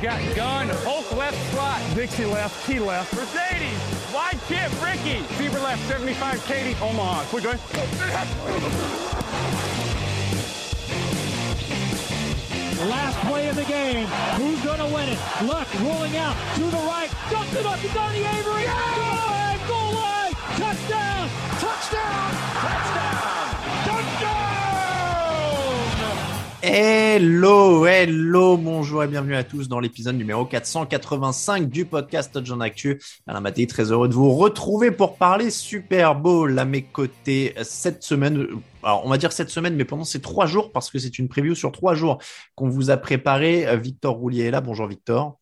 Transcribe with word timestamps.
Got 0.00 0.36
gun, 0.36 0.68
Hulk 0.84 1.10
left 1.16 1.52
slot, 1.52 1.82
Dixie 1.94 2.24
left, 2.24 2.66
T 2.66 2.78
left, 2.78 3.12
Mercedes, 3.14 4.14
wide 4.14 4.38
chip, 4.46 4.70
Ricky, 4.80 5.20
Fever 5.34 5.58
left, 5.58 5.86
75, 5.88 6.44
Katie, 6.46 6.76
Omaha. 6.80 7.24
Quick, 7.24 7.44
go 7.44 7.52
The 12.78 12.84
last 12.84 13.18
play 13.26 13.48
of 13.48 13.56
the 13.56 13.64
game. 13.64 14.06
Who's 14.36 14.62
going 14.62 14.78
to 14.78 14.86
win 14.94 15.08
it? 15.08 15.18
Luck 15.42 15.66
rolling 15.80 16.16
out 16.16 16.36
to 16.54 16.62
the 16.62 16.76
right. 16.86 17.10
Dumps 17.28 17.56
it 17.56 17.66
up 17.66 17.80
to 17.80 17.88
Donnie 17.88 18.18
Avery. 18.18 18.62
Yeah! 18.62 18.94
Goal 18.94 19.26
line, 19.26 19.58
goal 19.66 19.94
line. 19.94 20.17
Touchdown, 20.58 21.28
touchdown, 21.60 22.30
touchdown, 22.64 23.46
touchdown. 23.84 24.38
Hello, 26.60 27.86
hello, 27.86 28.56
bonjour 28.56 29.04
et 29.04 29.06
bienvenue 29.06 29.36
à 29.36 29.44
tous 29.44 29.68
dans 29.68 29.78
l'épisode 29.78 30.16
numéro 30.16 30.44
485 30.44 31.68
du 31.68 31.84
podcast 31.84 32.40
John 32.44 32.60
Actu. 32.60 33.00
Alain 33.28 33.40
Maté, 33.40 33.68
très 33.68 33.92
heureux 33.92 34.08
de 34.08 34.14
vous 34.14 34.34
retrouver 34.34 34.90
pour 34.90 35.14
parler 35.14 35.50
Super 35.50 36.16
Bowl 36.16 36.58
à 36.58 36.64
mes 36.64 36.82
côtés 36.82 37.54
cette 37.62 38.02
semaine. 38.02 38.48
Alors, 38.82 39.06
on 39.06 39.10
va 39.10 39.16
dire 39.16 39.30
cette 39.30 39.50
semaine, 39.50 39.76
mais 39.76 39.84
pendant 39.84 40.02
ces 40.02 40.20
trois 40.20 40.46
jours, 40.46 40.72
parce 40.72 40.90
que 40.90 40.98
c'est 40.98 41.20
une 41.20 41.28
preview 41.28 41.54
sur 41.54 41.70
trois 41.70 41.94
jours 41.94 42.18
qu'on 42.56 42.68
vous 42.68 42.90
a 42.90 42.96
préparé. 42.96 43.78
Victor 43.78 44.16
Roulier 44.16 44.46
est 44.46 44.50
là. 44.50 44.60
Bonjour 44.60 44.88
Victor. 44.88 45.38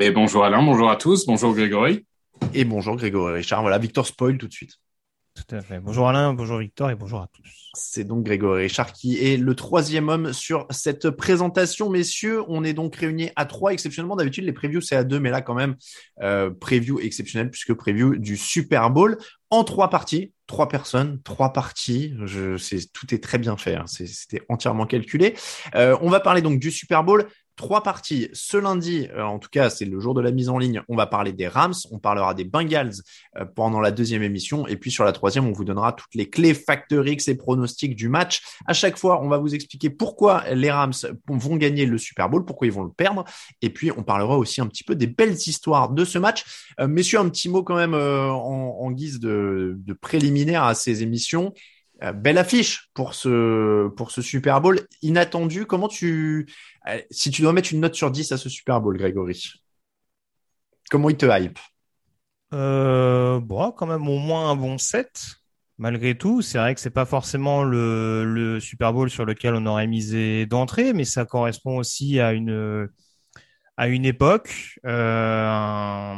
Et 0.00 0.10
bonjour 0.10 0.42
Alain, 0.42 0.64
bonjour 0.64 0.90
à 0.90 0.96
tous, 0.96 1.26
bonjour 1.26 1.54
Grégory. 1.54 2.04
Et 2.54 2.64
bonjour 2.64 2.96
Grégory 2.96 3.34
Richard. 3.34 3.62
Voilà, 3.62 3.78
Victor 3.78 4.06
spoil 4.06 4.38
tout 4.38 4.48
de 4.48 4.52
suite. 4.52 4.78
Tout 5.34 5.54
à 5.54 5.62
fait. 5.62 5.80
Bonjour 5.80 6.08
Alain, 6.08 6.34
bonjour 6.34 6.58
Victor 6.58 6.90
et 6.90 6.94
bonjour 6.94 7.20
à 7.20 7.28
tous. 7.32 7.70
C'est 7.74 8.04
donc 8.04 8.22
Grégory 8.22 8.64
Richard 8.64 8.92
qui 8.92 9.18
est 9.18 9.38
le 9.38 9.54
troisième 9.54 10.10
homme 10.10 10.34
sur 10.34 10.66
cette 10.68 11.08
présentation. 11.08 11.88
Messieurs, 11.88 12.42
on 12.48 12.64
est 12.64 12.74
donc 12.74 12.96
réunis 12.96 13.30
à 13.34 13.46
trois. 13.46 13.72
Exceptionnellement, 13.72 14.16
d'habitude, 14.16 14.44
les 14.44 14.52
previews, 14.52 14.82
c'est 14.82 14.94
à 14.94 15.04
deux, 15.04 15.20
mais 15.20 15.30
là, 15.30 15.40
quand 15.40 15.54
même, 15.54 15.76
euh, 16.20 16.50
preview 16.50 17.00
exceptionnel 17.00 17.50
puisque 17.50 17.72
preview 17.72 18.16
du 18.16 18.36
Super 18.36 18.90
Bowl 18.90 19.16
en 19.48 19.64
trois 19.64 19.88
parties. 19.88 20.32
Trois 20.46 20.68
personnes, 20.68 21.18
trois 21.22 21.54
parties. 21.54 22.14
Je, 22.26 22.58
c'est, 22.58 22.92
tout 22.92 23.14
est 23.14 23.22
très 23.22 23.38
bien 23.38 23.56
fait. 23.56 23.76
Hein. 23.76 23.86
c'était 23.86 24.42
entièrement 24.50 24.84
calculé. 24.84 25.34
Euh, 25.74 25.96
on 26.02 26.10
va 26.10 26.20
parler 26.20 26.42
donc 26.42 26.60
du 26.60 26.70
Super 26.70 27.04
Bowl 27.04 27.26
trois 27.56 27.82
parties. 27.82 28.28
Ce 28.32 28.56
lundi, 28.56 29.08
euh, 29.14 29.22
en 29.22 29.38
tout 29.38 29.48
cas, 29.50 29.70
c'est 29.70 29.84
le 29.84 30.00
jour 30.00 30.14
de 30.14 30.20
la 30.20 30.30
mise 30.30 30.48
en 30.48 30.58
ligne. 30.58 30.82
On 30.88 30.96
va 30.96 31.06
parler 31.06 31.32
des 31.32 31.48
Rams, 31.48 31.74
on 31.90 31.98
parlera 31.98 32.34
des 32.34 32.44
Bengals 32.44 32.94
euh, 33.36 33.44
pendant 33.44 33.80
la 33.80 33.90
deuxième 33.90 34.22
émission, 34.22 34.66
et 34.66 34.76
puis 34.76 34.90
sur 34.90 35.04
la 35.04 35.12
troisième, 35.12 35.46
on 35.46 35.52
vous 35.52 35.64
donnera 35.64 35.92
toutes 35.92 36.14
les 36.14 36.28
clés 36.28 36.54
Factor 36.54 37.06
X 37.06 37.28
et 37.28 37.36
pronostics 37.36 37.94
du 37.94 38.08
match. 38.08 38.42
À 38.66 38.72
chaque 38.72 38.98
fois, 38.98 39.22
on 39.22 39.28
va 39.28 39.38
vous 39.38 39.54
expliquer 39.54 39.90
pourquoi 39.90 40.44
les 40.52 40.70
Rams 40.70 40.92
vont 41.28 41.56
gagner 41.56 41.86
le 41.86 41.98
Super 41.98 42.28
Bowl, 42.28 42.44
pourquoi 42.44 42.66
ils 42.66 42.72
vont 42.72 42.84
le 42.84 42.92
perdre, 42.92 43.24
et 43.60 43.70
puis 43.70 43.90
on 43.92 44.02
parlera 44.02 44.38
aussi 44.38 44.60
un 44.60 44.66
petit 44.66 44.84
peu 44.84 44.94
des 44.94 45.06
belles 45.06 45.34
histoires 45.34 45.90
de 45.90 46.04
ce 46.04 46.18
match. 46.18 46.44
Euh, 46.80 46.88
messieurs, 46.88 47.18
un 47.18 47.28
petit 47.28 47.48
mot 47.48 47.62
quand 47.62 47.76
même 47.76 47.94
en, 47.94 48.90
guise 48.92 49.20
de, 49.20 49.76
de 49.78 49.92
préliminaire 49.92 50.64
à 50.64 50.74
ces 50.74 51.02
émissions. 51.02 51.52
Euh, 52.02 52.12
belle 52.12 52.38
affiche 52.38 52.90
pour 52.94 53.14
ce, 53.14 53.90
Super 54.20 54.60
Bowl 54.60 54.80
inattendu. 55.02 55.66
Comment 55.66 55.88
tu, 55.88 56.46
euh, 56.88 57.00
si 57.10 57.30
tu 57.30 57.42
dois 57.42 57.52
mettre 57.52 57.72
une 57.72 57.80
note 57.80 57.94
sur 57.94 58.10
10 58.10 58.32
à 58.32 58.38
ce 58.38 58.48
Super 58.48 58.80
Bowl, 58.80 58.96
Grégory, 58.96 59.52
comment 60.90 61.10
il 61.10 61.16
te 61.16 61.26
hype? 61.26 61.58
Euh, 62.54 63.38
Bon, 63.40 63.70
quand 63.72 63.86
même 63.86 64.08
au 64.08 64.18
moins 64.18 64.50
un 64.50 64.56
bon 64.56 64.78
7. 64.78 65.36
Malgré 65.78 66.16
tout, 66.16 66.42
c'est 66.42 66.58
vrai 66.58 66.74
que 66.74 66.80
c'est 66.80 66.90
pas 66.90 67.06
forcément 67.06 67.62
le, 67.64 68.58
Super 68.60 68.92
Bowl 68.92 69.08
sur 69.08 69.24
lequel 69.24 69.54
on 69.54 69.66
aurait 69.66 69.86
misé 69.86 70.46
d'entrée, 70.46 70.92
mais 70.92 71.04
ça 71.04 71.24
correspond 71.24 71.78
aussi 71.78 72.20
à 72.20 72.32
une 72.32 72.88
à 73.76 73.88
une 73.88 74.04
époque. 74.04 74.78
Ça 74.84 76.14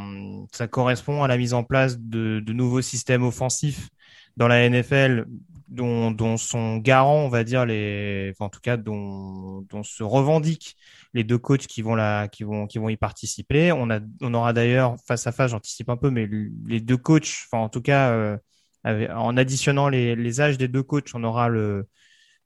correspond 0.69 1.23
à 1.23 1.27
la 1.27 1.37
mise 1.37 1.53
en 1.53 1.63
place 1.63 1.97
de, 1.99 2.41
de 2.41 2.53
nouveaux 2.53 2.81
systèmes 2.81 3.23
offensifs 3.23 3.89
dans 4.37 4.47
la 4.47 4.69
NFL 4.69 5.25
dont, 5.67 6.11
dont 6.11 6.37
sont 6.37 6.77
garants, 6.77 7.25
on 7.25 7.29
va 7.29 7.43
dire 7.43 7.65
les, 7.65 8.31
enfin, 8.31 8.45
en 8.45 8.49
tout 8.49 8.59
cas 8.59 8.77
dont, 8.77 9.65
se 9.83 10.03
revendiquent 10.03 10.75
les 11.13 11.23
deux 11.23 11.37
coachs 11.37 11.67
qui 11.67 11.81
vont 11.81 11.95
la, 11.95 12.27
qui 12.27 12.43
vont, 12.43 12.67
qui 12.67 12.77
vont 12.77 12.89
y 12.89 12.97
participer. 12.97 13.71
On 13.71 13.89
a, 13.89 13.99
on 14.21 14.33
aura 14.33 14.53
d'ailleurs 14.53 14.95
face 15.07 15.27
à 15.27 15.31
face, 15.31 15.51
j'anticipe 15.51 15.89
un 15.89 15.97
peu, 15.97 16.09
mais 16.11 16.27
les 16.67 16.81
deux 16.81 16.97
coachs, 16.97 17.45
enfin 17.47 17.63
en 17.63 17.69
tout 17.69 17.81
cas, 17.81 18.11
euh, 18.11 18.37
en 18.85 19.37
additionnant 19.37 19.89
les, 19.89 20.41
âges 20.41 20.57
des 20.57 20.67
deux 20.67 20.83
coachs, 20.83 21.09
on 21.13 21.23
aura 21.23 21.49
le, 21.49 21.87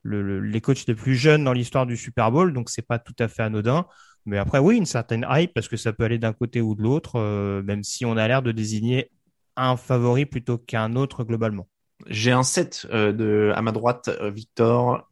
le, 0.03 0.39
les 0.39 0.61
coachs 0.61 0.85
les 0.87 0.95
plus 0.95 1.15
jeunes 1.15 1.43
dans 1.43 1.53
l'histoire 1.53 1.85
du 1.85 1.97
Super 1.97 2.31
Bowl, 2.31 2.53
donc 2.53 2.69
c'est 2.69 2.85
pas 2.87 2.99
tout 2.99 3.15
à 3.19 3.27
fait 3.27 3.43
anodin. 3.43 3.85
Mais 4.25 4.37
après, 4.37 4.59
oui, 4.59 4.77
une 4.77 4.85
certaine 4.85 5.25
hype 5.29 5.53
parce 5.53 5.67
que 5.67 5.77
ça 5.77 5.93
peut 5.93 6.03
aller 6.03 6.19
d'un 6.19 6.33
côté 6.33 6.61
ou 6.61 6.75
de 6.75 6.83
l'autre, 6.83 7.17
euh, 7.17 7.63
même 7.63 7.83
si 7.83 8.05
on 8.05 8.17
a 8.17 8.27
l'air 8.27 8.41
de 8.41 8.51
désigner 8.51 9.11
un 9.55 9.75
favori 9.77 10.25
plutôt 10.25 10.57
qu'un 10.57 10.95
autre 10.95 11.23
globalement. 11.23 11.67
J'ai 12.07 12.31
un 12.31 12.43
7 12.43 12.87
euh, 12.91 13.11
de, 13.11 13.51
à 13.55 13.61
ma 13.61 13.71
droite, 13.71 14.07
euh, 14.07 14.29
Victor. 14.31 15.07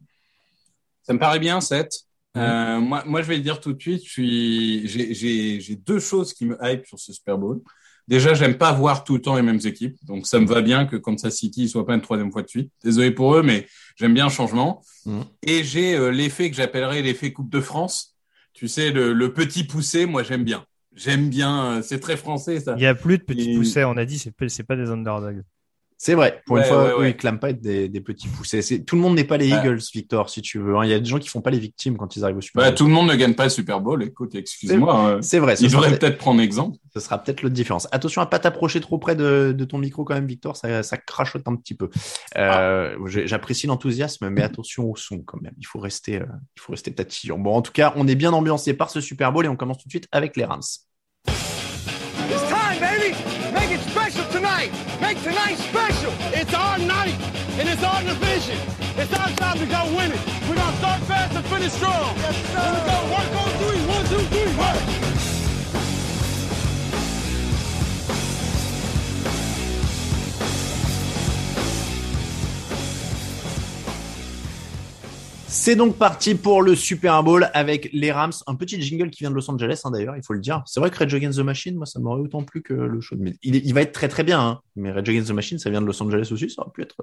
Ça 1.02 1.12
me 1.12 1.18
paraît 1.18 1.38
bien, 1.38 1.60
7. 1.60 1.90
Mhm. 2.34 2.42
Euh, 2.42 2.80
moi, 2.80 3.02
moi, 3.06 3.22
je 3.22 3.28
vais 3.28 3.36
le 3.36 3.42
dire 3.42 3.60
tout 3.60 3.72
de 3.72 3.80
suite, 3.80 4.02
j'ai 4.06 5.76
deux 5.76 5.98
choses 6.00 6.32
qui 6.32 6.46
me 6.46 6.56
hype 6.62 6.86
sur 6.86 6.98
ce 6.98 7.12
Super 7.12 7.38
Bowl. 7.38 7.60
Déjà, 8.06 8.32
j'aime 8.32 8.56
pas 8.56 8.72
voir 8.72 9.04
tout 9.04 9.16
le 9.16 9.20
temps 9.20 9.36
les 9.36 9.42
mêmes 9.42 9.60
équipes, 9.64 9.96
donc 10.04 10.26
ça 10.26 10.40
me 10.40 10.46
va 10.46 10.62
bien 10.62 10.86
que 10.86 10.96
Kansas 10.96 11.34
City 11.34 11.64
ne 11.64 11.68
soit 11.68 11.86
pas 11.86 11.94
une 11.94 12.00
troisième 12.00 12.32
fois 12.32 12.42
de 12.42 12.48
suite. 12.48 12.72
Désolé 12.82 13.10
pour 13.10 13.34
eux, 13.34 13.42
mais 13.42 13.66
j'aime 13.96 14.14
bien 14.14 14.24
le 14.24 14.30
changement. 14.30 14.82
Mhm. 15.04 15.24
Et 15.42 15.62
j'ai 15.62 15.94
euh, 15.94 16.10
l'effet 16.10 16.50
que 16.50 16.56
j'appellerais 16.56 17.02
l'effet 17.02 17.34
Coupe 17.34 17.50
de 17.50 17.60
France. 17.60 18.16
Tu 18.54 18.66
sais, 18.66 18.92
le, 18.92 19.12
le 19.12 19.34
petit 19.34 19.64
poussé, 19.64 20.06
moi 20.06 20.22
j'aime 20.22 20.42
bien. 20.42 20.64
J'aime 20.94 21.28
bien, 21.28 21.80
c'est 21.82 22.00
très 22.00 22.16
français 22.16 22.60
ça. 22.60 22.74
Il 22.76 22.82
y 22.82 22.86
a 22.86 22.94
plus 22.94 23.18
de 23.18 23.22
petits 23.22 23.54
poussés, 23.54 23.84
on 23.84 23.96
a 23.96 24.04
dit, 24.04 24.18
c'est 24.18 24.62
pas 24.64 24.74
des 24.74 24.90
underdogs. 24.90 25.44
C'est 26.00 26.14
vrai. 26.14 26.40
Pour 26.46 26.58
une 26.58 26.64
fois, 26.64 26.96
ouais, 26.96 27.10
ils 27.10 27.16
clament 27.16 27.40
pas 27.40 27.50
être 27.50 27.60
des, 27.60 27.88
des 27.88 28.00
petits 28.00 28.28
poussés. 28.28 28.62
C'est, 28.62 28.84
tout 28.84 28.94
le 28.94 29.02
monde 29.02 29.16
n'est 29.16 29.24
pas 29.24 29.36
les 29.36 29.48
Eagles, 29.48 29.80
Victor, 29.92 30.30
si 30.30 30.42
tu 30.42 30.60
veux. 30.60 30.76
Hein. 30.76 30.84
Il 30.84 30.90
y 30.90 30.94
a 30.94 31.00
des 31.00 31.04
gens 31.04 31.18
qui 31.18 31.28
font 31.28 31.40
pas 31.40 31.50
les 31.50 31.58
victimes 31.58 31.96
quand 31.96 32.14
ils 32.14 32.22
arrivent 32.22 32.36
au 32.36 32.40
Super 32.40 32.62
bah, 32.62 32.68
Bowl. 32.68 32.78
Tout 32.78 32.86
le 32.86 32.92
monde 32.92 33.08
ne 33.08 33.16
gagne 33.16 33.34
pas 33.34 33.42
le 33.42 33.50
Super 33.50 33.80
Bowl. 33.80 34.04
Écoute, 34.04 34.36
excuse-moi. 34.36 34.94
Hein. 34.94 35.22
C'est 35.22 35.40
vrai. 35.40 35.56
Il 35.60 35.68
devrait 35.68 35.98
peut-être 35.98 36.16
prendre 36.16 36.40
exemple. 36.40 36.78
Ce 36.94 37.00
sera 37.00 37.18
peut-être 37.18 37.42
l'autre 37.42 37.54
différence. 37.56 37.88
Attention 37.90 38.22
à 38.22 38.26
pas 38.26 38.38
t'approcher 38.38 38.80
trop 38.80 38.98
près 38.98 39.16
de, 39.16 39.52
de, 39.56 39.64
ton 39.64 39.78
micro 39.78 40.04
quand 40.04 40.14
même, 40.14 40.28
Victor. 40.28 40.56
Ça, 40.56 40.84
ça 40.84 40.96
crachote 40.98 41.42
un 41.46 41.56
petit 41.56 41.74
peu. 41.74 41.90
Euh, 42.36 42.96
ah. 42.96 43.08
J'apprécie 43.24 43.66
l'enthousiasme, 43.66 44.28
mais 44.28 44.42
attention 44.42 44.88
au 44.88 44.94
son 44.94 45.18
quand 45.18 45.42
même. 45.42 45.54
Il 45.58 45.66
faut 45.66 45.80
rester, 45.80 46.20
euh, 46.20 46.26
il 46.56 46.60
faut 46.60 46.72
rester 46.72 46.94
tatillon. 46.94 47.40
Bon, 47.40 47.54
en 47.54 47.62
tout 47.62 47.72
cas, 47.72 47.92
on 47.96 48.06
est 48.06 48.14
bien 48.14 48.32
ambiancé 48.32 48.72
par 48.72 48.90
ce 48.90 49.00
Super 49.00 49.32
Bowl 49.32 49.44
et 49.44 49.48
on 49.48 49.56
commence 49.56 49.78
tout 49.78 49.88
de 49.88 49.92
suite 49.92 50.06
avec 50.12 50.36
les 50.36 50.44
Rams. 50.44 50.62
It's 56.48 56.56
our 56.56 56.78
night, 56.78 57.14
and 57.58 57.68
it's 57.68 57.82
our 57.82 58.02
division. 58.02 58.56
It's 58.96 59.12
our 59.12 59.28
time 59.36 59.58
to 59.58 59.66
go 59.66 59.84
win 59.94 60.12
it. 60.12 60.20
We're 60.48 60.54
going 60.54 60.72
to 60.72 60.78
start 60.78 61.02
fast 61.02 61.36
and 61.36 61.44
finish 61.44 61.72
strong. 61.72 62.16
Yes, 62.16 62.36
sir. 62.52 62.58
Here 62.58 62.72
we 62.72 62.80
go. 62.88 62.96
Work 63.12 63.36
on 63.36 63.50
three. 63.60 63.80
One, 63.84 64.04
two, 64.06 64.24
three. 64.32 64.56
Work. 64.56 65.17
C'est 75.68 75.76
donc 75.76 75.98
parti 75.98 76.34
pour 76.34 76.62
le 76.62 76.74
Super 76.74 77.22
Bowl 77.22 77.50
avec 77.52 77.90
les 77.92 78.10
Rams. 78.10 78.32
Un 78.46 78.54
petit 78.54 78.80
jingle 78.80 79.10
qui 79.10 79.18
vient 79.18 79.28
de 79.28 79.34
Los 79.34 79.50
Angeles, 79.50 79.82
hein, 79.84 79.90
d'ailleurs, 79.90 80.16
il 80.16 80.22
faut 80.24 80.32
le 80.32 80.40
dire. 80.40 80.62
C'est 80.64 80.80
vrai 80.80 80.88
que 80.88 80.96
Red 80.96 81.12
Against 81.12 81.38
the 81.38 81.42
Machine, 81.42 81.76
moi, 81.76 81.84
ça 81.84 82.00
m'aurait 82.00 82.22
autant 82.22 82.42
plu 82.42 82.62
que 82.62 82.72
le 82.72 83.02
show. 83.02 83.16
Mais 83.18 83.34
il, 83.42 83.74
va 83.74 83.82
être 83.82 83.92
très 83.92 84.08
très 84.08 84.24
bien, 84.24 84.40
hein. 84.40 84.60
mais 84.76 84.90
Red 84.90 85.06
Against 85.06 85.28
the 85.28 85.32
Machine, 85.32 85.58
ça 85.58 85.68
vient 85.68 85.82
de 85.82 85.86
Los 85.86 86.02
Angeles 86.02 86.30
aussi, 86.32 86.48
ça 86.48 86.62
aurait 86.62 86.70
pu 86.72 86.80
être, 86.80 86.96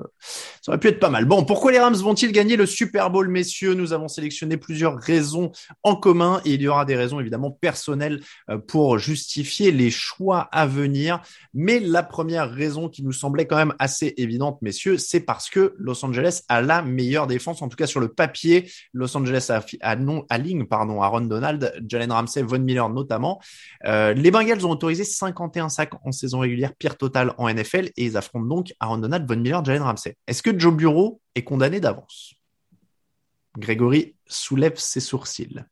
ça 0.63 0.71
aurait 0.71 0.79
pu 0.79 0.87
être 0.87 0.99
pas 0.99 1.11
mal. 1.11 1.25
Bon, 1.25 1.45
pourquoi 1.45 1.73
les 1.73 1.77
Rams 1.77 1.93
vont-ils 1.93 2.31
gagner 2.31 2.55
le 2.55 2.65
Super 2.65 3.11
Bowl, 3.11 3.27
messieurs? 3.27 3.75
Nous 3.75 3.93
avons 3.93 4.07
sélectionné 4.07 4.57
plusieurs 4.57 4.97
raisons 4.97 5.51
en 5.83 5.95
commun 5.95 6.41
et 6.43 6.55
il 6.55 6.61
y 6.63 6.67
aura 6.67 6.85
des 6.85 6.95
raisons 6.95 7.19
évidemment 7.19 7.51
personnelles 7.51 8.23
euh, 8.49 8.57
pour 8.57 8.97
justifier 8.97 9.71
les 9.71 9.91
choix 9.91 10.49
à 10.51 10.65
venir. 10.65 11.21
Mais 11.53 11.79
la 11.79 12.01
première 12.01 12.49
raison 12.49 12.89
qui 12.89 13.03
nous 13.03 13.13
semblait 13.13 13.45
quand 13.45 13.57
même 13.57 13.75
assez 13.77 14.15
évidente, 14.17 14.57
messieurs, 14.63 14.97
c'est 14.97 15.19
parce 15.19 15.51
que 15.51 15.75
Los 15.77 16.03
Angeles 16.03 16.41
a 16.49 16.63
la 16.63 16.81
meilleure 16.81 17.27
défense, 17.27 17.61
en 17.61 17.69
tout 17.69 17.77
cas 17.77 17.85
sur 17.85 17.99
le 17.99 18.07
papier 18.07 18.54
Los 18.93 19.15
Angeles 19.17 19.47
a, 19.49 19.63
a, 19.81 19.95
non, 19.95 20.25
à 20.29 20.37
ligne 20.37 20.65
pardon, 20.65 21.01
Aaron 21.01 21.21
Donald, 21.21 21.73
Jalen 21.87 22.11
Ramsey, 22.11 22.43
Von 22.43 22.59
Miller 22.59 22.89
notamment. 22.89 23.41
Euh, 23.85 24.13
les 24.13 24.31
Bengals 24.31 24.65
ont 24.65 24.71
autorisé 24.71 25.03
51 25.03 25.69
sacs 25.69 25.93
en 26.03 26.11
saison 26.11 26.39
régulière, 26.39 26.73
pire 26.75 26.97
total 26.97 27.33
en 27.37 27.49
NFL, 27.49 27.87
et 27.97 28.05
ils 28.05 28.17
affrontent 28.17 28.47
donc 28.47 28.73
Aaron 28.79 28.97
Donald, 28.97 29.27
Von 29.27 29.37
Miller, 29.37 29.63
Jalen 29.63 29.83
Ramsey. 29.83 30.15
Est-ce 30.27 30.43
que 30.43 30.57
Joe 30.57 30.73
Bureau 30.73 31.21
est 31.35 31.43
condamné 31.43 31.79
d'avance? 31.79 32.33
Grégory 33.57 34.15
soulève 34.27 34.77
ses 34.77 34.99
sourcils. 34.99 35.63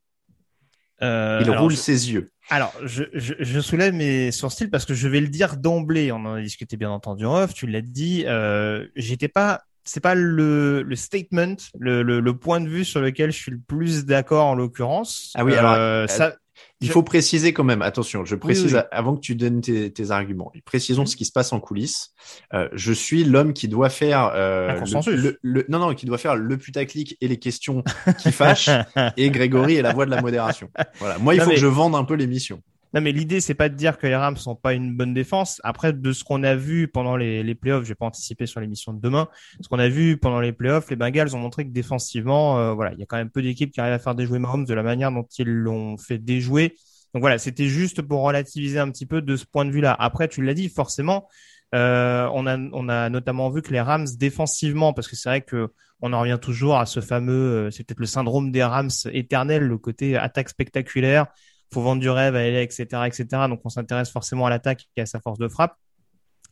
Euh, 1.01 1.41
Il 1.43 1.51
roule 1.51 1.75
ses 1.75 2.11
yeux. 2.11 2.31
Alors, 2.49 2.73
je, 2.83 3.03
je, 3.13 3.33
je 3.39 3.59
soulève 3.59 3.93
mes 3.93 4.31
sourcils 4.31 4.67
parce 4.67 4.85
que 4.85 4.93
je 4.93 5.07
vais 5.07 5.19
le 5.21 5.27
dire 5.27 5.57
d'emblée. 5.57 6.11
On 6.11 6.17
en 6.25 6.35
a 6.35 6.41
discuté 6.41 6.77
bien 6.77 6.91
entendu 6.91 7.25
en 7.25 7.35
off. 7.43 7.53
Tu 7.53 7.67
l'as 7.67 7.81
dit. 7.81 8.23
Euh, 8.25 8.87
J'étais 8.95 9.27
pas. 9.27 9.63
C'est 9.85 9.99
pas 10.01 10.15
le, 10.15 10.81
le 10.81 10.95
statement, 10.95 11.55
le, 11.77 12.03
le, 12.03 12.19
le, 12.19 12.37
point 12.37 12.61
de 12.61 12.69
vue 12.69 12.85
sur 12.85 13.01
lequel 13.01 13.31
je 13.31 13.37
suis 13.37 13.51
le 13.51 13.59
plus 13.59 14.05
d'accord 14.05 14.45
en 14.45 14.55
l'occurrence. 14.55 15.31
Ah 15.35 15.43
oui, 15.43 15.53
alors 15.55 15.73
euh, 15.73 16.07
ça, 16.07 16.35
il 16.81 16.89
faut 16.89 17.03
préciser 17.03 17.53
quand 17.53 17.63
même, 17.63 17.81
attention, 17.81 18.25
je 18.25 18.35
précise 18.35 18.81
avant 18.91 19.15
que 19.15 19.21
tu 19.21 19.35
donnes 19.35 19.61
tes, 19.61 19.91
tes 19.91 20.11
arguments. 20.11 20.51
Précisons 20.65 21.05
ce 21.05 21.15
qui 21.15 21.25
se 21.25 21.31
passe 21.31 21.51
en 21.53 21.59
coulisses. 21.59 22.13
Euh, 22.53 22.69
je 22.73 22.93
suis 22.93 23.23
l'homme 23.23 23.53
qui 23.53 23.67
doit 23.67 23.89
faire 23.89 24.31
euh, 24.35 24.79
le, 25.07 25.37
le, 25.41 25.65
non 25.69 25.79
non 25.79 25.93
qui 25.95 26.05
doit 26.05 26.17
faire 26.17 26.35
le 26.35 26.57
putaclic 26.57 27.17
et 27.21 27.27
les 27.27 27.37
questions 27.39 27.83
qui 28.19 28.31
fâchent 28.31 28.69
et 29.17 29.29
Grégory 29.31 29.75
est 29.75 29.81
la 29.81 29.93
voix 29.93 30.05
de 30.05 30.11
la 30.11 30.21
modération. 30.21 30.69
Voilà, 30.99 31.17
moi 31.17 31.33
il 31.33 31.37
Non, 31.37 31.43
faut 31.43 31.49
mais- 31.49 31.55
que 31.55 31.61
je 31.61 31.67
vende 31.67 31.95
un 31.95 32.03
peu 32.03 32.15
l'émission. 32.15 32.61
Non, 32.93 33.01
mais 33.01 33.11
l'idée, 33.11 33.41
c'est 33.41 33.55
pas 33.55 33.69
de 33.69 33.75
dire 33.75 33.97
que 33.97 34.05
les 34.05 34.15
Rams 34.15 34.37
sont 34.37 34.55
pas 34.55 34.73
une 34.73 34.95
bonne 34.95 35.15
défense. 35.15 35.59
Après, 35.63 35.93
de 35.93 36.11
ce 36.11 36.23
qu'on 36.23 36.43
a 36.43 36.55
vu 36.55 36.87
pendant 36.87 37.17
les, 37.17 37.41
les 37.41 37.55
playoffs, 37.55 37.83
je 37.83 37.89
vais 37.89 37.95
pas 37.95 38.05
anticiper 38.05 38.45
sur 38.45 38.59
l'émission 38.59 38.93
de 38.93 39.01
demain. 39.01 39.29
Ce 39.61 39.67
qu'on 39.67 39.79
a 39.79 39.89
vu 39.89 40.17
pendant 40.17 40.39
les 40.39 40.51
playoffs, 40.53 40.91
les 40.91 40.95
Bengals 40.95 41.35
ont 41.35 41.39
montré 41.39 41.65
que 41.65 41.71
défensivement, 41.71 42.59
euh, 42.59 42.73
voilà, 42.73 42.93
il 42.93 42.99
y 42.99 43.03
a 43.03 43.07
quand 43.07 43.17
même 43.17 43.31
peu 43.31 43.41
d'équipes 43.41 43.71
qui 43.71 43.81
arrivent 43.81 43.93
à 43.93 43.99
faire 43.99 44.13
déjouer 44.13 44.37
Mahomes 44.37 44.65
de 44.65 44.73
la 44.75 44.83
manière 44.83 45.11
dont 45.11 45.27
ils 45.39 45.49
l'ont 45.49 45.97
fait 45.97 46.19
déjouer. 46.19 46.75
Donc 47.15 47.21
voilà, 47.21 47.39
c'était 47.39 47.67
juste 47.67 48.03
pour 48.03 48.21
relativiser 48.21 48.77
un 48.77 48.91
petit 48.91 49.07
peu 49.07 49.23
de 49.23 49.35
ce 49.35 49.45
point 49.45 49.65
de 49.65 49.71
vue-là. 49.71 49.95
Après, 49.97 50.27
tu 50.27 50.43
l'as 50.43 50.53
dit, 50.53 50.69
forcément, 50.69 51.27
euh, 51.73 52.29
on 52.33 52.45
a 52.45 52.57
on 52.73 52.89
a 52.89 53.09
notamment 53.09 53.49
vu 53.49 53.63
que 53.63 53.71
les 53.71 53.81
Rams 53.81 54.07
défensivement, 54.19 54.93
parce 54.93 55.07
que 55.07 55.15
c'est 55.15 55.29
vrai 55.29 55.41
que 55.41 55.69
on 56.01 56.13
en 56.13 56.19
revient 56.19 56.37
toujours 56.39 56.77
à 56.77 56.85
ce 56.85 56.99
fameux, 56.99 57.33
euh, 57.33 57.71
c'est 57.71 57.83
peut-être 57.83 57.99
le 57.99 58.05
syndrome 58.05 58.51
des 58.51 58.63
Rams 58.63 58.91
éternel, 59.11 59.63
le 59.63 59.77
côté 59.79 60.15
attaque 60.15 60.49
spectaculaire 60.49 61.25
faut 61.73 61.81
vendre 61.81 62.01
du 62.01 62.09
rêve 62.09 62.35
à 62.35 62.43
LA, 62.43 62.61
etc., 62.61 62.85
etc. 63.05 63.25
Donc, 63.49 63.61
on 63.63 63.69
s'intéresse 63.69 64.09
forcément 64.09 64.45
à 64.45 64.49
l'attaque 64.49 64.85
et 64.95 65.01
à 65.01 65.05
sa 65.05 65.19
force 65.19 65.39
de 65.39 65.47
frappe. 65.47 65.75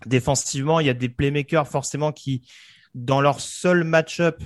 Défensivement, 0.05 0.79
il 0.79 0.87
y 0.87 0.89
a 0.89 0.93
des 0.93 1.09
playmakers 1.09 1.67
forcément 1.67 2.11
qui, 2.11 2.47
dans 2.95 3.21
leur 3.21 3.39
seul 3.39 3.83
match-up, 3.83 4.41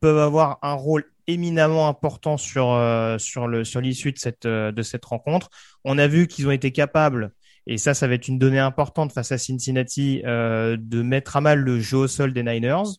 peuvent 0.00 0.18
avoir 0.18 0.58
un 0.62 0.74
rôle 0.74 1.04
éminemment 1.26 1.88
important 1.88 2.36
sur 2.36 2.72
euh, 2.72 3.18
sur 3.18 3.46
le 3.46 3.64
sur 3.64 3.80
l'issue 3.80 4.12
de 4.12 4.18
cette 4.18 4.46
euh, 4.46 4.72
de 4.72 4.82
cette 4.82 5.04
rencontre. 5.04 5.50
On 5.84 5.98
a 5.98 6.06
vu 6.06 6.26
qu'ils 6.26 6.48
ont 6.48 6.52
été 6.52 6.72
capables 6.72 7.32
et 7.66 7.78
ça, 7.78 7.94
ça 7.94 8.08
va 8.08 8.14
être 8.14 8.28
une 8.28 8.38
donnée 8.38 8.58
importante 8.58 9.12
face 9.12 9.32
à 9.32 9.38
Cincinnati 9.38 10.22
euh, 10.24 10.76
de 10.78 11.02
mettre 11.02 11.36
à 11.36 11.40
mal 11.40 11.60
le 11.60 11.78
jeu 11.78 11.98
au 11.98 12.08
sol 12.08 12.32
des 12.32 12.42
Niners. 12.42 12.98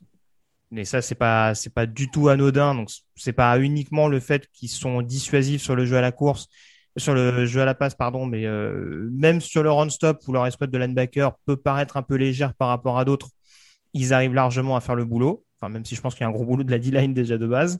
Mais 0.69 0.85
ça, 0.85 1.01
c'est 1.01 1.15
pas 1.15 1.55
c'est 1.55 1.73
pas 1.73 1.85
du 1.85 2.09
tout 2.09 2.29
anodin. 2.29 2.75
Donc, 2.75 2.89
c'est 3.15 3.33
pas 3.33 3.59
uniquement 3.59 4.07
le 4.07 4.19
fait 4.19 4.47
qu'ils 4.53 4.69
sont 4.69 5.01
dissuasifs 5.01 5.61
sur 5.61 5.75
le 5.75 5.85
jeu 5.85 5.97
à 5.97 6.01
la 6.01 6.11
course, 6.11 6.47
sur 6.97 7.13
le 7.13 7.45
jeu 7.45 7.61
à 7.61 7.65
la 7.65 7.73
passe, 7.73 7.95
pardon, 7.95 8.25
mais 8.25 8.45
euh, 8.45 9.09
même 9.11 9.41
sur 9.41 9.63
le 9.63 9.71
run-stop 9.71 10.21
où 10.27 10.33
leur 10.33 10.45
escouade 10.45 10.71
de 10.71 10.77
linebacker 10.77 11.33
peut 11.45 11.57
paraître 11.57 11.97
un 11.97 12.01
peu 12.01 12.15
légère 12.15 12.53
par 12.53 12.67
rapport 12.67 12.99
à 12.99 13.05
d'autres, 13.05 13.29
ils 13.93 14.13
arrivent 14.13 14.33
largement 14.33 14.75
à 14.75 14.81
faire 14.81 14.95
le 14.95 15.05
boulot. 15.05 15.45
Enfin, 15.59 15.71
même 15.71 15.85
si 15.85 15.95
je 15.95 16.01
pense 16.01 16.15
qu'il 16.15 16.21
y 16.21 16.25
a 16.25 16.27
un 16.27 16.31
gros 16.31 16.45
boulot 16.45 16.63
de 16.63 16.71
la 16.71 16.79
D-line 16.79 17.13
déjà 17.13 17.37
de 17.37 17.47
base. 17.47 17.79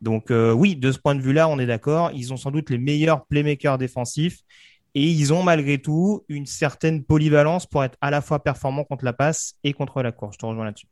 Donc 0.00 0.30
euh, 0.30 0.52
oui, 0.52 0.76
de 0.76 0.92
ce 0.92 0.98
point 0.98 1.14
de 1.14 1.20
vue-là, 1.20 1.48
on 1.48 1.58
est 1.58 1.66
d'accord. 1.66 2.10
Ils 2.14 2.32
ont 2.32 2.36
sans 2.36 2.50
doute 2.50 2.70
les 2.70 2.78
meilleurs 2.78 3.26
playmakers 3.26 3.78
défensifs 3.78 4.40
et 4.94 5.04
ils 5.04 5.32
ont 5.32 5.42
malgré 5.42 5.78
tout 5.78 6.24
une 6.28 6.46
certaine 6.46 7.04
polyvalence 7.04 7.66
pour 7.66 7.84
être 7.84 7.96
à 8.00 8.10
la 8.10 8.20
fois 8.20 8.42
performants 8.42 8.84
contre 8.84 9.04
la 9.04 9.12
passe 9.12 9.54
et 9.64 9.72
contre 9.72 10.02
la 10.02 10.12
course. 10.12 10.34
Je 10.34 10.38
te 10.38 10.46
rejoins 10.46 10.64
là-dessus. 10.64 10.86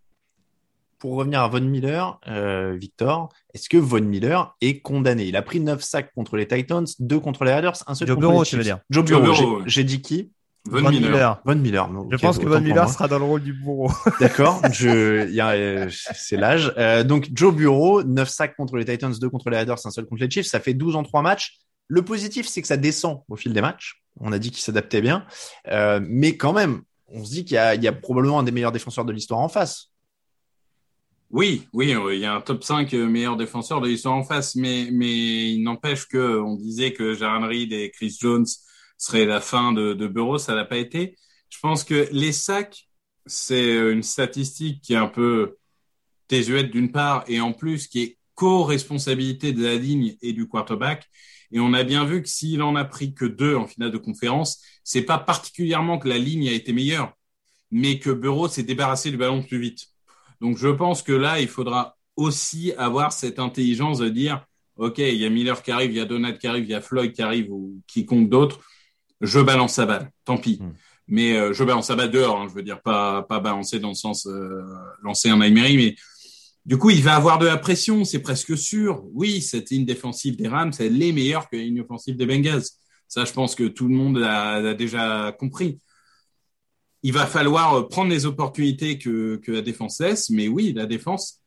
Pour 0.98 1.16
revenir 1.16 1.40
à 1.42 1.48
Von 1.48 1.60
Miller, 1.60 2.18
euh, 2.26 2.74
Victor, 2.80 3.28
est-ce 3.52 3.68
que 3.68 3.76
Von 3.76 4.00
Miller 4.00 4.56
est 4.62 4.80
condamné? 4.80 5.24
Il 5.26 5.36
a 5.36 5.42
pris 5.42 5.60
9 5.60 5.82
sacs 5.82 6.10
contre 6.14 6.36
les 6.38 6.48
Titans, 6.48 6.86
2 6.98 7.20
contre 7.20 7.44
les 7.44 7.52
Raiders, 7.52 7.76
un 7.86 7.94
seul 7.94 8.08
Joe 8.08 8.14
contre 8.16 8.28
Burrow, 8.28 8.42
les 8.42 8.48
tu 8.48 8.56
veux 8.56 8.62
Chiefs. 8.62 8.74
dire? 8.74 8.80
Joe 8.90 9.04
Burrow, 9.04 9.62
j'ai- 9.66 9.84
dit 9.84 10.00
qui? 10.00 10.32
Von, 10.68 10.80
Von 10.80 10.90
Miller. 10.90 11.10
Miller. 11.10 11.40
Von 11.44 11.54
Miller. 11.56 11.88
Je 12.10 12.16
pense 12.16 12.38
que 12.38 12.46
Von 12.46 12.60
Miller 12.60 12.88
sera 12.88 13.06
dans 13.08 13.18
le 13.18 13.24
rôle 13.24 13.42
du 13.42 13.52
bourreau. 13.52 13.90
D'accord, 14.20 14.60
je, 14.72 15.28
il 15.28 15.34
y 15.34 15.40
a, 15.40 15.50
euh, 15.50 15.88
c'est 15.90 16.36
l'âge. 16.36 16.72
Euh, 16.76 17.04
donc 17.04 17.28
Joe 17.34 17.54
Bureau, 17.54 18.02
9 18.02 18.28
sacs 18.28 18.56
contre 18.56 18.76
les 18.76 18.84
Titans, 18.84 19.12
2 19.12 19.28
contre 19.30 19.50
les 19.50 19.58
Raiders, 19.58 19.76
un 19.84 19.90
seul 19.90 20.06
contre 20.06 20.22
les 20.22 20.30
Chiefs, 20.30 20.46
ça 20.46 20.58
fait 20.58 20.74
12 20.74 20.96
en 20.96 21.02
3 21.04 21.22
matchs. 21.22 21.58
Le 21.88 22.02
positif, 22.02 22.48
c'est 22.48 22.62
que 22.62 22.68
ça 22.68 22.76
descend 22.78 23.20
au 23.28 23.36
fil 23.36 23.52
des 23.52 23.60
matchs. 23.60 24.02
On 24.18 24.32
a 24.32 24.38
dit 24.40 24.50
qu'il 24.50 24.62
s'adaptait 24.62 25.02
bien, 25.02 25.24
Euh, 25.68 26.00
mais 26.02 26.36
quand 26.36 26.52
même, 26.54 26.80
on 27.08 27.22
se 27.24 27.30
dit 27.30 27.44
qu'il 27.44 27.54
y 27.54 27.86
a 27.86 27.92
probablement 27.92 28.40
un 28.40 28.42
des 28.42 28.50
meilleurs 28.50 28.72
défenseurs 28.72 29.04
de 29.04 29.12
l'histoire 29.12 29.38
en 29.40 29.48
face. 29.48 29.90
Oui, 31.30 31.68
oui, 31.72 31.92
euh, 31.94 32.14
il 32.14 32.20
y 32.20 32.24
a 32.24 32.34
un 32.34 32.40
top 32.40 32.62
5 32.62 32.92
meilleurs 32.92 33.36
défenseurs 33.36 33.80
de 33.80 33.88
l'histoire 33.88 34.14
en 34.14 34.22
face, 34.22 34.54
mais, 34.54 34.84
il 34.84 35.62
n'empêche 35.62 36.06
que 36.06 36.38
on 36.40 36.54
disait 36.56 36.92
que 36.92 37.14
Jaron 37.14 37.46
Reed 37.46 37.72
et 37.72 37.90
Chris 37.90 38.16
Jones 38.20 38.46
seraient 38.96 39.26
la 39.26 39.40
fin 39.40 39.72
de, 39.72 39.92
de 39.92 40.06
Burrow, 40.06 40.38
ça 40.38 40.54
n'a 40.54 40.64
pas 40.64 40.78
été. 40.78 41.16
Je 41.50 41.58
pense 41.60 41.84
que 41.84 42.08
les 42.12 42.32
sacs, 42.32 42.88
c'est 43.26 43.76
une 43.92 44.02
statistique 44.02 44.80
qui 44.82 44.94
est 44.94 44.96
un 44.96 45.08
peu 45.08 45.56
désuète 46.28 46.70
d'une 46.70 46.92
part, 46.92 47.24
et 47.28 47.40
en 47.40 47.52
plus 47.52 47.88
qui 47.88 48.02
est 48.02 48.18
co-responsabilité 48.34 49.52
de 49.52 49.64
la 49.64 49.76
ligne 49.76 50.16
et 50.22 50.32
du 50.32 50.46
quarterback. 50.48 51.06
Et 51.52 51.60
on 51.60 51.72
a 51.74 51.84
bien 51.84 52.04
vu 52.04 52.22
que 52.22 52.28
s'il 52.28 52.62
en 52.62 52.76
a 52.76 52.84
pris 52.84 53.14
que 53.14 53.24
deux 53.24 53.56
en 53.56 53.66
finale 53.66 53.90
de 53.92 53.98
conférence, 53.98 54.60
c'est 54.84 55.02
pas 55.02 55.18
particulièrement 55.18 55.98
que 55.98 56.08
la 56.08 56.18
ligne 56.18 56.48
a 56.48 56.52
été 56.52 56.72
meilleure, 56.72 57.14
mais 57.70 57.98
que 57.98 58.10
Burrow 58.10 58.48
s'est 58.48 58.62
débarrassé 58.62 59.10
du 59.10 59.16
ballon 59.16 59.42
plus 59.42 59.58
vite. 59.60 59.95
Donc 60.40 60.56
je 60.58 60.68
pense 60.68 61.02
que 61.02 61.12
là, 61.12 61.40
il 61.40 61.48
faudra 61.48 61.96
aussi 62.16 62.72
avoir 62.78 63.12
cette 63.12 63.38
intelligence 63.38 63.98
de 63.98 64.08
dire, 64.08 64.44
OK, 64.76 64.98
il 64.98 65.16
y 65.16 65.24
a 65.24 65.30
Miller 65.30 65.62
qui 65.62 65.70
arrive, 65.70 65.90
il 65.90 65.96
y 65.96 66.00
a 66.00 66.04
Donat 66.04 66.32
qui 66.32 66.46
arrive, 66.46 66.64
il 66.64 66.70
y 66.70 66.74
a 66.74 66.80
Floyd 66.80 67.12
qui 67.12 67.22
arrive 67.22 67.52
ou 67.52 67.80
quiconque 67.86 68.28
d'autre, 68.28 68.60
je 69.20 69.40
balance 69.40 69.74
sa 69.74 69.86
balle, 69.86 70.10
tant 70.24 70.38
pis. 70.38 70.58
Mm. 70.60 70.72
Mais 71.08 71.36
euh, 71.36 71.52
je 71.52 71.62
balance 71.62 71.86
sa 71.86 71.96
balle 71.96 72.10
dehors, 72.10 72.40
hein, 72.40 72.46
je 72.48 72.54
veux 72.54 72.62
dire, 72.62 72.82
pas, 72.82 73.22
pas 73.22 73.40
balancer 73.40 73.78
dans 73.78 73.90
le 73.90 73.94
sens 73.94 74.26
euh, 74.26 74.62
lancer 75.02 75.28
un 75.30 75.40
Emery, 75.40 75.76
mais 75.76 75.96
du 76.64 76.78
coup, 76.78 76.90
il 76.90 77.02
va 77.02 77.14
avoir 77.14 77.38
de 77.38 77.46
la 77.46 77.56
pression, 77.56 78.04
c'est 78.04 78.18
presque 78.18 78.58
sûr. 78.58 79.04
Oui, 79.12 79.40
cette 79.40 79.70
ligne 79.70 79.84
défensive 79.84 80.36
des 80.36 80.48
Rams, 80.48 80.72
elle 80.80 81.00
est 81.00 81.12
meilleure 81.12 81.48
que 81.48 81.56
la 81.56 81.62
ligne 81.62 81.80
offensive 81.80 82.16
des 82.16 82.26
Bengals. 82.26 82.64
Ça, 83.06 83.24
je 83.24 83.32
pense 83.32 83.54
que 83.54 83.68
tout 83.68 83.86
le 83.86 83.94
monde 83.94 84.16
l'a 84.18 84.60
l'a 84.60 84.74
déjà 84.74 85.30
compris 85.38 85.78
il 87.02 87.12
va 87.12 87.26
falloir 87.26 87.74
euh, 87.74 87.82
prendre 87.88 88.10
les 88.10 88.26
opportunités 88.26 88.98
que, 88.98 89.36
que 89.36 89.52
la 89.52 89.62
défense 89.62 90.00
laisse, 90.00 90.30
mais 90.30 90.48
oui, 90.48 90.72
la 90.74 90.86
défense 90.86 91.40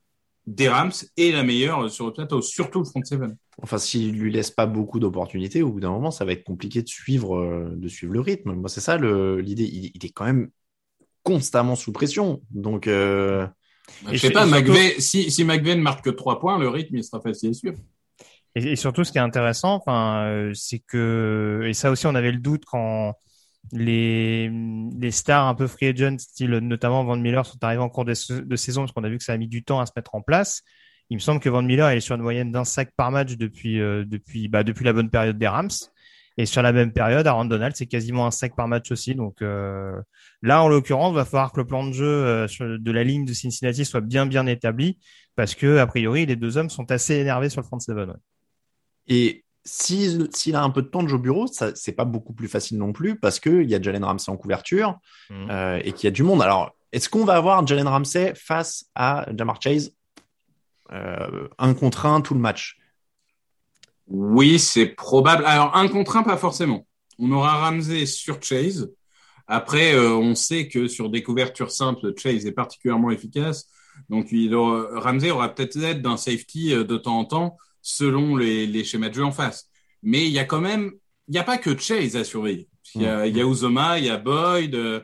des 0.47 0.67
Rams 0.69 0.91
est 1.17 1.31
la 1.31 1.43
meilleure 1.43 1.91
sur 1.91 2.05
le 2.07 2.13
plateau, 2.13 2.41
surtout 2.41 2.79
le 2.79 2.85
front 2.85 3.03
seven. 3.03 3.35
Enfin, 3.61 3.77
s'il 3.77 4.13
lui 4.17 4.31
laisse 4.31 4.51
pas 4.51 4.65
beaucoup 4.65 4.99
d'opportunités, 4.99 5.61
au 5.61 5.71
bout 5.71 5.79
d'un 5.81 5.91
moment, 5.91 6.11
ça 6.11 6.25
va 6.25 6.31
être 6.31 6.43
compliqué 6.45 6.81
de 6.81 6.87
suivre, 6.87 7.37
euh, 7.37 7.73
de 7.75 7.87
suivre 7.87 8.13
le 8.13 8.21
rythme. 8.21 8.53
Moi, 8.53 8.69
c'est 8.69 8.79
ça 8.81 8.97
l'idée. 8.97 9.65
Il, 9.65 9.91
il 9.93 10.05
est 10.05 10.09
quand 10.09 10.25
même 10.25 10.49
constamment 11.23 11.75
sous 11.75 11.91
pression. 11.91 12.41
Donc, 12.51 12.87
euh, 12.87 13.45
Je 14.07 14.13
Et 14.13 14.17
sais 14.17 14.31
pas, 14.31 14.45
et 14.45 14.49
surtout- 14.49 14.71
McVay, 14.71 14.95
si, 14.99 15.29
si 15.29 15.43
McVay 15.43 15.75
ne 15.75 15.81
marque 15.81 16.05
que 16.05 16.09
trois 16.09 16.39
points, 16.39 16.57
le 16.57 16.69
rythme, 16.69 16.95
il 16.95 17.03
sera 17.03 17.19
facile 17.21 17.49
à 17.49 17.53
suivre. 17.53 17.77
Et, 18.55 18.71
et 18.71 18.75
surtout, 18.75 19.03
ce 19.03 19.11
qui 19.11 19.17
est 19.17 19.21
intéressant, 19.21 19.75
enfin, 19.75 20.23
euh, 20.25 20.51
c'est 20.55 20.79
que, 20.79 21.63
et 21.67 21.73
ça 21.73 21.91
aussi, 21.91 22.07
on 22.07 22.15
avait 22.15 22.31
le 22.31 22.39
doute 22.39 22.63
quand 22.65 23.13
les, 23.71 24.49
les 24.99 25.11
stars 25.11 25.47
un 25.47 25.55
peu 25.55 25.67
free 25.67 25.87
agent, 25.87 26.17
style 26.19 26.51
notamment 26.51 27.03
Van 27.03 27.17
Miller, 27.17 27.45
sont 27.45 27.63
arrivés 27.63 27.81
en 27.81 27.89
cours 27.89 28.05
de, 28.05 28.13
sa- 28.13 28.41
de 28.41 28.55
saison, 28.55 28.81
parce 28.81 28.91
qu'on 28.93 29.03
a 29.03 29.09
vu 29.09 29.17
que 29.17 29.23
ça 29.23 29.33
a 29.33 29.37
mis 29.37 29.47
du 29.47 29.63
temps 29.63 29.79
à 29.79 29.85
se 29.85 29.91
mettre 29.95 30.15
en 30.15 30.21
place. 30.21 30.63
Il 31.09 31.15
me 31.15 31.19
semble 31.19 31.39
que 31.39 31.49
Van 31.49 31.61
Miller 31.63 31.91
il 31.91 31.97
est 31.97 32.01
sur 32.01 32.15
une 32.15 32.21
moyenne 32.21 32.51
d'un 32.51 32.63
sac 32.65 32.91
par 32.95 33.11
match 33.11 33.35
depuis 33.35 33.79
euh, 33.79 34.05
depuis 34.05 34.47
bah, 34.47 34.63
depuis 34.63 34.85
la 34.85 34.93
bonne 34.93 35.09
période 35.09 35.37
des 35.37 35.47
Rams. 35.47 35.69
Et 36.37 36.45
sur 36.45 36.61
la 36.61 36.71
même 36.71 36.93
période, 36.93 37.27
Aaron 37.27 37.45
Donald, 37.45 37.75
c'est 37.75 37.87
quasiment 37.87 38.25
un 38.25 38.31
sac 38.31 38.55
par 38.55 38.67
match 38.69 38.91
aussi. 38.91 39.13
Donc 39.13 39.41
euh, 39.41 39.99
là, 40.41 40.63
en 40.63 40.69
l'occurrence, 40.69 41.13
va 41.13 41.25
falloir 41.25 41.51
que 41.51 41.59
le 41.59 41.67
plan 41.67 41.85
de 41.85 41.91
jeu 41.91 42.05
euh, 42.07 42.47
de 42.59 42.91
la 42.91 43.03
ligne 43.03 43.25
de 43.25 43.33
Cincinnati 43.33 43.83
soit 43.83 43.99
bien 44.01 44.25
bien 44.25 44.45
établi, 44.47 44.99
parce 45.35 45.53
que 45.55 45.77
a 45.79 45.87
priori, 45.87 46.25
les 46.25 46.35
deux 46.37 46.57
hommes 46.57 46.69
sont 46.69 46.89
assez 46.91 47.15
énervés 47.15 47.49
sur 47.49 47.61
le 47.61 47.65
front 47.67 47.79
seven. 47.79 48.09
ouais. 48.11 48.15
et 49.07 49.43
s'il 49.69 50.27
s'il 50.33 50.55
a 50.55 50.63
un 50.63 50.69
peu 50.69 50.81
de 50.81 50.87
temps 50.87 51.03
de 51.03 51.07
Joe 51.07 51.19
Bureau, 51.21 51.47
ça 51.47 51.73
c'est 51.75 51.91
pas 51.91 52.05
beaucoup 52.05 52.33
plus 52.33 52.47
facile 52.47 52.77
non 52.77 52.91
plus 52.93 53.17
parce 53.19 53.39
que 53.39 53.61
il 53.61 53.69
y 53.69 53.75
a 53.75 53.81
Jalen 53.81 54.03
Ramsey 54.03 54.31
en 54.31 54.37
couverture 54.37 54.97
Mhm. 55.29 55.47
euh, 55.51 55.79
et 55.83 55.91
qu'il 55.93 56.05
y 56.05 56.07
a 56.07 56.11
du 56.11 56.23
monde. 56.23 56.41
Alors, 56.41 56.71
est-ce 56.91 57.07
qu'on 57.09 57.23
va 57.25 57.35
avoir 57.35 57.65
Jalen 57.67 57.87
Ramsey 57.87 58.33
face 58.35 58.85
à 58.95 59.27
Jamar 59.37 59.61
Chase 59.61 59.91
euh, 60.91 61.47
un 61.59 61.73
contre 61.75 62.05
un 62.07 62.21
tout 62.21 62.33
le 62.33 62.39
match? 62.39 62.77
Oui, 64.07 64.57
c'est 64.59 64.87
probable. 64.87 65.43
Alors, 65.45 65.75
un 65.75 65.87
contre 65.87 66.17
un, 66.17 66.23
pas 66.23 66.37
forcément. 66.37 66.85
On 67.19 67.31
aura 67.31 67.57
Ramsey 67.69 68.05
sur 68.05 68.41
Chase. 68.41 68.89
Après, 69.47 69.93
euh, 69.93 70.13
on 70.15 70.35
sait 70.35 70.67
que 70.67 70.87
sur 70.87 71.09
des 71.09 71.21
couvertures 71.23 71.71
simples, 71.71 72.13
Chase 72.17 72.45
est 72.45 72.51
particulièrement 72.51 73.11
efficace. 73.11 73.67
Donc, 74.09 74.27
il 74.31 74.53
aura- 74.55 74.99
Ramsey 74.99 75.29
aura 75.31 75.49
peut-être 75.53 75.75
l'aide 75.75 76.01
d'un 76.01 76.17
safety 76.17 76.73
euh, 76.73 76.83
de 76.83 76.97
temps 76.97 77.19
en 77.19 77.25
temps 77.25 77.57
selon 77.81 78.35
les, 78.35 78.67
les 78.67 78.83
schémas 78.83 79.09
de 79.09 79.15
jeu 79.15 79.23
en 79.23 79.31
face. 79.31 79.69
Mais 80.03 80.25
il 80.25 80.31
y 80.31 80.39
a 80.39 80.45
quand 80.45 80.61
même, 80.61 80.91
il 81.27 81.31
n'y 81.31 81.37
a 81.37 81.43
pas 81.43 81.57
que 81.57 81.77
Chase 81.77 82.15
à 82.15 82.23
surveiller. 82.23 82.67
Il 82.95 83.01
y 83.03 83.05
a, 83.05 83.27
il 83.27 83.35
y 83.35 83.41
a 83.41 83.45
Uzoma, 83.45 83.99
il 83.99 84.05
y 84.05 84.09
a 84.09 84.17
Boyd, 84.17 84.73
euh, 84.75 85.01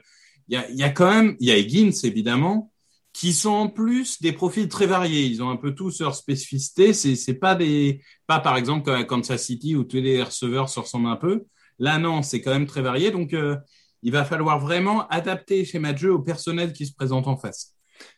il 0.47 0.55
y 0.55 0.57
a, 0.57 0.69
il 0.69 0.75
y 0.75 0.83
a 0.83 0.89
quand 0.89 1.09
même, 1.09 1.35
il 1.39 1.47
y 1.47 1.51
a 1.51 1.57
Higgins 1.57 1.91
évidemment, 2.03 2.71
qui 3.13 3.31
sont 3.31 3.51
en 3.51 3.69
plus 3.69 4.21
des 4.21 4.33
profils 4.33 4.67
très 4.67 4.87
variés. 4.87 5.25
Ils 5.25 5.43
ont 5.43 5.49
un 5.49 5.55
peu 5.57 5.73
tous 5.73 5.99
leurs 5.99 6.15
spécificités. 6.15 6.93
C'est, 6.93 7.15
c'est 7.15 7.35
pas 7.35 7.55
des, 7.55 8.01
pas 8.27 8.39
par 8.39 8.57
exemple 8.57 8.83
comme 8.83 8.95
à 8.95 9.03
Kansas 9.03 9.43
City 9.43 9.75
où 9.75 9.83
tous 9.83 9.97
les 9.97 10.21
receveurs 10.21 10.69
se 10.69 10.79
ressemblent 10.79 11.07
un 11.07 11.15
peu. 11.15 11.45
Là, 11.79 11.97
non, 11.97 12.21
c'est 12.23 12.41
quand 12.41 12.51
même 12.51 12.65
très 12.65 12.81
varié. 12.81 13.11
Donc, 13.11 13.33
euh, 13.33 13.57
il 14.01 14.11
va 14.11 14.25
falloir 14.25 14.59
vraiment 14.59 15.07
adapter 15.07 15.57
les 15.57 15.65
schémas 15.65 15.93
de 15.93 15.97
jeu 15.97 16.13
au 16.13 16.19
personnel 16.19 16.73
qui 16.73 16.85
se 16.85 16.93
présente 16.93 17.27
en 17.27 17.37
face. 17.37 17.74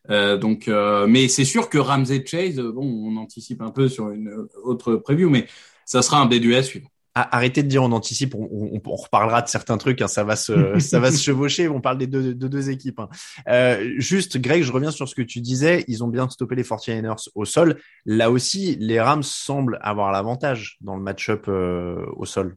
Euh, 0.10 0.38
donc, 0.38 0.68
euh, 0.68 1.08
mais 1.08 1.28
c'est 1.28 1.46
sûr 1.46 1.70
que 1.70 1.78
Ramsey 1.78 2.24
Chase, 2.26 2.58
bon, 2.58 2.86
on 2.86 3.18
anticipe 3.18 3.62
un 3.62 3.72
peu 3.72 3.90
sur 3.90 4.10
une 4.10 4.48
autre 4.64 4.96
preview, 4.96 5.30
mais 5.30 5.48
ça 5.86 6.02
sera 6.02 6.20
un 6.20 6.26
duels 6.26 6.56
à 6.56 6.64
suivre 6.64 6.90
arrêtez 7.18 7.64
de 7.64 7.68
dire 7.68 7.84
on 7.84 7.92
anticipe, 7.92 8.36
on, 8.36 8.96
reparlera 8.96 9.42
de 9.42 9.48
certains 9.48 9.78
trucs, 9.78 10.02
hein, 10.02 10.08
ça 10.08 10.24
va 10.24 10.36
se, 10.36 10.54
ça 10.80 11.00
va 11.00 11.12
se 11.12 11.22
chevaucher. 11.22 11.68
On 11.68 11.82
parle 11.82 11.98
des 11.98 12.08
deux, 12.08 12.34
de 12.34 12.48
deux 12.48 12.70
équipes. 12.70 13.00
Hein. 13.00 13.10
Euh, 13.48 13.94
juste, 13.98 14.38
Greg, 14.38 14.64
je 14.64 14.72
reviens 14.72 14.92
sur 14.92 15.08
ce 15.08 15.16
que 15.16 15.22
tu 15.22 15.42
disais. 15.42 15.84
Ils 15.88 16.04
ont 16.04 16.08
bien 16.08 16.30
stoppé 16.30 16.56
les 16.56 16.64
49ers 16.64 17.28
au 17.36 17.46
sol. 17.46 17.80
Là 18.06 18.32
aussi, 18.32 18.78
les 18.80 19.00
Rams 19.00 19.24
semblent 19.24 19.80
avoir 19.82 20.12
l'avantage 20.12 20.78
dans 20.82 20.96
le 20.96 21.02
match-up 21.02 21.46
euh, 21.48 22.06
au 22.16 22.26
sol. 22.26 22.56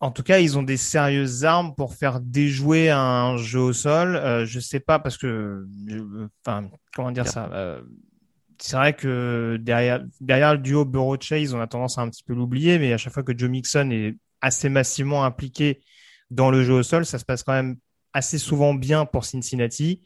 En 0.00 0.12
tout 0.12 0.22
cas, 0.22 0.38
ils 0.38 0.56
ont 0.56 0.62
des 0.62 0.76
sérieuses 0.76 1.44
armes 1.44 1.74
pour 1.74 1.94
faire 1.94 2.20
déjouer 2.20 2.90
un 2.90 3.36
jeu 3.36 3.58
au 3.58 3.72
sol. 3.72 4.14
Euh, 4.14 4.46
je 4.46 4.60
sais 4.60 4.78
pas 4.80 4.98
parce 5.00 5.18
que, 5.18 5.66
enfin, 6.46 6.70
comment 6.94 7.10
dire 7.10 7.26
ça 7.26 7.80
c'est 8.60 8.76
vrai 8.76 8.94
que 8.94 9.58
derrière, 9.60 10.04
derrière 10.20 10.52
le 10.52 10.58
duo 10.58 10.84
Burrow-Chase, 10.84 11.54
on 11.54 11.60
a 11.60 11.66
tendance 11.66 11.98
à 11.98 12.02
un 12.02 12.08
petit 12.08 12.24
peu 12.24 12.34
l'oublier, 12.34 12.78
mais 12.78 12.92
à 12.92 12.98
chaque 12.98 13.12
fois 13.12 13.22
que 13.22 13.36
Joe 13.36 13.48
Mixon 13.48 13.90
est 13.90 14.16
assez 14.40 14.68
massivement 14.68 15.24
impliqué 15.24 15.80
dans 16.30 16.50
le 16.50 16.62
jeu 16.64 16.74
au 16.74 16.82
sol, 16.82 17.06
ça 17.06 17.18
se 17.18 17.24
passe 17.24 17.42
quand 17.42 17.52
même 17.52 17.76
assez 18.12 18.38
souvent 18.38 18.74
bien 18.74 19.06
pour 19.06 19.24
Cincinnati. 19.24 20.02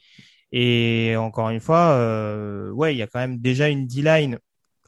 Et 0.52 1.14
encore 1.16 1.49
une 1.49 1.61
fois, 1.61 1.92
euh, 1.92 2.70
ouais, 2.70 2.94
il 2.94 2.99
y 2.99 3.02
a 3.02 3.06
quand 3.06 3.20
même 3.20 3.38
déjà 3.38 3.68
une 3.68 3.87
D-line, 3.87 4.38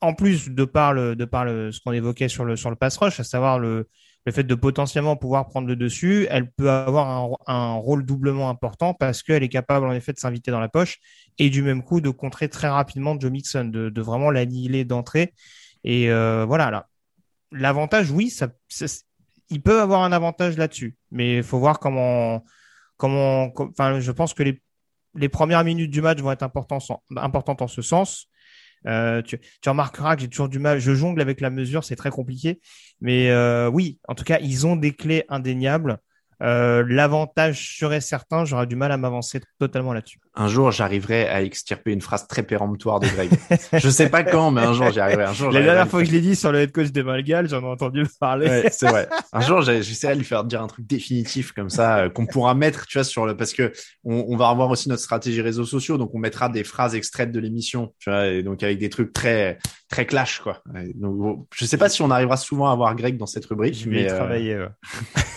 en 0.03 0.13
plus 0.13 0.51
de 0.51 0.65
par, 0.65 0.93
le, 0.93 1.17
de 1.17 1.25
par 1.25 1.47
le, 1.47 1.73
ce 1.73 1.81
qu'on 1.81 1.93
évoquait 1.93 2.29
sur 2.29 2.45
le, 2.45 2.57
sur 2.57 2.69
le 2.69 2.77
pass 2.77 2.99
rush, 2.99 3.19
à 3.19 3.25
savoir 3.25 3.59
le, 3.59 3.89
le 4.27 4.33
fait 4.33 4.45
de 4.45 4.55
potentiellement 4.55 5.17
pouvoir 5.17 5.49
prendre 5.49 5.69
le 5.69 5.77
dessus, 5.77 6.27
elle 6.31 6.51
peut 6.51 6.71
avoir 6.71 7.37
un, 7.47 7.75
rôle 7.75 8.07
doublement 8.07 8.49
important 8.49 8.95
parce 8.95 9.23
qu'elle 9.23 9.43
est 9.43 9.49
capable 9.49 9.87
en 9.87 9.93
effet 9.93 10.13
de 10.13 10.19
s'inviter 10.19 10.51
dans 10.51 10.61
la 10.61 10.69
poche 10.69 10.99
et 11.39 11.51
du 11.51 11.63
même 11.63 11.83
coup 11.83 12.01
de 12.01 12.11
contrer 12.11 12.49
très 12.49 12.69
rapidement 12.69 13.19
Joe 13.19 13.31
Mixon, 13.31 13.67
de, 13.67 13.91
de 13.91 14.03
vraiment 14.03 14.31
l'annihiler 14.31 14.85
d'entrée. 14.85 15.35
Et 15.83 16.11
euh, 16.11 16.47
voilà, 16.47 16.71
là, 16.71 16.89
l'avantage, 17.53 18.11
oui, 18.11 18.31
ça, 18.31 18.49
il 19.51 19.63
peut 19.63 19.81
avoir 19.81 20.03
un 20.03 20.13
avantage 20.13 20.57
là-dessus, 20.57 20.97
mais 21.11 21.39
il 21.39 21.43
faut 21.43 21.59
voir 21.59 21.79
comment, 21.79 22.45
comment, 22.97 23.53
enfin, 23.59 24.01
je 24.01 24.13
pense 24.13 24.33
que 24.33 24.43
les, 24.43 24.63
les 25.15 25.29
premières 25.29 25.65
minutes 25.65 25.91
du 25.91 26.01
match 26.01 26.19
vont 26.21 26.33
être 26.33 26.43
importantes, 26.43 26.91
importantes 27.17 27.61
en 27.63 27.69
ce 27.69 27.83
sens. 27.83 28.29
Euh, 28.87 29.23
tu, 29.23 29.39
tu, 29.39 29.69
remarqueras 29.69 30.17
que 30.17 30.23
j'ai 30.23 30.29
toujours 30.29 30.49
du 30.49 30.59
mal. 30.59 30.79
Je 30.79 30.95
jongle 30.95 31.21
avec 31.21 31.41
la 31.41 31.51
mesure, 31.51 31.85
c'est 31.85 31.97
très 31.97 32.11
compliqué. 32.11 32.61
Mais 33.01 33.31
euh, 33.31 33.69
oui, 33.69 33.99
en 34.09 34.15
tout 34.15 34.25
cas, 34.25 34.39
ils 34.41 34.67
ont 34.67 34.77
des 34.77 34.93
clés 34.93 35.25
indéniables. 35.29 35.99
Euh, 36.45 36.85
L'avantage 36.87 37.79
serait 37.79 38.01
certain, 38.01 38.45
j'aurais 38.45 38.67
du 38.67 38.77
mal 38.77 38.93
à 38.93 38.97
m'avancer 38.97 39.41
totalement 39.59 39.93
là-dessus 39.93 40.21
un 40.37 40.49
jour 40.49 40.73
j'arriverai 40.73 41.29
à 41.29 41.43
extirper 41.43 41.93
une 41.93 42.01
phrase 42.01 42.27
très 42.27 42.43
péremptoire 42.43 42.99
de 42.99 43.07
Greg. 43.07 43.31
je 43.73 43.89
sais 43.89 44.09
pas 44.09 44.25
quand, 44.25 44.51
mais 44.51 44.63
un 44.63 44.73
jour 44.73 44.91
j'y 44.91 44.99
arriverai. 44.99 45.25
Un 45.25 45.33
jour, 45.33 45.51
la 45.51 45.63
dernière 45.63 45.89
fois 45.89 46.01
que 46.01 46.07
je 46.07 46.13
l'ai 46.13 46.21
dit 46.21 46.35
sur 46.35 46.51
le 46.51 46.61
head 46.61 46.73
coach 46.73 46.91
de 46.91 47.03
Malgal, 47.03 47.49
j'en 47.49 47.61
ai 47.61 47.67
entendu 47.67 48.05
parler. 48.19 48.49
Ouais, 48.49 48.69
c'est 48.73 48.89
vrai. 48.89 49.09
Un 49.33 49.41
jour 49.41 49.63
j'essaierai 49.63 50.15
de 50.15 50.19
lui 50.19 50.25
faire 50.25 50.45
dire 50.45 50.63
un 50.63 50.67
truc 50.69 50.87
définitif 50.87 51.53
comme 51.53 51.71
ça 51.71 51.99
euh, 51.99 52.09
qu'on 52.09 52.27
pourra 52.27 52.55
mettre, 52.55 52.87
tu 52.87 52.99
vois, 52.99 53.05
sur 53.05 53.27
le 53.27 53.37
parce 53.37 53.53
que 53.53 53.73
on, 54.05 54.27
on, 54.29 54.37
va 54.37 54.49
revoir 54.49 54.71
aussi 54.71 54.89
notre 54.89 55.03
stratégie 55.03 55.41
réseaux 55.41 55.65
sociaux, 55.65 55.99
donc 55.99 56.15
on 56.15 56.19
mettra 56.19 56.49
des 56.49 56.63
phrases 56.63 56.95
extraites 56.95 57.33
de 57.33 57.41
l'émission, 57.41 57.93
tu 57.99 58.11
vois, 58.11 58.27
et 58.27 58.43
donc 58.43 58.63
avec 58.63 58.79
des 58.79 58.91
trucs 58.91 59.13
très 59.13 59.59
très 59.91 60.07
clash 60.07 60.41
quoi. 60.41 60.63
donc 60.95 61.47
je 61.55 61.65
sais 61.65 61.77
pas 61.77 61.89
si 61.89 62.03
on 62.03 62.11
arrivera 62.11 62.37
souvent 62.37 62.69
à 62.69 62.73
avoir 62.73 62.95
Greg 62.95 63.17
dans 63.17 63.27
cette 63.27 63.47
rubrique, 63.47 63.75
je 63.75 63.89
vais 63.89 63.97
mais 63.97 64.03
y 64.05 64.07
travailler. 64.07 64.55
Euh... 64.55 64.69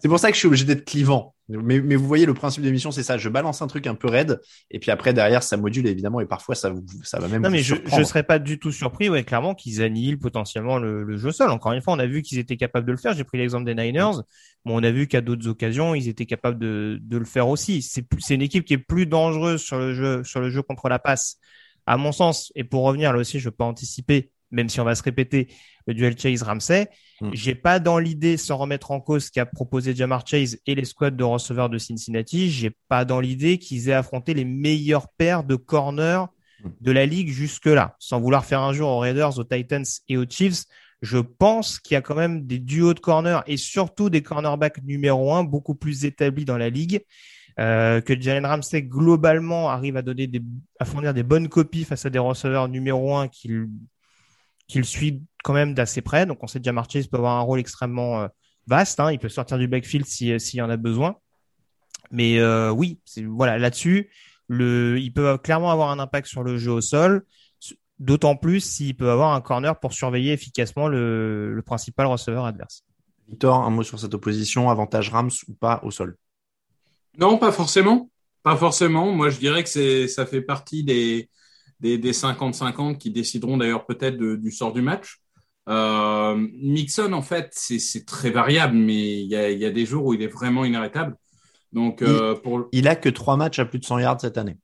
c'est 0.00 0.08
pour 0.08 0.18
ça 0.18 0.28
que 0.28 0.34
je 0.34 0.38
suis 0.38 0.48
obligé 0.48 0.64
d'être 0.64 0.84
clivant. 0.84 1.34
Mais, 1.48 1.80
mais, 1.80 1.94
vous 1.94 2.06
voyez, 2.06 2.24
le 2.24 2.32
principe 2.32 2.62
de 2.62 2.68
l'émission, 2.68 2.90
c'est 2.90 3.02
ça. 3.02 3.18
Je 3.18 3.28
balance 3.28 3.60
un 3.60 3.66
truc 3.66 3.86
un 3.86 3.94
peu 3.94 4.08
raide, 4.08 4.40
et 4.70 4.78
puis 4.78 4.90
après, 4.90 5.12
derrière, 5.12 5.42
ça 5.42 5.58
module 5.58 5.86
évidemment, 5.86 6.20
et 6.20 6.26
parfois, 6.26 6.54
ça, 6.54 6.72
ça 7.02 7.18
va 7.18 7.28
même. 7.28 7.42
Non, 7.42 7.50
mais 7.50 7.62
je, 7.62 7.74
je 7.84 8.02
serais 8.02 8.22
pas 8.22 8.38
du 8.38 8.58
tout 8.58 8.72
surpris, 8.72 9.10
ouais, 9.10 9.24
clairement, 9.24 9.54
qu'ils 9.54 9.82
annihilent 9.82 10.18
potentiellement 10.18 10.78
le, 10.78 11.02
le, 11.02 11.16
jeu 11.18 11.32
seul. 11.32 11.50
Encore 11.50 11.72
une 11.72 11.82
fois, 11.82 11.92
on 11.92 11.98
a 11.98 12.06
vu 12.06 12.22
qu'ils 12.22 12.38
étaient 12.38 12.56
capables 12.56 12.86
de 12.86 12.92
le 12.92 12.98
faire. 12.98 13.12
J'ai 13.12 13.24
pris 13.24 13.36
l'exemple 13.36 13.66
des 13.66 13.74
Niners. 13.74 14.22
Bon, 14.64 14.80
on 14.80 14.82
a 14.82 14.90
vu 14.90 15.06
qu'à 15.06 15.20
d'autres 15.20 15.46
occasions, 15.48 15.94
ils 15.94 16.08
étaient 16.08 16.24
capables 16.24 16.58
de, 16.58 16.98
de 17.02 17.18
le 17.18 17.26
faire 17.26 17.48
aussi. 17.48 17.82
C'est, 17.82 18.06
une 18.30 18.42
équipe 18.42 18.64
qui 18.64 18.72
est 18.72 18.78
plus 18.78 19.04
dangereuse 19.04 19.60
sur 19.60 19.78
le 19.78 19.92
jeu, 19.92 20.24
sur 20.24 20.40
le 20.40 20.48
jeu 20.48 20.62
contre 20.62 20.88
la 20.88 20.98
passe, 20.98 21.36
à 21.84 21.98
mon 21.98 22.12
sens. 22.12 22.52
Et 22.54 22.64
pour 22.64 22.84
revenir 22.84 23.12
là 23.12 23.18
aussi, 23.18 23.38
je 23.38 23.50
peux 23.50 23.64
anticiper, 23.64 24.30
même 24.50 24.68
si 24.68 24.80
on 24.80 24.84
va 24.84 24.94
se 24.94 25.02
répéter, 25.02 25.48
le 25.86 25.94
duel 25.94 26.18
Chase 26.18 26.42
Ramsey. 26.42 26.88
Mm. 27.20 27.30
J'ai 27.32 27.54
pas 27.54 27.78
dans 27.78 27.98
l'idée, 27.98 28.36
sans 28.36 28.56
remettre 28.56 28.90
en 28.90 29.00
cause 29.00 29.26
ce 29.26 29.30
qu'a 29.30 29.46
proposé 29.46 29.94
Jamar 29.94 30.26
Chase 30.26 30.58
et 30.66 30.74
les 30.74 30.84
squads 30.84 31.10
de 31.10 31.24
receveurs 31.24 31.68
de 31.68 31.78
Cincinnati, 31.78 32.50
j'ai 32.50 32.76
pas 32.88 33.04
dans 33.04 33.20
l'idée 33.20 33.58
qu'ils 33.58 33.88
aient 33.88 33.94
affronté 33.94 34.34
les 34.34 34.44
meilleures 34.44 35.08
paires 35.08 35.44
de 35.44 35.56
corners 35.56 36.24
mm. 36.62 36.68
de 36.80 36.92
la 36.92 37.06
ligue 37.06 37.28
jusque-là. 37.28 37.96
Sans 37.98 38.20
vouloir 38.20 38.44
faire 38.44 38.60
un 38.60 38.72
jour 38.72 38.88
aux 38.88 38.98
Raiders, 38.98 39.38
aux 39.38 39.44
Titans 39.44 39.84
et 40.08 40.16
aux 40.16 40.28
Chiefs, 40.28 40.64
je 41.02 41.18
pense 41.18 41.78
qu'il 41.80 41.94
y 41.94 41.98
a 41.98 42.00
quand 42.00 42.14
même 42.14 42.46
des 42.46 42.58
duos 42.58 42.94
de 42.94 43.00
corners 43.00 43.40
et 43.46 43.58
surtout 43.58 44.08
des 44.08 44.22
cornerbacks 44.22 44.82
numéro 44.84 45.34
un 45.34 45.44
beaucoup 45.44 45.74
plus 45.74 46.04
établis 46.04 46.44
dans 46.44 46.56
la 46.56 46.70
ligue. 46.70 47.02
Euh, 47.60 48.00
que 48.00 48.20
Jalen 48.20 48.46
Ramsey 48.46 48.82
globalement 48.82 49.70
arrive 49.70 49.96
à 49.96 50.02
donner 50.02 50.26
des, 50.26 50.42
à 50.80 50.84
fournir 50.84 51.14
des 51.14 51.22
bonnes 51.22 51.48
copies 51.48 51.84
face 51.84 52.04
à 52.04 52.10
des 52.10 52.18
receveurs 52.18 52.66
numéro 52.68 53.16
un 53.16 53.28
qui 53.28 53.48
qu'il 54.66 54.84
suit 54.84 55.22
quand 55.42 55.52
même 55.52 55.74
d'assez 55.74 56.02
près. 56.02 56.26
Donc 56.26 56.38
on 56.42 56.46
sait 56.46 56.58
déjà 56.60 56.74
Chase 56.88 57.06
peut 57.06 57.16
avoir 57.18 57.38
un 57.38 57.42
rôle 57.42 57.60
extrêmement 57.60 58.22
euh, 58.22 58.28
vaste. 58.66 59.00
Hein. 59.00 59.12
Il 59.12 59.18
peut 59.18 59.28
sortir 59.28 59.58
du 59.58 59.68
backfield 59.68 60.06
s'il 60.06 60.38
y 60.54 60.62
en 60.62 60.70
a 60.70 60.76
besoin. 60.76 61.16
Mais 62.10 62.38
euh, 62.38 62.70
oui, 62.70 63.00
voilà 63.26 63.58
là-dessus, 63.58 64.10
le, 64.48 64.98
il 65.00 65.12
peut 65.12 65.38
clairement 65.38 65.70
avoir 65.70 65.90
un 65.90 65.98
impact 65.98 66.26
sur 66.26 66.42
le 66.42 66.58
jeu 66.58 66.72
au 66.72 66.80
sol. 66.80 67.24
D'autant 67.98 68.36
plus 68.36 68.60
s'il 68.60 68.96
peut 68.96 69.10
avoir 69.10 69.34
un 69.34 69.40
corner 69.40 69.78
pour 69.78 69.92
surveiller 69.92 70.32
efficacement 70.32 70.88
le, 70.88 71.54
le 71.54 71.62
principal 71.62 72.06
receveur 72.06 72.44
adverse. 72.44 72.84
Victor, 73.28 73.56
un 73.62 73.70
mot 73.70 73.82
sur 73.82 73.98
cette 73.98 74.12
opposition, 74.14 74.68
avantage 74.68 75.10
Rams 75.10 75.30
ou 75.48 75.54
pas 75.54 75.80
au 75.82 75.90
sol? 75.90 76.16
Non, 77.16 77.38
pas 77.38 77.52
forcément. 77.52 78.10
Pas 78.42 78.56
forcément. 78.56 79.12
Moi, 79.12 79.30
je 79.30 79.38
dirais 79.38 79.62
que 79.62 79.70
c'est 79.70 80.08
ça 80.08 80.26
fait 80.26 80.42
partie 80.42 80.84
des, 80.84 81.30
des 81.84 82.12
50-50 82.12 82.98
qui 82.98 83.10
décideront 83.10 83.56
d'ailleurs 83.56 83.86
peut-être 83.86 84.16
du 84.16 84.50
sort 84.50 84.72
du 84.72 84.82
match. 84.82 85.20
Euh, 85.68 86.36
Mixon, 86.36 87.12
en 87.12 87.22
fait, 87.22 87.50
c'est 87.52 88.04
très 88.06 88.30
variable, 88.30 88.76
mais 88.76 89.20
il 89.20 89.26
y 89.26 89.36
a, 89.36 89.50
y 89.50 89.64
a, 89.64 89.70
des 89.70 89.86
jours 89.86 90.06
où 90.06 90.14
il 90.14 90.22
est 90.22 90.28
vraiment 90.28 90.64
inarrêtable. 90.64 91.16
Donc, 91.72 91.98
il, 92.00 92.06
euh, 92.06 92.34
pour... 92.34 92.68
il 92.72 92.88
a 92.88 92.96
que 92.96 93.08
trois 93.08 93.36
matchs 93.36 93.58
à 93.58 93.64
plus 93.64 93.78
de 93.78 93.84
100 93.84 93.98
yards 94.00 94.20
cette 94.20 94.38
année. 94.38 94.56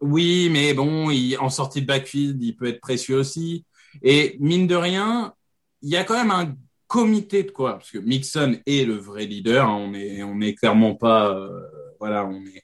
Oui, 0.00 0.48
mais 0.50 0.74
bon, 0.74 1.10
il, 1.10 1.36
en 1.38 1.50
sortie 1.50 1.82
de 1.82 1.86
backfield, 1.86 2.42
il 2.42 2.56
peut 2.56 2.66
être 2.66 2.80
précieux 2.80 3.16
aussi. 3.16 3.64
Et 4.02 4.36
mine 4.40 4.66
de 4.66 4.76
rien, 4.76 5.34
il 5.82 5.90
y 5.90 5.96
a 5.96 6.04
quand 6.04 6.14
même 6.14 6.30
un 6.30 6.54
comité 6.86 7.42
de 7.42 7.50
quoi, 7.50 7.74
parce 7.74 7.90
que 7.90 7.98
Mixon 7.98 8.56
est 8.66 8.86
le 8.86 8.94
vrai 8.94 9.26
leader. 9.26 9.66
Hein, 9.66 9.76
on 9.76 9.94
est, 9.94 10.22
on 10.22 10.40
est 10.40 10.54
clairement 10.54 10.94
pas, 10.94 11.34
euh, 11.34 11.60
voilà, 11.98 12.26
on 12.26 12.40
est, 12.46 12.62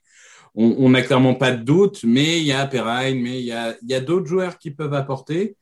on 0.57 0.89
n'a 0.89 1.03
clairement 1.03 1.35
pas 1.35 1.53
de 1.53 1.63
doute, 1.63 2.03
mais 2.03 2.41
il 2.41 2.47
y 2.47 2.53
a 2.53 2.67
Perrine, 2.67 3.21
mais 3.21 3.41
il 3.41 3.45
y 3.45 3.53
a, 3.53 4.01
d'autres 4.01 4.27
joueurs 4.27 4.59
qui 4.59 4.71
peuvent 4.71 4.95
apporter. 4.95 5.57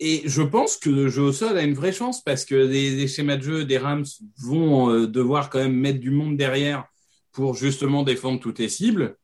Et 0.00 0.22
je 0.26 0.42
pense 0.42 0.76
que 0.76 0.90
le 0.90 1.08
jeu 1.08 1.22
au 1.22 1.32
sol 1.32 1.56
a 1.56 1.62
une 1.62 1.74
vraie 1.74 1.92
chance 1.92 2.22
parce 2.22 2.44
que 2.44 2.54
les, 2.54 3.06
schémas 3.08 3.36
de 3.36 3.42
jeu 3.42 3.64
des 3.64 3.78
Rams 3.78 4.04
vont 4.38 4.90
euh, 4.90 5.06
devoir 5.06 5.48
quand 5.50 5.58
même 5.58 5.74
mettre 5.74 6.00
du 6.00 6.10
monde 6.10 6.36
derrière 6.36 6.84
pour 7.32 7.54
justement 7.54 8.02
défendre 8.02 8.40
toutes 8.40 8.58
les 8.58 8.68
cibles. 8.68 9.16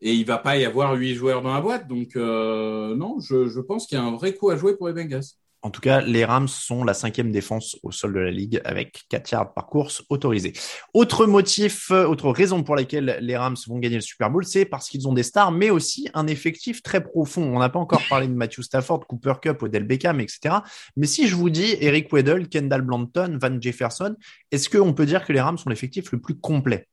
Et 0.00 0.12
il 0.12 0.26
va 0.26 0.38
pas 0.38 0.58
y 0.58 0.64
avoir 0.66 0.94
huit 0.94 1.14
joueurs 1.14 1.40
dans 1.42 1.54
la 1.54 1.60
boîte. 1.60 1.88
Donc, 1.88 2.16
euh, 2.16 2.94
non, 2.94 3.20
je, 3.20 3.48
je 3.48 3.60
pense 3.60 3.86
qu'il 3.86 3.96
y 3.96 4.00
a 4.00 4.04
un 4.04 4.12
vrai 4.12 4.34
coup 4.34 4.50
à 4.50 4.56
jouer 4.56 4.76
pour 4.76 4.88
les 4.88 4.94
Bengals. 4.94 5.24
En 5.64 5.70
tout 5.70 5.80
cas, 5.80 6.02
les 6.02 6.26
Rams 6.26 6.46
sont 6.46 6.84
la 6.84 6.92
cinquième 6.92 7.32
défense 7.32 7.78
au 7.82 7.90
sol 7.90 8.12
de 8.12 8.18
la 8.18 8.30
ligue 8.30 8.60
avec 8.66 9.04
4 9.08 9.30
yards 9.30 9.54
par 9.54 9.64
course 9.64 10.04
autorisés. 10.10 10.52
Autre 10.92 11.24
motif, 11.24 11.90
euh, 11.90 12.04
autre 12.04 12.30
raison 12.30 12.62
pour 12.62 12.76
laquelle 12.76 13.16
les 13.22 13.34
Rams 13.34 13.56
vont 13.66 13.78
gagner 13.78 13.94
le 13.94 14.02
Super 14.02 14.30
Bowl, 14.30 14.44
c'est 14.44 14.66
parce 14.66 14.90
qu'ils 14.90 15.08
ont 15.08 15.14
des 15.14 15.22
stars, 15.22 15.52
mais 15.52 15.70
aussi 15.70 16.10
un 16.12 16.26
effectif 16.26 16.82
très 16.82 17.02
profond. 17.02 17.44
On 17.44 17.60
n'a 17.60 17.70
pas 17.70 17.78
encore 17.78 18.02
parlé 18.10 18.28
de 18.28 18.34
Matthew 18.34 18.60
Stafford, 18.60 19.06
Cooper 19.06 19.36
Cup, 19.40 19.62
Odell 19.62 19.84
Beckham, 19.84 20.20
etc. 20.20 20.56
Mais 20.98 21.06
si 21.06 21.28
je 21.28 21.34
vous 21.34 21.48
dis 21.48 21.78
Eric 21.80 22.12
Weddle, 22.12 22.46
Kendall 22.48 22.82
Blanton, 22.82 23.38
Van 23.40 23.58
Jefferson, 23.58 24.16
est-ce 24.50 24.68
qu'on 24.68 24.92
peut 24.92 25.06
dire 25.06 25.24
que 25.24 25.32
les 25.32 25.40
Rams 25.40 25.56
sont 25.56 25.70
l'effectif 25.70 26.12
le 26.12 26.20
plus 26.20 26.38
complet? 26.38 26.88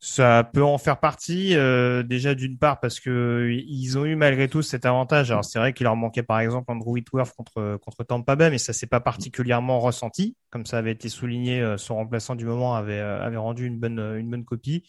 Ça 0.00 0.48
peut 0.52 0.62
en 0.62 0.78
faire 0.78 1.00
partie 1.00 1.56
euh, 1.56 2.02
déjà 2.04 2.34
d'une 2.34 2.56
part 2.56 2.78
parce 2.80 3.00
que 3.00 3.50
ils 3.66 3.98
ont 3.98 4.04
eu 4.04 4.14
malgré 4.16 4.48
tout 4.48 4.62
cet 4.62 4.86
avantage. 4.86 5.30
Alors 5.32 5.44
c'est 5.44 5.58
vrai 5.58 5.72
qu'il 5.72 5.84
leur 5.84 5.96
manquait 5.96 6.22
par 6.22 6.38
exemple 6.40 6.70
Andrew 6.70 6.92
Whitworth 6.92 7.34
contre 7.36 7.78
contre 7.82 8.04
Tampa 8.04 8.36
Bay, 8.36 8.50
mais 8.50 8.58
ça 8.58 8.72
s'est 8.72 8.86
pas 8.86 9.00
particulièrement 9.00 9.80
ressenti, 9.80 10.36
comme 10.50 10.66
ça 10.66 10.78
avait 10.78 10.92
été 10.92 11.08
souligné. 11.08 11.60
Euh, 11.60 11.76
son 11.78 11.96
remplaçant 11.96 12.36
du 12.36 12.44
moment 12.44 12.76
avait 12.76 13.00
euh, 13.00 13.20
avait 13.24 13.36
rendu 13.38 13.66
une 13.66 13.78
bonne 13.80 13.98
une 14.18 14.30
bonne 14.30 14.44
copie. 14.44 14.84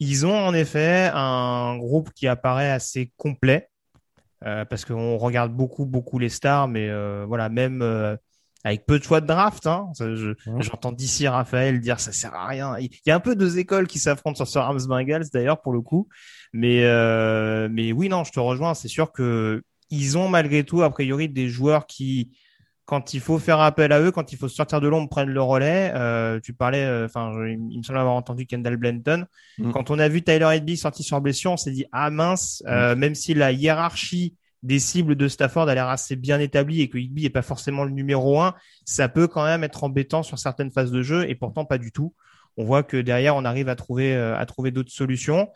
Ils 0.00 0.26
ont 0.26 0.36
en 0.38 0.54
effet 0.54 1.10
un 1.14 1.76
groupe 1.78 2.10
qui 2.14 2.28
apparaît 2.28 2.70
assez 2.70 3.12
complet. 3.16 3.68
euh, 4.44 4.64
parce 4.64 4.84
qu'on 4.84 5.16
regarde 5.18 5.52
beaucoup, 5.52 5.86
beaucoup 5.86 6.18
les 6.18 6.28
stars, 6.28 6.68
mais 6.68 6.88
euh, 6.88 7.24
voilà, 7.26 7.48
même 7.48 7.82
euh, 7.82 8.16
avec 8.64 8.86
peu 8.86 8.98
de 8.98 9.04
choix 9.04 9.20
de 9.20 9.26
draft, 9.26 9.66
hein, 9.66 9.88
je- 9.98 10.34
Mhm. 10.46 10.62
j'entends 10.62 10.92
d'ici 10.92 11.26
Raphaël 11.28 11.80
dire 11.80 11.98
ça 12.00 12.12
sert 12.12 12.34
à 12.34 12.46
rien. 12.46 12.76
Il 12.78 12.90
y 13.06 13.10
a 13.10 13.14
un 13.16 13.20
peu 13.20 13.34
deux 13.34 13.58
écoles 13.58 13.86
qui 13.86 13.98
s'affrontent 13.98 14.36
sur 14.36 14.46
ce 14.48 14.58
Rams 14.58 14.86
Bengals 14.88 15.26
d'ailleurs 15.32 15.60
pour 15.60 15.72
le 15.72 15.80
coup, 15.80 16.08
mais 16.52 16.84
euh, 16.84 17.68
mais 17.70 17.92
oui 17.92 18.08
non, 18.08 18.24
je 18.24 18.32
te 18.32 18.40
rejoins. 18.40 18.74
C'est 18.74 18.88
sûr 18.88 19.10
que 19.12 19.62
ils 19.90 20.16
ont 20.16 20.28
malgré 20.28 20.64
tout 20.64 20.82
a 20.82 20.90
priori 20.90 21.28
des 21.28 21.48
joueurs 21.48 21.86
qui 21.86 22.30
quand 22.84 23.14
il 23.14 23.20
faut 23.20 23.38
faire 23.38 23.60
appel 23.60 23.92
à 23.92 24.00
eux, 24.00 24.10
quand 24.10 24.32
il 24.32 24.38
faut 24.38 24.48
sortir 24.48 24.80
de 24.80 24.88
l'ombre, 24.88 25.08
prennent 25.08 25.30
le 25.30 25.40
relais. 25.40 25.92
Euh, 25.94 26.40
tu 26.40 26.52
parlais, 26.52 26.84
euh, 26.84 27.06
enfin, 27.06 27.32
il 27.46 27.78
me 27.78 27.82
semble 27.82 28.00
avoir 28.00 28.14
entendu 28.14 28.44
Kendall 28.44 28.76
Blanton. 28.76 29.24
Mm. 29.58 29.70
Quand 29.70 29.90
on 29.90 29.98
a 30.00 30.08
vu 30.08 30.20
Tyler 30.22 30.48
Edby 30.54 30.76
sorti 30.76 31.02
sur 31.04 31.20
blessure, 31.20 31.52
on 31.52 31.56
s'est 31.56 31.70
dit 31.70 31.86
ah 31.92 32.10
mince, 32.10 32.62
euh, 32.66 32.96
même 32.96 33.14
si 33.14 33.34
la 33.34 33.52
hiérarchie 33.52 34.34
des 34.62 34.78
cibles 34.78 35.16
de 35.16 35.28
Stafford 35.28 35.68
a 35.68 35.74
l'air 35.74 35.88
assez 35.88 36.16
bien 36.16 36.38
établie 36.38 36.82
et 36.82 36.88
que 36.88 36.98
Higby 36.98 37.26
est 37.26 37.30
pas 37.30 37.42
forcément 37.42 37.84
le 37.84 37.90
numéro 37.90 38.40
un, 38.40 38.54
ça 38.84 39.08
peut 39.08 39.26
quand 39.26 39.44
même 39.44 39.64
être 39.64 39.84
embêtant 39.84 40.22
sur 40.22 40.38
certaines 40.38 40.70
phases 40.70 40.92
de 40.92 41.02
jeu 41.02 41.28
et 41.28 41.34
pourtant 41.34 41.64
pas 41.64 41.78
du 41.78 41.92
tout. 41.92 42.14
On 42.56 42.64
voit 42.64 42.82
que 42.82 42.96
derrière 42.96 43.34
on 43.34 43.44
arrive 43.44 43.68
à 43.68 43.76
trouver 43.76 44.14
euh, 44.14 44.36
à 44.36 44.46
trouver 44.46 44.70
d'autres 44.70 44.92
solutions. 44.92 45.48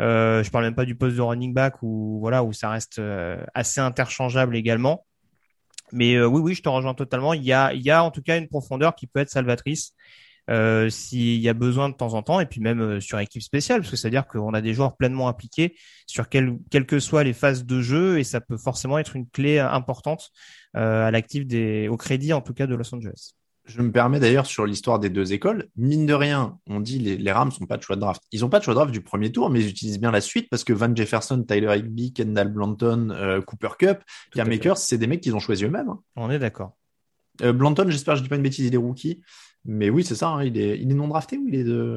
Euh, 0.00 0.42
je 0.42 0.50
parle 0.50 0.64
même 0.64 0.74
pas 0.74 0.84
du 0.84 0.94
poste 0.94 1.16
de 1.16 1.20
running 1.20 1.52
back 1.52 1.82
où 1.82 2.18
voilà 2.20 2.44
où 2.44 2.52
ça 2.52 2.70
reste 2.70 2.98
euh, 2.98 3.42
assez 3.54 3.80
interchangeable 3.80 4.56
également. 4.56 5.04
Mais 5.92 6.14
euh, 6.14 6.26
oui, 6.26 6.40
oui, 6.40 6.54
je 6.54 6.62
te 6.62 6.68
rejoins 6.68 6.94
totalement. 6.94 7.34
Il 7.34 7.42
y 7.44 7.52
a, 7.52 7.72
il 7.72 7.82
y 7.82 7.90
a 7.90 8.04
en 8.04 8.10
tout 8.10 8.22
cas 8.22 8.38
une 8.38 8.48
profondeur 8.48 8.94
qui 8.94 9.06
peut 9.06 9.20
être 9.20 9.30
salvatrice 9.30 9.94
euh, 10.48 10.88
s'il 10.90 11.40
y 11.40 11.48
a 11.48 11.54
besoin 11.54 11.88
de 11.88 11.94
temps 11.94 12.14
en 12.14 12.22
temps, 12.22 12.40
et 12.40 12.46
puis 12.46 12.60
même 12.60 12.80
euh, 12.80 13.00
sur 13.00 13.18
équipe 13.18 13.42
spéciale, 13.42 13.80
parce 13.80 13.90
que 13.90 13.96
c'est-à-dire 13.96 14.26
qu'on 14.26 14.54
a 14.54 14.60
des 14.60 14.74
joueurs 14.74 14.96
pleinement 14.96 15.28
impliqués 15.28 15.76
sur 16.06 16.28
quel, 16.28 16.58
quelles 16.70 16.86
que 16.86 17.00
soient 17.00 17.24
les 17.24 17.32
phases 17.34 17.64
de 17.64 17.80
jeu, 17.82 18.18
et 18.18 18.24
ça 18.24 18.40
peut 18.40 18.56
forcément 18.56 18.98
être 18.98 19.16
une 19.16 19.28
clé 19.28 19.58
euh, 19.58 19.70
importante 19.70 20.30
euh, 20.76 21.06
à 21.06 21.10
l'actif 21.10 21.46
des, 21.46 21.88
au 21.88 21.96
crédit 21.96 22.32
en 22.32 22.40
tout 22.40 22.54
cas 22.54 22.66
de 22.66 22.74
Los 22.74 22.94
Angeles. 22.94 23.32
Je 23.66 23.82
me 23.82 23.92
permets 23.92 24.18
d'ailleurs 24.18 24.46
sur 24.46 24.64
l'histoire 24.64 24.98
des 24.98 25.10
deux 25.10 25.34
écoles. 25.34 25.68
Mine 25.76 26.06
de 26.06 26.14
rien, 26.14 26.56
on 26.68 26.80
dit 26.80 26.98
les, 26.98 27.18
les 27.18 27.32
Rams 27.32 27.50
n'ont 27.60 27.66
pas 27.66 27.76
de 27.76 27.82
choix 27.82 27.96
de 27.96 28.00
draft. 28.00 28.22
Ils 28.32 28.40
n'ont 28.40 28.48
pas 28.48 28.60
de 28.60 28.64
choix 28.64 28.72
de 28.72 28.78
draft 28.78 28.90
du 28.90 29.02
premier 29.02 29.30
tour, 29.30 29.50
mais 29.50 29.60
ils 29.60 29.68
utilisent 29.68 30.00
bien 30.00 30.10
la 30.10 30.22
suite 30.22 30.48
parce 30.48 30.64
que 30.64 30.72
Van 30.72 30.96
Jefferson, 30.96 31.44
Tyler 31.46 31.76
Higby, 31.76 32.14
Kendall 32.14 32.48
Blanton, 32.48 33.10
euh, 33.10 33.42
Cooper 33.42 33.68
Cup, 33.78 33.98
Cam 34.32 34.46
fait. 34.46 34.54
Akers, 34.54 34.78
c'est 34.78 34.96
des 34.96 35.06
mecs 35.06 35.20
qu'ils 35.20 35.36
ont 35.36 35.38
choisis 35.38 35.66
eux-mêmes. 35.66 35.90
hein. 35.90 36.00
On 36.16 36.30
est 36.30 36.38
d'accord. 36.38 36.78
Euh, 37.42 37.52
Blanton, 37.52 37.84
j'espère 37.90 38.14
que 38.14 38.18
je 38.18 38.22
dis 38.22 38.30
pas 38.30 38.36
une 38.36 38.42
bêtise, 38.42 38.66
il 38.66 38.72
est 38.72 38.78
rookie. 38.78 39.20
Mais 39.64 39.90
oui, 39.90 40.02
c'est 40.04 40.14
ça, 40.14 40.28
hein, 40.28 40.44
il, 40.44 40.56
est, 40.58 40.78
il 40.80 40.90
est 40.90 40.94
non 40.94 41.08
drafté 41.08 41.36
ou 41.36 41.46
il 41.48 41.54
est 41.54 41.64
de. 41.64 41.96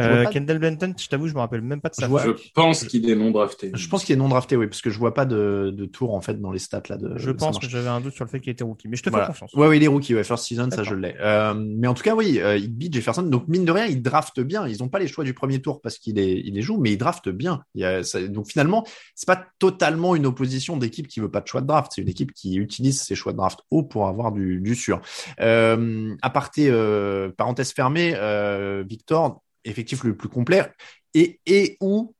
Euh, 0.00 0.24
Kendall 0.26 0.58
Benton, 0.58 0.92
je 0.98 1.06
t'avoue, 1.08 1.28
je 1.28 1.34
me 1.34 1.38
rappelle 1.38 1.60
même 1.60 1.80
pas 1.80 1.88
de 1.88 1.94
sa 1.94 2.06
Je 2.06 2.10
vois- 2.10 2.22
Je 2.24 2.32
fac. 2.32 2.50
pense 2.54 2.84
qu'il 2.84 3.08
est 3.08 3.14
non 3.14 3.30
drafté. 3.30 3.70
je 3.74 3.88
pense 3.88 4.04
qu'il 4.04 4.14
est 4.14 4.18
non 4.18 4.28
drafté, 4.28 4.56
oui, 4.56 4.66
parce 4.66 4.80
que 4.82 4.90
je 4.90 4.98
vois 4.98 5.14
pas 5.14 5.24
de, 5.24 5.72
de 5.76 5.84
tour 5.84 6.14
en 6.14 6.20
fait 6.20 6.40
dans 6.40 6.50
les 6.50 6.58
stats 6.58 6.82
là. 6.88 6.96
De, 6.96 7.12
Je 7.16 7.28
de 7.30 7.36
pense 7.36 7.58
que 7.60 7.68
j'avais 7.68 7.88
un 7.88 8.00
doute 8.00 8.14
sur 8.14 8.24
le 8.24 8.30
fait 8.30 8.40
qu'il 8.40 8.50
était 8.50 8.64
rookie, 8.64 8.88
mais 8.88 8.96
je 8.96 9.02
te 9.04 9.10
Voilà. 9.10 9.26
fais 9.26 9.32
confiance. 9.32 9.54
Ouais, 9.54 9.68
ouais, 9.68 9.76
il 9.76 9.84
est 9.84 9.88
rookie, 9.88 10.14
ouais, 10.14 10.24
first 10.24 10.44
season, 10.46 10.68
ça 10.70 10.82
je 10.82 10.94
l'ai. 10.94 11.14
Euh, 11.20 11.54
mais 11.54 11.86
en 11.86 11.94
tout 11.94 12.02
cas, 12.02 12.14
oui, 12.16 12.40
euh, 12.40 12.56
Higby, 12.56 12.88
Jefferson, 12.92 13.22
donc 13.22 13.46
mine 13.46 13.64
de 13.64 13.72
rien, 13.72 13.86
ils 13.86 14.02
draftent 14.02 14.40
bien. 14.40 14.66
Ils 14.66 14.78
n'ont 14.80 14.88
pas 14.88 14.98
les 14.98 15.06
choix 15.06 15.22
du 15.22 15.34
premier 15.34 15.60
tour 15.60 15.80
parce 15.80 15.98
qu'il 15.98 16.18
est, 16.18 16.40
il 16.40 16.54
les 16.54 16.62
joue, 16.62 16.78
mais 16.78 16.90
ils 16.92 16.98
draftent 16.98 17.28
bien. 17.28 17.62
Il 17.74 17.82
y 17.82 17.84
a, 17.84 18.02
ça- 18.02 18.26
donc 18.26 18.48
finalement, 18.48 18.84
c'est 19.14 19.26
pas 19.26 19.44
totalement 19.60 20.16
une 20.16 20.26
opposition 20.26 20.76
d'équipe 20.76 21.06
qui 21.06 21.20
veut 21.20 21.30
pas 21.30 21.40
de 21.40 21.46
choix 21.46 21.60
de 21.60 21.66
draft. 21.66 21.92
C'est 21.94 22.02
une 22.02 22.08
équipe 22.08 22.32
qui 22.32 22.56
utilise 22.56 23.00
ses 23.00 23.14
choix 23.14 23.32
de 23.32 23.36
draft 23.36 23.60
haut 23.70 23.82
pour 23.84 24.08
avoir 24.08 24.32
du, 24.32 24.60
du 24.60 24.74
sûr. 24.74 25.00
Euh, 25.40 26.14
aparté, 26.22 26.68
euh, 27.02 27.30
parenthèse 27.30 27.72
fermée, 27.72 28.14
euh, 28.16 28.84
Victor, 28.86 29.42
effectif 29.64 30.04
le 30.04 30.16
plus 30.16 30.28
complet 30.28 30.70
et, 31.14 31.40
et 31.46 31.76
ou, 31.80 32.14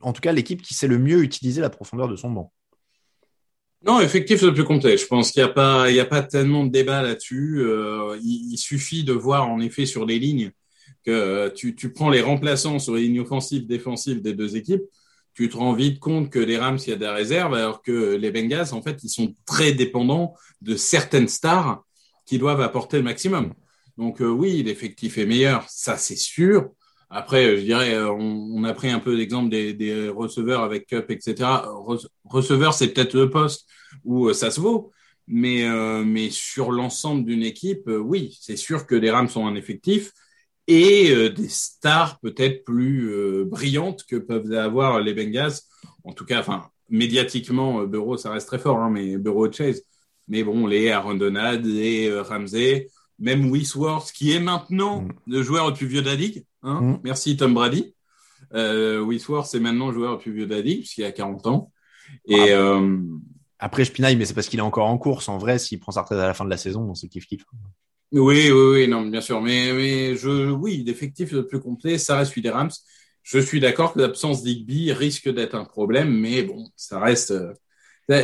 en 0.00 0.12
tout 0.12 0.20
cas, 0.20 0.32
l'équipe 0.32 0.62
qui 0.62 0.74
sait 0.74 0.86
le 0.86 0.98
mieux 0.98 1.22
utiliser 1.22 1.60
la 1.60 1.70
profondeur 1.70 2.08
de 2.08 2.16
son 2.16 2.30
banc. 2.30 2.52
Non, 3.84 4.00
effectif 4.00 4.42
le 4.42 4.52
plus 4.52 4.64
complet. 4.64 4.96
Je 4.96 5.06
pense 5.06 5.30
qu'il 5.30 5.42
n'y 5.42 5.48
a 5.48 5.52
pas, 5.52 5.84
a 5.84 6.04
pas 6.04 6.22
tellement 6.22 6.64
de 6.64 6.70
débat 6.70 7.02
là-dessus. 7.02 7.60
Euh, 7.60 8.18
il, 8.24 8.56
suffit 8.56 9.04
de 9.04 9.12
voir 9.12 9.48
en 9.48 9.60
effet 9.60 9.86
sur 9.86 10.04
les 10.04 10.18
lignes 10.18 10.50
que 11.04 11.48
tu, 11.54 11.76
tu 11.76 11.92
prends 11.92 12.10
les 12.10 12.20
remplaçants 12.20 12.80
sur 12.80 12.96
les 12.96 13.02
lignes 13.02 13.20
offensives, 13.20 13.66
défensives 13.66 14.20
des 14.20 14.34
deux 14.34 14.56
équipes. 14.56 14.82
Tu 15.34 15.48
te 15.48 15.56
rends 15.56 15.74
vite 15.74 16.00
compte 16.00 16.30
que 16.30 16.40
les 16.40 16.58
Rams, 16.58 16.78
il 16.84 16.90
y 16.90 16.92
a 16.92 16.96
des 16.96 17.08
réserves, 17.08 17.54
alors 17.54 17.80
que 17.80 18.16
les 18.16 18.32
Bengals, 18.32 18.72
en 18.72 18.82
fait, 18.82 19.04
ils 19.04 19.08
sont 19.08 19.34
très 19.46 19.70
dépendants 19.72 20.34
de 20.60 20.74
certaines 20.74 21.28
stars 21.28 21.84
qui 22.26 22.38
doivent 22.38 22.60
apporter 22.60 22.96
le 22.96 23.04
maximum. 23.04 23.54
Donc 23.98 24.22
euh, 24.22 24.28
oui, 24.28 24.62
l'effectif 24.62 25.18
est 25.18 25.26
meilleur, 25.26 25.68
ça 25.68 25.98
c'est 25.98 26.16
sûr. 26.16 26.70
Après, 27.10 27.56
je 27.56 27.62
dirais, 27.62 27.94
euh, 27.94 28.10
on, 28.12 28.64
a 28.64 28.72
pris 28.72 28.90
un 28.90 29.00
peu 29.00 29.14
l'exemple 29.14 29.50
des, 29.50 30.08
receveurs 30.08 30.62
avec 30.62 30.86
Cup, 30.86 31.10
etc. 31.10 31.34
Re- 31.66 32.06
receveur, 32.24 32.74
c'est 32.74 32.88
peut-être 32.88 33.14
le 33.14 33.28
poste 33.28 33.66
où 34.04 34.28
euh, 34.28 34.34
ça 34.34 34.50
se 34.50 34.60
vaut, 34.60 34.92
mais 35.26 35.64
euh, 35.64 36.04
mais 36.04 36.30
sur 36.30 36.70
l'ensemble 36.70 37.24
d'une 37.24 37.42
équipe, 37.42 37.88
euh, 37.88 37.98
oui, 37.98 38.38
c'est 38.40 38.56
sûr 38.56 38.86
que 38.86 38.94
les 38.94 39.10
Rams 39.10 39.28
ont 39.36 39.46
un 39.48 39.56
effectif 39.56 40.12
et 40.68 41.10
euh, 41.12 41.30
des 41.30 41.48
stars 41.48 42.20
peut-être 42.20 42.64
plus 42.64 43.10
euh, 43.10 43.44
brillantes 43.46 44.04
que 44.04 44.16
peuvent 44.16 44.52
avoir 44.52 45.00
les 45.00 45.14
Bengals. 45.14 45.54
En 46.04 46.12
tout 46.12 46.24
cas, 46.24 46.40
enfin 46.40 46.70
médiatiquement, 46.88 47.80
euh, 47.80 47.86
Burrow, 47.86 48.16
ça 48.16 48.30
reste 48.30 48.46
très 48.48 48.58
fort, 48.58 48.78
hein, 48.78 48.90
mais 48.90 49.12
et 49.12 49.52
Chase. 49.52 49.82
Mais 50.28 50.44
bon, 50.44 50.66
les 50.66 50.90
Aaron 50.90 51.14
Donald, 51.14 51.64
les 51.64 52.08
euh, 52.08 52.22
Ramsey, 52.22 52.88
même 53.18 53.50
Wisworth, 53.50 54.12
qui 54.12 54.32
est 54.32 54.40
maintenant 54.40 55.02
Mm. 55.02 55.12
le 55.26 55.42
joueur 55.42 55.68
le 55.68 55.74
plus 55.74 55.86
vieux 55.86 56.02
de 56.02 56.06
la 56.06 56.14
ligue. 56.14 56.44
Hein 56.62 56.80
Mm. 56.80 57.00
Merci 57.04 57.36
Tom 57.36 57.54
Brady. 57.54 57.94
Euh, 58.54 59.00
Wisworth, 59.02 59.46
c'est 59.50 59.60
maintenant 59.60 59.88
le 59.88 59.94
joueur 59.94 60.12
le 60.12 60.18
plus 60.18 60.32
vieux 60.32 60.46
de 60.46 60.54
la 60.54 60.60
ligue, 60.60 60.80
puisqu'il 60.80 61.04
a 61.04 61.12
40 61.12 61.46
ans. 61.46 61.72
Et 62.26 62.52
euh, 62.52 62.96
Après, 63.58 63.84
je 63.84 63.92
pinaille, 63.92 64.16
mais 64.16 64.24
c'est 64.24 64.34
parce 64.34 64.48
qu'il 64.48 64.58
est 64.60 64.62
encore 64.62 64.86
en 64.86 64.96
course. 64.98 65.28
En 65.28 65.36
vrai, 65.38 65.58
s'il 65.58 65.78
prend 65.80 65.92
sa 65.92 66.02
retraite 66.02 66.18
à 66.20 66.26
la 66.26 66.34
fin 66.34 66.44
de 66.44 66.50
la 66.50 66.56
saison, 66.56 66.94
c'est 66.94 67.08
kiff 67.08 67.26
kiff. 67.26 67.44
oui, 68.12 68.50
oui, 68.50 68.52
oui, 68.52 68.88
non, 68.88 69.02
bien 69.06 69.20
sûr. 69.20 69.42
Mais, 69.42 69.72
mais 69.72 70.16
je, 70.16 70.50
oui, 70.50 70.82
l'effectif 70.86 71.32
le 71.32 71.46
plus 71.46 71.60
complet, 71.60 71.98
ça 71.98 72.16
reste 72.16 72.30
celui 72.30 72.42
des 72.42 72.50
Rams. 72.50 72.70
Je 73.24 73.38
suis 73.38 73.60
d'accord 73.60 73.92
que 73.92 73.98
l'absence 74.00 74.42
d'Igby 74.42 74.90
risque 74.92 75.28
d'être 75.28 75.54
un 75.54 75.66
problème, 75.66 76.10
mais 76.10 76.42
bon, 76.44 76.70
ça 76.76 76.98
reste. 76.98 77.32
euh, 77.32 77.52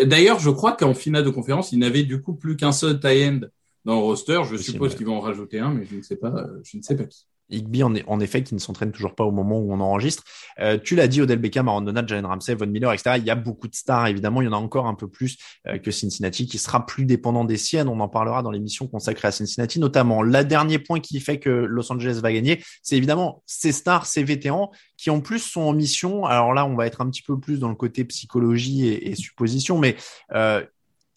D'ailleurs, 0.06 0.38
je 0.38 0.48
crois 0.48 0.72
qu'en 0.72 0.94
finale 0.94 1.24
de 1.24 1.30
conférence, 1.30 1.72
il 1.72 1.78
n'avait 1.80 2.04
du 2.04 2.22
coup 2.22 2.34
plus 2.34 2.56
qu'un 2.56 2.72
seul 2.72 2.98
tie-end 3.00 3.40
dans 3.84 3.94
le 3.94 4.00
roster. 4.00 4.40
Je 4.50 4.56
suppose 4.56 4.94
qu'ils 4.94 5.06
vont 5.06 5.16
en 5.16 5.20
rajouter 5.20 5.58
un, 5.58 5.72
mais 5.72 5.84
je 5.84 5.96
ne 5.96 6.02
sais 6.02 6.16
pas, 6.16 6.34
euh, 6.34 6.60
je 6.64 6.76
ne 6.76 6.82
sais 6.82 6.96
pas 6.96 7.04
qui. 7.04 7.26
Higby, 7.50 7.82
en, 7.82 7.94
en 8.06 8.20
effet, 8.20 8.42
qui 8.42 8.54
ne 8.54 8.58
s'entraîne 8.58 8.90
toujours 8.90 9.14
pas 9.14 9.24
au 9.24 9.30
moment 9.30 9.58
où 9.58 9.72
on 9.72 9.80
enregistre. 9.80 10.24
Euh, 10.60 10.78
tu 10.82 10.96
l'as 10.96 11.08
dit, 11.08 11.20
Odell 11.20 11.38
Beckham, 11.38 11.68
Aaron 11.68 11.82
Donald, 11.82 12.08
Jalen 12.08 12.24
Ramsey, 12.24 12.54
Von 12.54 12.66
Miller, 12.66 12.92
etc. 12.92 13.16
Il 13.18 13.24
y 13.24 13.30
a 13.30 13.34
beaucoup 13.34 13.68
de 13.68 13.74
stars, 13.74 14.06
évidemment. 14.06 14.40
Il 14.40 14.46
y 14.46 14.48
en 14.48 14.52
a 14.52 14.56
encore 14.56 14.86
un 14.86 14.94
peu 14.94 15.08
plus 15.08 15.36
euh, 15.66 15.78
que 15.78 15.90
Cincinnati, 15.90 16.46
qui 16.46 16.58
sera 16.58 16.86
plus 16.86 17.04
dépendant 17.04 17.44
des 17.44 17.56
siennes. 17.56 17.88
On 17.88 18.00
en 18.00 18.08
parlera 18.08 18.42
dans 18.42 18.50
l'émission 18.50 18.86
consacrée 18.86 19.28
à 19.28 19.32
Cincinnati, 19.32 19.78
notamment. 19.78 20.22
Le 20.22 20.44
dernier 20.44 20.78
point 20.78 21.00
qui 21.00 21.20
fait 21.20 21.38
que 21.38 21.50
Los 21.50 21.92
Angeles 21.92 22.20
va 22.22 22.32
gagner, 22.32 22.62
c'est 22.82 22.96
évidemment 22.96 23.42
ces 23.46 23.72
stars, 23.72 24.06
ces 24.06 24.24
vétérans, 24.24 24.70
qui 24.96 25.10
en 25.10 25.20
plus 25.20 25.40
sont 25.40 25.62
en 25.62 25.74
mission. 25.74 26.24
Alors 26.24 26.54
là, 26.54 26.66
on 26.66 26.76
va 26.76 26.86
être 26.86 27.02
un 27.02 27.10
petit 27.10 27.22
peu 27.22 27.38
plus 27.38 27.58
dans 27.58 27.68
le 27.68 27.74
côté 27.74 28.04
psychologie 28.04 28.86
et, 28.86 29.10
et 29.10 29.14
supposition, 29.14 29.78
mais 29.78 29.96
euh, 30.32 30.64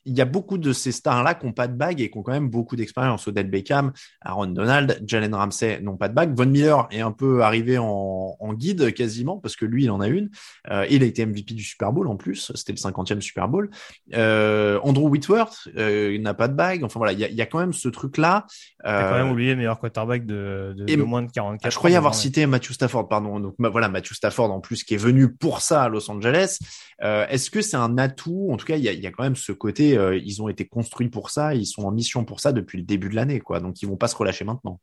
il 0.08 0.18
y 0.18 0.22
a 0.22 0.26
beaucoup 0.26 0.58
de 0.58 0.74
ces 0.74 0.92
stars-là 0.92 1.36
qui 1.36 1.46
n'ont 1.46 1.52
pas 1.52 1.68
de 1.68 1.76
bague 1.76 2.02
et 2.02 2.10
qui 2.10 2.18
ont 2.18 2.24
quand 2.24 2.32
même 2.32 2.50
beaucoup 2.50 2.76
d'expérience. 2.76 3.28
Odell 3.28 3.50
Beckham, 3.50 3.92
Aaron 4.22 4.48
Donald, 4.48 5.04
Jalen 5.06 5.36
Ramsey 5.36 5.82
n'ont 5.82 5.98
pas 5.98 6.08
de 6.08 6.14
bague. 6.14 6.36
Von 6.36 6.46
Miller 6.48 6.88
est 6.92 7.02
un 7.02 7.12
peu 7.12 7.44
arrivé 7.44 7.78
en, 7.78 8.36
en 8.40 8.54
guide 8.54 8.94
quasiment 8.94 9.38
parce 9.38 9.56
que 9.56 9.66
lui, 9.66 9.84
il 9.84 9.92
en 9.92 10.00
a 10.00 10.08
une. 10.08 10.30
Euh, 10.72 10.86
il 10.90 11.04
a 11.04 11.06
été 11.06 11.26
MVP 11.26 11.54
du 11.54 11.64
Super 11.64 11.92
Bowl 11.92 12.08
en 12.08 12.16
plus. 12.16 12.52
C'était 12.56 12.72
le 12.72 12.78
50e 12.78 13.20
Super 13.22 13.48
Bowl. 13.50 13.70
Euh, 14.14 14.80
Andrew 14.84 15.10
Whitworth 15.10 15.68
euh, 15.78 16.12
il 16.14 16.22
n'a 16.22 16.34
pas 16.34 16.48
de 16.48 16.54
bague. 16.54 16.84
Enfin 16.84 17.00
voilà, 17.00 17.14
il 17.14 17.20
y 17.20 17.26
a, 17.26 17.28
il 17.30 17.36
y 17.36 17.42
a 17.42 17.46
quand 17.46 17.60
même 17.60 17.74
ce 17.74 17.90
truc-là. 17.90 18.46
Euh, 18.86 19.10
quand 19.10 19.18
même 19.18 19.32
oublié 19.32 19.52
le 19.52 19.58
meilleur 19.58 19.80
quarterback 19.80 20.26
de, 20.26 20.74
de, 20.78 20.86
et- 20.88 20.96
de 20.96 21.04
moins 21.04 21.22
de 21.24 21.32
44 21.32 21.66
ah, 21.66 21.70
je 21.70 21.76
croyais 21.78 21.96
avoir 21.98 22.16
cité 22.16 22.46
Matthew 22.46 22.72
Stafford, 22.72 23.10
pardon. 23.10 23.40
Donc 23.40 23.56
voilà, 23.60 23.90
Matthew 23.90 24.14
Stafford 24.14 24.52
en 24.52 24.62
plus 24.62 24.84
qui 24.84 24.94
est 24.94 24.98
venu 24.98 25.34
pour 25.34 25.62
ça 25.62 25.84
à 25.84 25.90
Los 25.90 26.10
Angeles. 26.10 26.60
Est-ce 27.02 27.50
que 27.50 27.62
c'est 27.62 27.78
un 27.78 27.98
atout? 27.98 28.50
En 28.52 28.58
tout 28.58 28.66
cas, 28.66 28.78
il 28.78 28.84
y 28.84 28.90
a, 28.90 28.94
il 28.94 29.00
y 29.02 29.08
a 29.08 29.12
quand 29.12 29.24
même 29.24 29.36
ce 29.36 29.52
côté. 29.52 29.97
Euh, 29.98 30.18
ils 30.18 30.42
ont 30.42 30.50
été 30.50 30.66
construits 30.66 31.10
pour 31.10 31.30
ça, 31.30 31.56
ils 31.56 31.66
sont 31.66 31.84
en 31.84 31.92
mission 31.92 32.26
pour 32.26 32.40
ça 32.40 32.52
depuis 32.52 32.78
le 32.78 32.84
début 32.84 33.10
de 33.10 33.16
l'année, 33.16 33.40
quoi. 33.40 33.60
Donc 33.60 33.82
ils 33.82 33.88
vont 33.88 33.98
pas 33.98 34.08
se 34.08 34.16
relâcher 34.16 34.46
maintenant. 34.46 34.80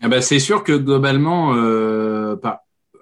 Ah 0.00 0.08
bah, 0.08 0.20
c'est 0.20 0.38
sûr 0.38 0.62
que 0.62 0.72
globalement, 0.72 1.54
euh, 1.56 2.36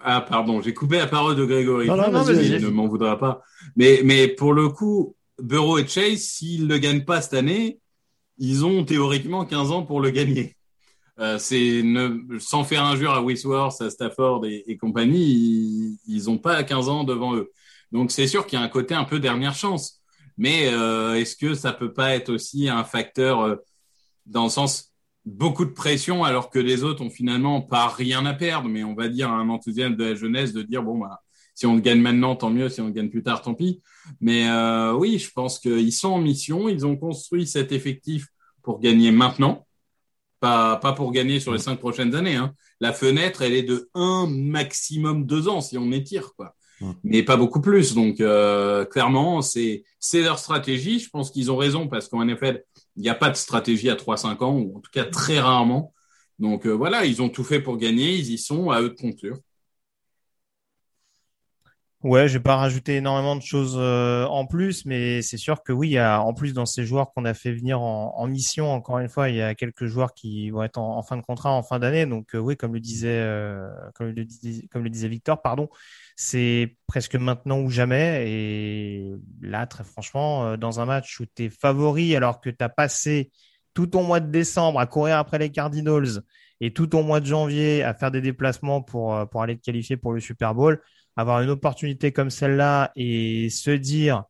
ah 0.03 0.21
pardon, 0.23 0.63
j'ai 0.63 0.73
coupé 0.73 0.99
la 0.99 1.07
parole 1.07 1.37
de 1.37 1.45
Grégory. 1.45 1.87
Non, 1.89 1.97
non, 1.97 2.25
Il 2.31 2.63
ne 2.63 2.69
m'en 2.69 2.87
voudra 2.87 3.19
pas. 3.19 3.43
Mais 3.77 4.01
mais 4.05 4.29
pour 4.29 4.55
le 4.55 4.69
coup, 4.69 5.15
Burrow 5.43 5.79
et 5.79 5.87
Chase, 5.87 6.21
s'ils 6.21 6.67
ne 6.67 6.79
gagnent 6.79 7.05
pas 7.05 7.21
cette 7.21 7.35
année, 7.35 7.81
ils 8.39 8.65
ont 8.65 8.85
théoriquement 8.85 9.45
15 9.45 9.73
ans 9.73 9.83
pour 9.83 10.01
le 10.01 10.11
gagner. 10.11 10.57
Euh, 11.19 11.39
c'est 11.39 11.83
ne, 11.83 12.39
sans 12.39 12.65
faire 12.65 12.85
injure 12.85 13.13
à 13.13 13.23
Wisworth, 13.23 13.81
à 13.81 13.89
Stafford 13.89 14.45
et, 14.45 14.65
et 14.67 14.77
compagnie, 14.77 15.25
ils, 15.25 15.99
ils 16.07 16.31
ont 16.31 16.37
pas 16.37 16.63
15 16.63 16.89
ans 16.91 17.05
devant 17.05 17.35
eux. 17.35 17.51
Donc 17.93 18.11
c'est 18.11 18.27
sûr 18.27 18.47
qu'il 18.47 18.59
y 18.59 18.63
a 18.63 18.65
un 18.65 18.69
côté 18.69 18.95
un 18.95 19.05
peu 19.05 19.21
dernière 19.21 19.55
chance. 19.55 20.03
Mais 20.39 20.69
euh, 20.69 21.15
est-ce 21.15 21.37
que 21.37 21.55
ça 21.55 21.73
peut 21.73 21.93
pas 21.93 22.15
être 22.15 22.29
aussi 22.31 22.69
un 22.69 22.85
facteur 22.85 23.41
euh, 23.41 23.57
dans 24.27 24.45
le 24.45 24.51
sens 24.51 24.93
beaucoup 25.25 25.65
de 25.65 25.71
pression 25.71 26.25
alors 26.25 26.51
que 26.51 26.59
les 26.59 26.85
autres 26.85 27.03
ont 27.03 27.11
finalement 27.11 27.61
pas 27.61 27.89
rien 27.89 28.25
à 28.27 28.35
perdre, 28.35 28.69
mais 28.69 28.85
on 28.85 28.95
va 28.95 29.09
dire 29.09 29.31
un 29.31 29.49
enthousiasme 29.49 29.97
de 29.97 30.05
la 30.05 30.15
jeunesse 30.15 30.53
de 30.53 30.63
dire 30.63 30.83
bon 30.83 30.99
bah 30.99 31.21
Si 31.55 31.67
on 31.67 31.77
gagne 31.79 32.01
maintenant, 32.01 32.37
tant 32.37 32.51
mieux. 32.51 32.69
Si 32.69 32.81
on 32.81 32.91
gagne 32.91 33.09
plus 33.09 33.23
tard, 33.23 33.43
tant 33.43 33.55
pis. 33.55 33.83
Mais 34.21 34.49
euh, 34.49 34.93
oui, 34.93 35.19
je 35.19 35.31
pense 35.33 35.59
qu'ils 35.59 35.93
sont 35.93 36.11
en 36.11 36.21
mission. 36.21 36.69
Ils 36.69 36.87
ont 36.87 36.97
construit 36.97 37.47
cet 37.47 37.73
effectif 37.73 38.29
pour 38.63 38.81
gagner 38.81 39.13
maintenant, 39.13 39.67
pas, 40.41 40.77
pas 40.77 40.93
pour 40.93 41.13
gagner 41.13 41.41
sur 41.41 41.53
les 41.53 41.61
cinq 41.61 41.79
prochaines 41.79 42.15
années. 42.15 42.37
Hein. 42.37 42.53
La 42.81 42.93
fenêtre, 42.93 43.43
elle 43.43 43.55
est 43.55 43.63
de 43.63 43.89
un 43.95 44.27
maximum 44.27 45.25
deux 45.25 45.49
ans 45.49 45.61
si 45.61 45.79
on 45.79 45.93
étire, 45.93 46.35
quoi. 46.37 46.56
Mais 47.05 47.23
pas 47.23 47.37
beaucoup 47.37 47.61
plus. 47.61 47.95
Donc, 47.95 48.21
euh, 48.21 48.85
clairement, 48.85 49.43
c'est 49.43 49.85
c'est 49.99 50.23
leur 50.23 50.39
stratégie. 50.39 50.99
Je 50.99 51.09
pense 51.09 51.31
qu'ils 51.31 51.51
ont 51.51 51.57
raison 51.57 51.89
parce 51.89 52.09
qu'en 52.09 52.29
effet, 52.29 52.65
il 52.97 53.03
n'y 53.03 53.09
a 53.09 53.15
pas 53.15 53.31
de 53.31 53.37
stratégie 53.37 53.91
à 53.91 53.95
3-5 53.95 54.43
ans, 54.43 54.57
ou 54.59 54.77
en 54.77 54.81
tout 54.81 54.91
cas 54.93 55.05
très 55.05 55.39
rarement. 55.39 55.95
Donc 56.39 56.67
euh, 56.67 56.71
voilà, 56.73 57.05
ils 57.07 57.23
ont 57.23 57.29
tout 57.29 57.45
fait 57.45 57.61
pour 57.61 57.77
gagner, 57.79 58.15
ils 58.15 58.33
y 58.33 58.39
sont, 58.39 58.71
à 58.71 58.83
eux 58.83 58.91
de 58.91 58.95
conclure. 59.01 59.39
Ouais, 62.05 62.29
je 62.29 62.35
vais 62.35 62.43
pas 62.43 62.57
rajouter 62.57 62.97
énormément 62.97 63.37
de 63.37 63.43
choses 63.43 63.75
euh, 63.79 64.27
en 64.27 64.47
plus, 64.47 64.85
mais 64.85 65.23
c'est 65.23 65.39
sûr 65.39 65.63
que 65.63 65.73
oui, 65.73 65.89
il 65.89 65.93
y 65.93 65.99
a 65.99 66.21
en 66.21 66.35
plus 66.35 66.53
dans 66.53 66.67
ces 66.67 66.85
joueurs 66.85 67.13
qu'on 67.13 67.25
a 67.25 67.33
fait 67.35 67.53
venir 67.53 67.81
en, 67.81 68.27
mission, 68.29 68.71
encore 68.71 68.99
une 68.99 69.09
fois, 69.09 69.31
il 69.31 69.37
y 69.37 69.43
a 69.43 69.55
quelques 69.55 69.87
joueurs 69.87 70.13
qui 70.15 70.51
vont 70.51 70.63
être 70.63 70.79
en, 70.79 71.03
fin 71.03 71.17
de 71.17 71.23
contrat 71.23 71.53
en 71.53 71.63
fin 71.63 71.79
d'année. 71.79 72.05
Donc 72.07 72.35
euh, 72.35 72.39
oui, 72.39 72.57
comme 72.57 72.75
le 72.75 72.81
disait, 72.81 73.09
euh, 73.09 73.67
comme, 73.95 74.13
le 74.15 74.91
disait, 74.91 75.09
Victor, 75.09 75.41
pardon, 75.41 75.69
c'est 76.17 76.77
presque 76.87 77.17
maintenant 77.17 77.61
ou 77.61 77.71
jamais. 77.71 78.31
Et 78.31 79.15
là, 79.41 79.67
très 79.67 79.83
franchement, 79.83 80.57
dans 80.59 80.81
un 80.81 80.85
match 80.85 81.19
où 81.21 81.25
tu 81.35 81.47
es 81.47 81.51
favori 81.51 82.15
alors 82.15 82.41
que 82.41 82.51
tu 82.51 82.63
as 82.63 82.69
passé 82.69 83.33
tout 83.75 83.87
ton 83.87 84.03
mois 84.05 84.21
de 84.21 84.31
décembre 84.31 84.81
à 84.81 84.87
courir 84.87 85.19
après 85.19 85.39
les 85.39 85.51
Cardinals 85.51 86.21
et 86.61 86.73
tout 86.73 86.87
ton 86.87 87.03
mois 87.03 87.21
de 87.21 87.27
janvier 87.27 87.83
à 87.83 87.95
faire 87.95 88.11
des 88.11 88.21
déplacements 88.21 88.83
pour, 88.83 89.29
pour 89.31 89.43
aller 89.43 89.57
te 89.57 89.63
qualifier 89.63 89.97
pour 89.97 90.13
le 90.13 90.21
Super 90.21 90.55
Bowl 90.55 90.81
avoir 91.17 91.41
une 91.41 91.51
opportunité 91.51 92.13
comme 92.13 92.31
celle-là 92.31 92.93
et 92.95 93.49
se 93.51 93.71
dire 93.71 94.25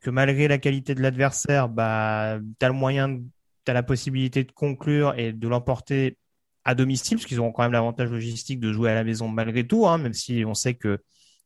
que 0.00 0.10
malgré 0.10 0.48
la 0.48 0.58
qualité 0.58 0.94
de 0.94 1.02
l'adversaire, 1.02 1.68
bah, 1.68 2.38
tu 2.58 2.64
as 2.64 2.68
le 2.68 2.74
moyen, 2.74 3.18
tu 3.64 3.70
as 3.70 3.74
la 3.74 3.82
possibilité 3.82 4.44
de 4.44 4.52
conclure 4.52 5.14
et 5.18 5.32
de 5.32 5.48
l'emporter 5.48 6.16
à 6.64 6.74
domicile, 6.74 7.18
parce 7.18 7.26
qu'ils 7.26 7.40
auront 7.40 7.52
quand 7.52 7.62
même 7.62 7.72
l'avantage 7.72 8.10
logistique 8.10 8.60
de 8.60 8.72
jouer 8.72 8.90
à 8.90 8.94
la 8.94 9.04
maison 9.04 9.28
malgré 9.28 9.66
tout, 9.66 9.86
hein, 9.86 9.98
même 9.98 10.14
si 10.14 10.44
on 10.46 10.54
sait 10.54 10.74
que 10.74 10.98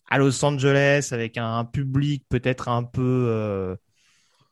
à 0.09 0.19
Los 0.19 0.45
Angeles, 0.45 1.09
avec 1.13 1.39
un 1.39 1.65
public 1.65 2.25
peut-être 2.29 2.69
un 2.69 2.85
peu 2.85 3.27
euh, 3.29 3.77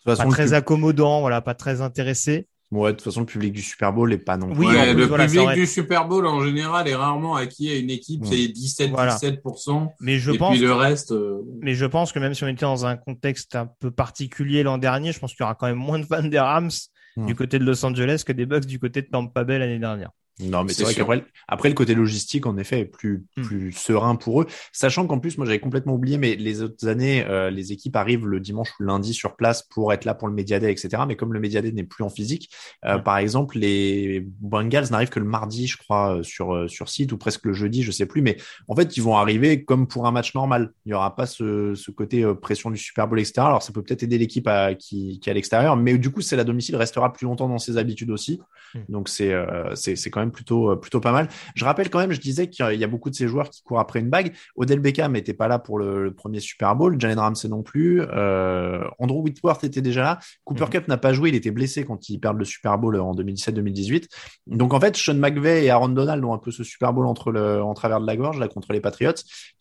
pas 0.05 0.17
très 0.17 0.53
accommodant, 0.55 1.21
voilà, 1.21 1.41
pas 1.41 1.55
très 1.55 1.81
intéressé, 1.81 2.49
Ouais, 2.73 2.93
de 2.93 2.97
toute 2.97 3.05
façon, 3.05 3.21
le 3.21 3.27
public 3.27 3.53
du 3.53 3.61
Super 3.61 3.93
Bowl 3.93 4.09
n'est 4.09 4.17
pas 4.17 4.39
non 4.39 4.51
plus. 4.51 4.67
Oui, 4.67 4.75
le 4.75 5.07
public 5.07 5.49
du 5.55 5.67
Super 5.67 6.09
Bowl 6.09 6.27
en 6.27 6.43
général 6.43 6.89
est 6.89 6.95
rarement 6.95 7.37
acquis 7.37 7.71
à 7.71 7.77
une 7.77 7.91
équipe, 7.91 8.25
c'est 8.25 8.35
17-17%. 8.35 9.89
Mais 10.01 10.19
je 10.19 10.33
et 10.33 10.39
pense. 10.39 10.57
Puis 10.57 10.61
le 10.61 10.73
reste. 10.73 11.13
Euh, 11.13 11.43
mais 11.61 11.75
je 11.75 11.85
pense 11.85 12.13
que 12.13 12.19
même 12.19 12.33
si 12.33 12.45
on 12.45 12.49
était 12.49 12.65
dans 12.65 12.87
un 12.87 12.97
contexte 12.97 13.57
un 13.57 13.67
peu 13.67 13.91
particulier 13.91 14.63
l'an 14.63 14.79
dernier, 14.79 15.13
je 15.13 15.19
pense 15.19 15.33
qu'il 15.33 15.41
y 15.41 15.45
aura 15.45 15.55
quand 15.55 15.67
même 15.67 15.77
moins 15.77 15.99
de 15.99 16.07
fans 16.07 16.23
des 16.23 16.39
Rams 16.39 16.71
du 17.19 17.35
côté 17.35 17.59
de 17.59 17.65
Los 17.65 17.85
Angeles 17.85 18.23
que 18.27 18.33
des 18.33 18.47
Bucks 18.47 18.65
du 18.65 18.79
côté 18.79 19.03
de 19.03 19.09
Tampa 19.09 19.45
Bay 19.45 19.59
l'année 19.59 19.79
dernière. 19.79 20.11
Non, 20.41 20.65
mais 20.65 20.73
c'est 20.73 20.83
vrai 20.85 20.95
qu'après, 20.95 21.25
après 21.47 21.69
le 21.69 21.75
côté 21.75 21.95
logistique, 21.95 22.47
en 22.47 22.57
effet, 22.57 22.81
est 22.81 22.85
plus 22.85 23.27
Hmm. 23.37 23.43
plus 23.43 23.73
serein 23.73 24.17
pour 24.17 24.43
eux. 24.43 24.47
Sachant 24.73 25.07
qu'en 25.07 25.19
plus, 25.19 25.37
moi, 25.39 25.47
j'avais 25.47 25.61
complètement 25.61 25.95
oublié, 25.95 26.19
mais 26.19 26.37
les 26.37 26.63
autres 26.63 26.89
années, 26.89 27.25
euh, 27.27 27.51
les 27.51 27.73
équipes 27.73 27.97
arrivent 27.97 28.27
le 28.27 28.41
dimanche 28.41 28.71
ou 28.81 28.85
lundi 28.85 29.15
sur 29.15 29.37
place 29.37 29.63
pour 29.63 29.93
être 29.93 30.05
là 30.05 30.15
pour 30.15 30.29
le 30.29 30.35
Media 30.35 30.59
Day, 30.59 30.71
etc. 30.73 31.03
Mais 31.07 31.17
comme 31.17 31.33
le 31.33 31.41
Media 31.41 31.61
Day 31.61 31.73
n'est 31.73 31.85
plus 31.85 32.05
en 32.05 32.09
physique, 32.09 32.51
euh, 32.85 32.99
par 32.99 33.19
exemple, 33.19 33.59
les 33.59 34.27
Bengals 34.41 34.91
n'arrivent 34.91 35.11
que 35.11 35.21
le 35.21 35.27
mardi, 35.27 35.67
je 35.67 35.77
crois, 35.77 36.17
euh, 36.19 36.23
sur 36.23 36.69
sur 36.69 36.89
site 36.89 37.13
ou 37.13 37.19
presque 37.19 37.45
le 37.45 37.53
jeudi, 37.53 37.83
je 37.83 37.91
sais 37.93 38.07
plus. 38.07 38.23
Mais 38.23 38.37
en 38.69 38.75
fait, 38.75 38.97
ils 38.97 39.03
vont 39.03 39.17
arriver 39.17 39.65
comme 39.65 39.87
pour 39.87 40.07
un 40.07 40.13
match 40.13 40.35
normal. 40.35 40.73
Il 40.87 40.91
y 40.91 40.95
aura 40.95 41.15
pas 41.15 41.27
ce 41.27 41.75
ce 41.75 41.91
côté 41.91 42.25
euh, 42.25 42.35
pression 42.35 42.71
du 42.71 42.79
Super 42.79 43.07
Bowl, 43.07 43.21
etc. 43.21 43.35
Alors, 43.39 43.63
ça 43.63 43.73
peut 43.73 43.83
peut-être 43.83 44.03
aider 44.03 44.19
l'équipe 44.19 44.49
qui 44.79 45.21
qui 45.21 45.29
est 45.29 45.33
à 45.33 45.35
l'extérieur, 45.35 45.77
mais 45.77 45.99
du 45.99 46.11
coup, 46.11 46.21
c'est 46.23 46.37
la 46.37 46.45
domicile 46.45 46.77
restera 46.77 47.13
plus 47.13 47.25
longtemps 47.27 47.49
dans 47.49 47.59
ses 47.59 47.77
habitudes 47.77 48.11
aussi. 48.11 48.41
Hmm. 48.75 48.81
Donc 48.89 49.09
c'est 49.09 49.35
c'est 49.75 49.97
c'est 49.97 50.11
quand 50.11 50.21
même 50.21 50.22
plutôt 50.31 50.71
euh, 50.71 50.77
plutôt 50.77 51.01
pas 51.01 51.13
mal. 51.13 51.29
Je 51.55 51.65
rappelle 51.65 51.91
quand 51.91 51.99
même, 51.99 52.13
je 52.13 52.21
disais 52.21 52.49
qu'il 52.49 52.75
y 52.79 52.85
a 52.85 52.87
beaucoup 52.87 53.11
de 53.11 53.15
ces 53.15 53.27
joueurs 53.29 53.51
qui 53.51 53.63
courent 53.63 53.81
après 53.81 53.99
une 54.01 54.11
bague. 54.11 54.33
Odell 54.57 54.79
Beckham 54.81 55.13
n'était 55.13 55.35
pas 55.35 55.49
là 55.49 55.59
pour 55.59 55.79
le, 55.79 56.05
le, 56.05 56.15
premier 56.15 56.41
Super 56.41 56.77
Bowl, 56.77 57.01
Jalen 57.01 57.19
Ramsey 57.19 57.49
non 57.49 57.63
plus, 57.63 58.03
euh, 58.03 58.85
Andrew 58.99 59.23
Whitworth 59.23 59.65
était 59.65 59.81
déjà 59.81 60.03
là, 60.03 60.19
Cooper 60.45 60.65
Mhm. 60.65 60.71
Cup 60.71 60.89
n'a 60.89 60.97
pas 60.99 61.13
joué, 61.13 61.31
il 61.31 61.35
était 61.35 61.51
blessé 61.51 61.85
quand 61.85 62.09
ils 62.09 62.19
perdent 62.19 62.39
le 62.39 62.45
Super 62.45 62.79
Bowl 62.79 62.99
en 63.01 63.15
2017-2018. 63.15 64.09
Donc 64.47 64.75
en 64.75 64.81
fait, 64.81 64.97
Sean 64.97 65.15
McVay 65.15 65.65
et 65.65 65.71
Aaron 65.71 65.89
Donald 65.89 66.25
ont 66.25 66.33
un 66.35 66.39
peu 66.39 66.51
ce 66.51 66.63
Super 66.65 66.93
Bowl 66.93 67.07
entre 67.07 67.33
le 67.33 67.63
en 67.63 67.75
travers 67.75 68.01
de 68.01 68.07
la 68.07 68.17
gorge 68.17 68.39
là 68.39 68.49
contre 68.49 68.73
les 68.73 68.81
Patriots. 68.81 69.13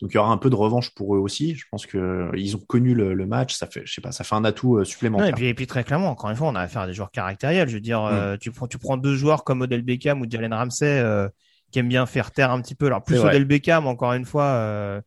Donc 0.01 0.11
il 0.11 0.15
y 0.15 0.17
aura 0.17 0.31
un 0.31 0.37
peu 0.37 0.49
de 0.49 0.55
revanche 0.55 0.91
pour 0.93 1.15
eux 1.15 1.19
aussi. 1.19 1.55
Je 1.55 1.65
pense 1.71 1.85
que 1.85 2.29
ils 2.35 2.55
ont 2.55 2.59
connu 2.59 2.93
le, 2.93 3.13
le 3.13 3.25
match, 3.25 3.55
ça 3.55 3.67
fait 3.67 3.81
je 3.85 3.93
sais 3.93 4.01
pas, 4.01 4.11
ça 4.11 4.23
fait 4.23 4.35
un 4.35 4.43
atout 4.45 4.77
euh, 4.77 4.83
supplémentaire. 4.85 5.27
Et, 5.29 5.31
puis, 5.33 5.45
et 5.47 5.53
puis 5.53 5.67
très 5.67 5.83
clairement, 5.83 6.09
encore 6.09 6.29
une 6.29 6.35
fois, 6.35 6.47
on 6.49 6.55
a 6.55 6.61
affaire 6.61 6.81
à 6.83 6.87
des 6.87 6.93
joueurs 6.93 7.11
caractériels. 7.11 7.67
Je 7.69 7.75
veux 7.75 7.79
dire, 7.81 8.01
Mm. 8.01 8.09
euh, 8.11 8.37
tu 8.39 8.51
prends 8.51 8.67
tu 8.67 8.77
prends 8.77 8.97
deux 8.97 9.15
joueurs 9.15 9.43
comme 9.43 9.61
Odell 9.61 9.81
Beckham 9.81 10.21
ou 10.21 10.25
Jalen 10.29 10.50
Ramsey 10.53 10.99
euh, 10.99 11.29
qui 11.71 11.79
aiment 11.79 11.89
bien 11.89 12.05
faire 12.05 12.31
taire 12.31 12.51
un 12.51 12.61
petit 12.61 12.75
peu. 12.75 12.87
Alors 12.87 13.03
plus. 13.03 13.19
Odell 13.19 13.45
Beckham, 13.45 13.87
encore 13.87 14.13
une 14.13 14.25
fois, 14.25 14.43
euh, 14.43 15.01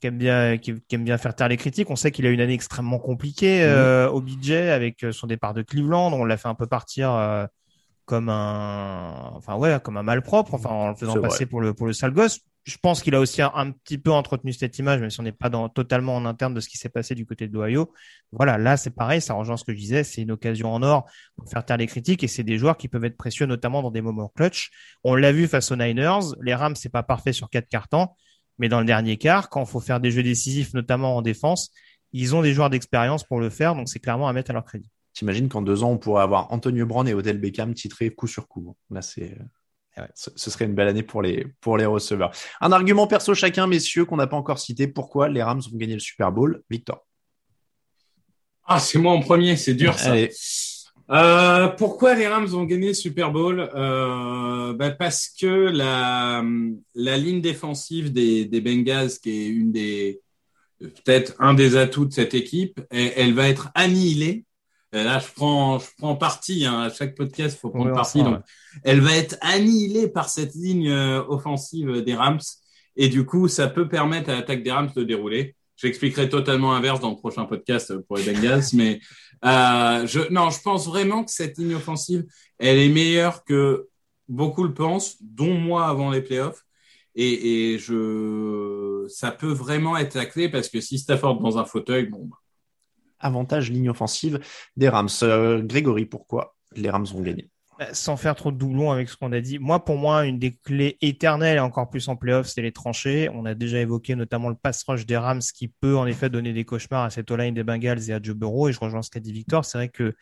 qui 0.00 0.06
aime 0.06 0.18
bien 0.18 0.58
qui, 0.58 0.74
qui 0.88 0.94
aime 0.94 1.04
bien 1.04 1.18
faire 1.18 1.34
taire 1.34 1.48
les 1.48 1.56
critiques. 1.56 1.90
On 1.90 1.96
sait 1.96 2.10
qu'il 2.10 2.26
a 2.26 2.30
eu 2.30 2.34
une 2.34 2.40
année 2.40 2.54
extrêmement 2.54 2.98
compliquée 2.98 3.62
euh, 3.62 4.08
au 4.08 4.20
budget 4.20 4.70
avec 4.70 5.04
son 5.12 5.26
départ 5.26 5.54
de 5.54 5.62
Cleveland. 5.62 6.12
On 6.12 6.24
l'a 6.24 6.36
fait 6.36 6.48
un 6.48 6.54
peu 6.54 6.66
partir 6.66 7.48
comme 8.04 8.28
un 8.28 9.32
enfin 9.34 9.54
ouais 9.56 9.78
comme 9.82 9.96
un 9.96 10.02
malpropre. 10.02 10.54
Enfin 10.54 10.70
en 10.70 10.88
le 10.90 10.94
faisant 10.94 11.20
passer 11.20 11.46
pour 11.46 11.60
le 11.60 11.74
pour 11.74 11.86
le 11.86 11.92
sale 11.92 12.12
gosse. 12.12 12.40
Je 12.64 12.76
pense 12.80 13.02
qu'il 13.02 13.14
a 13.16 13.20
aussi 13.20 13.42
un, 13.42 13.72
petit 13.72 13.98
peu 13.98 14.12
entretenu 14.12 14.52
cette 14.52 14.78
image, 14.78 15.00
même 15.00 15.10
si 15.10 15.18
on 15.18 15.24
n'est 15.24 15.32
pas 15.32 15.48
dans, 15.48 15.68
totalement 15.68 16.14
en 16.14 16.24
interne 16.24 16.54
de 16.54 16.60
ce 16.60 16.68
qui 16.68 16.78
s'est 16.78 16.88
passé 16.88 17.16
du 17.16 17.26
côté 17.26 17.48
de 17.48 17.52
l'Ohio. 17.52 17.92
Voilà, 18.30 18.56
là 18.56 18.76
c'est 18.76 18.90
pareil, 18.90 19.20
ça 19.20 19.34
rejoint 19.34 19.56
ce 19.56 19.64
que 19.64 19.72
je 19.72 19.78
disais, 19.78 20.04
c'est 20.04 20.22
une 20.22 20.30
occasion 20.30 20.72
en 20.72 20.82
or 20.82 21.10
pour 21.36 21.48
faire 21.48 21.64
taire 21.64 21.76
les 21.76 21.88
critiques 21.88 22.22
et 22.22 22.28
c'est 22.28 22.44
des 22.44 22.58
joueurs 22.58 22.76
qui 22.76 22.86
peuvent 22.86 23.04
être 23.04 23.16
précieux 23.16 23.46
notamment 23.46 23.82
dans 23.82 23.90
des 23.90 24.00
moments 24.00 24.32
clutch. 24.36 24.70
On 25.02 25.16
l'a 25.16 25.32
vu 25.32 25.48
face 25.48 25.72
aux 25.72 25.76
Niners, 25.76 26.34
les 26.40 26.54
Rams 26.54 26.76
c'est 26.76 26.88
pas 26.88 27.02
parfait 27.02 27.32
sur 27.32 27.50
quatre 27.50 27.68
cartons, 27.68 28.08
mais 28.58 28.68
dans 28.68 28.78
le 28.78 28.86
dernier 28.86 29.16
quart, 29.16 29.48
quand 29.48 29.64
il 29.64 29.68
faut 29.68 29.80
faire 29.80 29.98
des 29.98 30.12
jeux 30.12 30.22
décisifs, 30.22 30.72
notamment 30.72 31.16
en 31.16 31.22
défense, 31.22 31.72
ils 32.12 32.36
ont 32.36 32.42
des 32.42 32.52
joueurs 32.52 32.70
d'expérience 32.70 33.24
pour 33.24 33.40
le 33.40 33.50
faire, 33.50 33.74
donc 33.74 33.88
c'est 33.88 33.98
clairement 33.98 34.28
à 34.28 34.32
mettre 34.32 34.52
à 34.52 34.54
leur 34.54 34.64
crédit. 34.64 34.90
T'imagines 35.14 35.48
qu'en 35.48 35.62
deux 35.62 35.82
ans, 35.82 35.90
on 35.90 35.98
pourrait 35.98 36.22
avoir 36.22 36.52
Antonio 36.52 36.86
Brown 36.86 37.06
et 37.08 37.14
Odell 37.14 37.38
Beckham 37.38 37.74
titrés 37.74 38.10
coup 38.10 38.26
sur 38.26 38.48
coup. 38.48 38.76
Là, 38.90 39.02
c'est, 39.02 39.36
Ouais. 39.96 40.08
ce 40.14 40.50
serait 40.50 40.64
une 40.64 40.74
belle 40.74 40.88
année 40.88 41.02
pour 41.02 41.20
les, 41.20 41.46
pour 41.60 41.76
les 41.76 41.84
receveurs. 41.84 42.30
Un 42.60 42.72
argument 42.72 43.06
perso 43.06 43.34
chacun, 43.34 43.66
messieurs, 43.66 44.04
qu'on 44.06 44.16
n'a 44.16 44.26
pas 44.26 44.36
encore 44.36 44.58
cité. 44.58 44.88
Pourquoi 44.88 45.28
les 45.28 45.42
Rams 45.42 45.60
vont 45.70 45.76
gagner 45.76 45.94
le 45.94 46.00
Super 46.00 46.32
Bowl? 46.32 46.62
Victor. 46.70 47.06
Ah, 48.64 48.80
c'est 48.80 48.98
moi 48.98 49.12
en 49.12 49.20
premier, 49.20 49.56
c'est 49.56 49.74
dur 49.74 49.98
ça. 49.98 50.12
Allez. 50.12 50.30
Euh, 51.10 51.68
pourquoi 51.68 52.14
les 52.14 52.26
Rams 52.26 52.54
ont 52.54 52.64
gagné 52.64 52.88
le 52.88 52.94
Super 52.94 53.30
Bowl? 53.32 53.68
Euh, 53.74 54.72
bah 54.72 54.92
Parce 54.92 55.28
que 55.28 55.46
la, 55.46 56.42
la 56.94 57.18
ligne 57.18 57.42
défensive 57.42 58.12
des, 58.12 58.46
des 58.46 58.60
Bengals, 58.62 59.10
qui 59.22 59.30
est 59.30 59.46
une 59.48 59.72
des 59.72 60.20
peut-être 60.80 61.34
un 61.38 61.54
des 61.54 61.76
atouts 61.76 62.06
de 62.06 62.12
cette 62.12 62.34
équipe, 62.34 62.80
elle, 62.90 63.12
elle 63.16 63.34
va 63.34 63.48
être 63.48 63.70
annihilée. 63.74 64.44
Et 64.92 65.02
là, 65.04 65.18
je 65.18 65.26
prends, 65.34 65.78
je 65.78 65.86
prends 65.98 66.16
parti. 66.16 66.66
Hein, 66.66 66.82
à 66.82 66.90
chaque 66.90 67.14
podcast, 67.14 67.56
il 67.56 67.60
faut 67.60 67.70
prendre 67.70 67.86
Oui, 67.90 67.94
parti. 67.94 68.22
donc, 68.22 68.36
ouais. 68.36 68.42
elle 68.84 69.00
va 69.00 69.16
être 69.16 69.36
annihilée 69.40 70.08
par 70.08 70.28
cette 70.28 70.54
ligne 70.54 70.90
euh, 70.90 71.22
offensive 71.28 72.02
des 72.02 72.14
Rams. 72.14 72.40
Et 72.96 73.08
du 73.08 73.24
coup, 73.24 73.48
ça 73.48 73.68
peut 73.68 73.88
permettre 73.88 74.28
à 74.30 74.34
l'attaque 74.34 74.62
des 74.62 74.70
Rams 74.70 74.90
de 74.94 75.02
dérouler. 75.02 75.56
J'expliquerai 75.76 76.28
totalement 76.28 76.74
inverse 76.74 77.00
dans 77.00 77.10
le 77.10 77.16
prochain 77.16 77.46
podcast 77.46 77.96
pour 78.06 78.18
les 78.18 78.24
Bengals, 78.32 78.62
mais 78.74 79.00
euh, 79.44 80.06
je, 80.06 80.30
non, 80.30 80.50
je 80.50 80.60
pense 80.60 80.86
vraiment 80.86 81.24
que 81.24 81.30
cette 81.30 81.56
ligne 81.58 81.74
offensive, 81.74 82.24
elle 82.58 82.78
est 82.78 82.90
meilleure 82.90 83.44
que 83.44 83.88
beaucoup 84.28 84.62
le 84.62 84.74
pensent, 84.74 85.16
dont 85.20 85.54
moi 85.54 85.86
avant 85.86 86.10
les 86.10 86.20
playoffs. 86.20 86.62
Et, 87.14 87.72
et 87.74 87.78
je, 87.78 89.04
ça 89.08 89.30
peut 89.32 89.52
vraiment 89.52 89.96
être 89.96 90.14
la 90.14 90.26
clé 90.26 90.48
parce 90.48 90.68
que 90.68 90.80
si 90.80 90.98
Stafford 90.98 91.40
dans 91.40 91.58
un 91.58 91.64
fauteuil, 91.64 92.06
bon, 92.06 92.26
bah, 92.30 92.36
Avantage 93.22 93.70
ligne 93.70 93.90
offensive 93.90 94.40
des 94.76 94.88
Rams. 94.88 95.08
Euh, 95.22 95.62
Grégory, 95.62 96.06
pourquoi 96.06 96.56
les 96.76 96.90
Rams 96.90 97.06
vont 97.06 97.22
gagner? 97.22 97.48
Bah, 97.78 97.94
Sans 97.94 98.16
faire 98.16 98.34
trop 98.34 98.52
de 98.52 98.58
doublons 98.58 98.90
avec 98.90 99.08
ce 99.08 99.16
qu'on 99.16 99.32
a 99.32 99.40
dit, 99.40 99.58
moi 99.58 99.84
pour 99.84 99.96
moi 99.96 100.26
une 100.26 100.38
des 100.38 100.54
clés 100.56 100.98
éternelles 101.00 101.56
et 101.56 101.60
encore 101.60 101.88
plus 101.88 102.08
en 102.08 102.16
playoff, 102.16 102.46
c'est 102.46 102.60
les 102.60 102.72
tranchées. 102.72 103.30
On 103.32 103.46
a 103.46 103.54
déjà 103.54 103.78
évoqué 103.78 104.14
notamment 104.14 104.50
le 104.50 104.54
pass 104.54 104.82
rush 104.86 105.06
des 105.06 105.16
Rams 105.16 105.40
qui 105.54 105.68
peut 105.68 105.96
en 105.96 106.06
effet 106.06 106.28
donner 106.28 106.52
des 106.52 106.64
cauchemars 106.64 107.04
à 107.04 107.10
cette 107.10 107.30
O-line 107.30 107.54
des 107.54 107.64
Bengals 107.64 108.10
et 108.10 108.12
à 108.12 108.20
Joe 108.22 108.36
Burrow. 108.36 108.68
Et 108.68 108.72
je 108.72 108.80
rejoins 108.80 109.02
ce 109.02 109.10
qu'a 109.10 109.20
dit 109.20 109.32
Victor, 109.32 109.64
c'est 109.64 109.78
vrai 109.78 109.88
que 109.88 110.14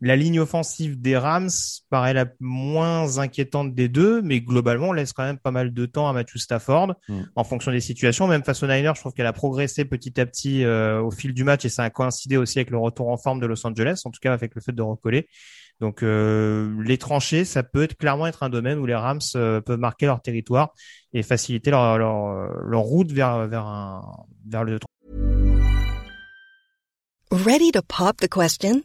la 0.00 0.16
ligne 0.16 0.40
offensive 0.40 1.00
des 1.00 1.16
Rams 1.16 1.50
paraît 1.88 2.14
la 2.14 2.26
moins 2.40 3.18
inquiétante 3.18 3.74
des 3.74 3.88
deux, 3.88 4.22
mais 4.22 4.40
globalement 4.40 4.88
on 4.88 4.92
laisse 4.92 5.12
quand 5.12 5.24
même 5.24 5.38
pas 5.38 5.50
mal 5.50 5.72
de 5.72 5.86
temps 5.86 6.08
à 6.08 6.12
Matthew 6.12 6.38
Stafford 6.38 6.94
Mm. 7.08 7.22
en 7.36 7.44
fonction 7.44 7.70
des 7.70 7.80
situations. 7.80 8.26
Même 8.26 8.44
face 8.44 8.62
aux 8.62 8.66
Niners, 8.66 8.92
je 8.94 9.00
trouve 9.00 9.12
qu'elle 9.12 9.26
a 9.26 9.32
progressé 9.32 9.84
petit 9.84 10.20
à 10.20 10.26
petit 10.26 10.64
euh, 10.64 11.00
au 11.00 11.10
fil 11.10 11.32
du 11.34 11.44
match 11.44 11.64
et 11.64 11.68
ça 11.68 11.84
a 11.84 11.90
coïncidé 11.90 12.36
aussi 12.36 12.58
avec 12.58 12.70
le 12.70 12.78
retour 12.78 13.08
en 13.08 13.16
forme 13.16 13.40
de 13.40 13.46
Los 13.46 13.66
Angeles, 13.66 14.02
en 14.04 14.10
tout 14.10 14.20
cas 14.20 14.32
avec 14.32 14.54
le 14.54 14.60
fait 14.60 14.72
de 14.72 14.82
recoller. 14.82 15.28
Donc 15.80 16.02
les 16.02 16.98
tranchées, 16.98 17.44
ça 17.44 17.64
peut 17.64 17.82
être 17.82 17.96
clairement 17.96 18.28
être 18.28 18.44
un 18.44 18.48
domaine 18.48 18.78
où 18.78 18.86
les 18.86 18.94
Rams 18.94 19.20
peuvent 19.32 19.76
marquer 19.76 20.06
leur 20.06 20.22
territoire 20.22 20.72
et 21.12 21.24
faciliter 21.24 21.72
leur, 21.72 21.98
leur, 21.98 22.28
leur 22.62 22.80
route 22.80 23.10
vers 23.10 23.48
vers 23.48 23.66
un 23.66 24.02
vers 24.46 24.62
le 24.62 24.78
Ready 27.32 27.72
to 27.72 27.82
pop 27.82 28.18
the 28.18 28.28
question? 28.28 28.84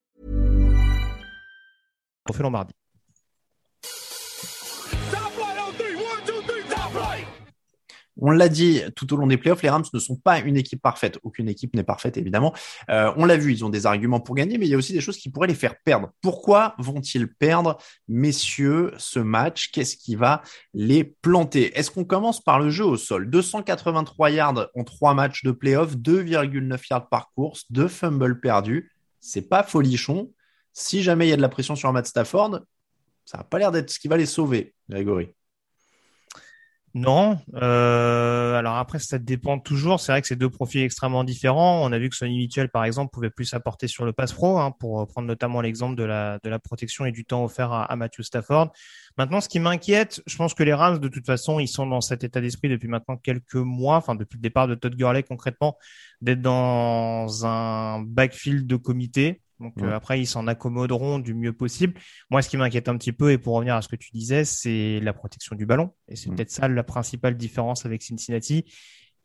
On 8.23 8.29
l'a 8.29 8.49
dit 8.49 8.81
tout 8.95 9.11
au 9.13 9.17
long 9.17 9.25
des 9.25 9.37
playoffs, 9.37 9.63
les 9.63 9.69
Rams 9.69 9.85
ne 9.91 9.99
sont 9.99 10.15
pas 10.15 10.39
une 10.39 10.55
équipe 10.55 10.81
parfaite. 10.81 11.17
Aucune 11.23 11.49
équipe 11.49 11.75
n'est 11.75 11.83
parfaite, 11.83 12.17
évidemment. 12.17 12.53
Euh, 12.89 13.11
on 13.17 13.25
l'a 13.25 13.35
vu, 13.35 13.51
ils 13.51 13.65
ont 13.65 13.69
des 13.69 13.87
arguments 13.87 14.19
pour 14.19 14.35
gagner, 14.35 14.59
mais 14.59 14.67
il 14.67 14.69
y 14.69 14.75
a 14.75 14.77
aussi 14.77 14.93
des 14.93 15.01
choses 15.01 15.17
qui 15.17 15.31
pourraient 15.31 15.47
les 15.47 15.55
faire 15.55 15.75
perdre. 15.83 16.11
Pourquoi 16.21 16.75
vont-ils 16.77 17.27
perdre, 17.27 17.77
messieurs, 18.07 18.93
ce 18.97 19.19
match? 19.19 19.71
Qu'est-ce 19.71 19.97
qui 19.97 20.15
va 20.15 20.43
les 20.75 21.03
planter? 21.03 21.75
Est-ce 21.77 21.89
qu'on 21.89 22.05
commence 22.05 22.43
par 22.43 22.59
le 22.59 22.69
jeu 22.69 22.85
au 22.85 22.97
sol? 22.97 23.27
283 23.29 24.29
yards 24.29 24.67
en 24.75 24.83
trois 24.83 25.15
matchs 25.15 25.43
de 25.43 25.51
playoffs, 25.51 25.95
2,9 25.95 26.79
yards 26.91 27.09
par 27.09 27.31
course, 27.33 27.71
deux 27.71 27.87
fumbles 27.87 28.39
perdus. 28.39 28.91
C'est 29.19 29.49
pas 29.49 29.63
folichon. 29.63 30.31
Si 30.73 31.03
jamais 31.03 31.27
il 31.27 31.29
y 31.29 31.33
a 31.33 31.37
de 31.37 31.41
la 31.41 31.49
pression 31.49 31.75
sur 31.75 31.91
Matt 31.91 32.07
Stafford, 32.07 32.61
ça 33.25 33.37
n'a 33.37 33.43
pas 33.43 33.59
l'air 33.59 33.71
d'être 33.71 33.89
ce 33.89 33.99
qui 33.99 34.07
va 34.07 34.17
les 34.17 34.25
sauver, 34.25 34.73
Grégory. 34.89 35.33
Non. 36.93 37.39
Euh, 37.55 38.55
alors 38.55 38.75
après, 38.75 38.99
ça 38.99 39.17
dépend 39.17 39.59
toujours. 39.59 40.01
C'est 40.01 40.11
vrai 40.11 40.21
que 40.21 40.27
c'est 40.27 40.35
deux 40.35 40.49
profils 40.49 40.81
extrêmement 40.81 41.23
différents. 41.23 41.81
On 41.85 41.91
a 41.93 41.97
vu 41.97 42.09
que 42.09 42.15
Sonny 42.15 42.37
Mitchell, 42.37 42.69
par 42.69 42.83
exemple, 42.83 43.11
pouvait 43.13 43.29
plus 43.29 43.53
apporter 43.53 43.87
sur 43.87 44.03
le 44.03 44.11
pass 44.11 44.33
pro, 44.33 44.59
hein, 44.59 44.71
pour 44.71 45.07
prendre 45.07 45.27
notamment 45.27 45.61
l'exemple 45.61 45.95
de 45.95 46.03
la, 46.03 46.59
protection 46.59 47.05
et 47.05 47.13
du 47.13 47.23
temps 47.23 47.45
offert 47.45 47.71
à, 47.71 47.85
à 47.85 47.95
Matthew 47.95 48.23
Stafford. 48.23 48.73
Maintenant, 49.17 49.39
ce 49.39 49.47
qui 49.47 49.59
m'inquiète, 49.59 50.21
je 50.27 50.35
pense 50.35 50.53
que 50.53 50.63
les 50.63 50.73
Rams, 50.73 50.99
de 50.99 51.07
toute 51.07 51.25
façon, 51.25 51.59
ils 51.59 51.67
sont 51.67 51.87
dans 51.87 52.01
cet 52.01 52.25
état 52.25 52.41
d'esprit 52.41 52.67
depuis 52.67 52.89
maintenant 52.89 53.15
quelques 53.15 53.55
mois, 53.55 53.95
enfin 53.95 54.15
depuis 54.15 54.37
le 54.37 54.41
départ 54.41 54.67
de 54.67 54.75
Todd 54.75 54.95
Gurley 54.95 55.23
concrètement, 55.23 55.77
d'être 56.19 56.41
dans 56.41 57.45
un 57.45 58.01
backfield 58.01 58.67
de 58.67 58.75
comité. 58.75 59.41
Donc 59.61 59.77
Ouais. 59.77 59.83
euh, 59.87 59.95
après, 59.95 60.19
ils 60.19 60.25
s'en 60.25 60.47
accommoderont 60.47 61.19
du 61.19 61.33
mieux 61.33 61.53
possible. 61.53 61.93
Moi, 62.29 62.41
ce 62.41 62.49
qui 62.49 62.57
m'inquiète 62.57 62.89
un 62.89 62.97
petit 62.97 63.11
peu, 63.13 63.31
et 63.31 63.37
pour 63.37 63.55
revenir 63.55 63.75
à 63.75 63.81
ce 63.81 63.87
que 63.87 63.95
tu 63.95 64.09
disais, 64.11 64.43
c'est 64.43 64.99
la 65.01 65.13
protection 65.13 65.55
du 65.55 65.65
ballon. 65.65 65.91
Et 66.09 66.15
c'est 66.15 66.29
Mm. 66.29 66.35
peut-être 66.35 66.51
ça 66.51 66.67
la 66.67 66.83
principale 66.83 67.37
différence 67.37 67.85
avec 67.85 68.01
Cincinnati. 68.01 68.65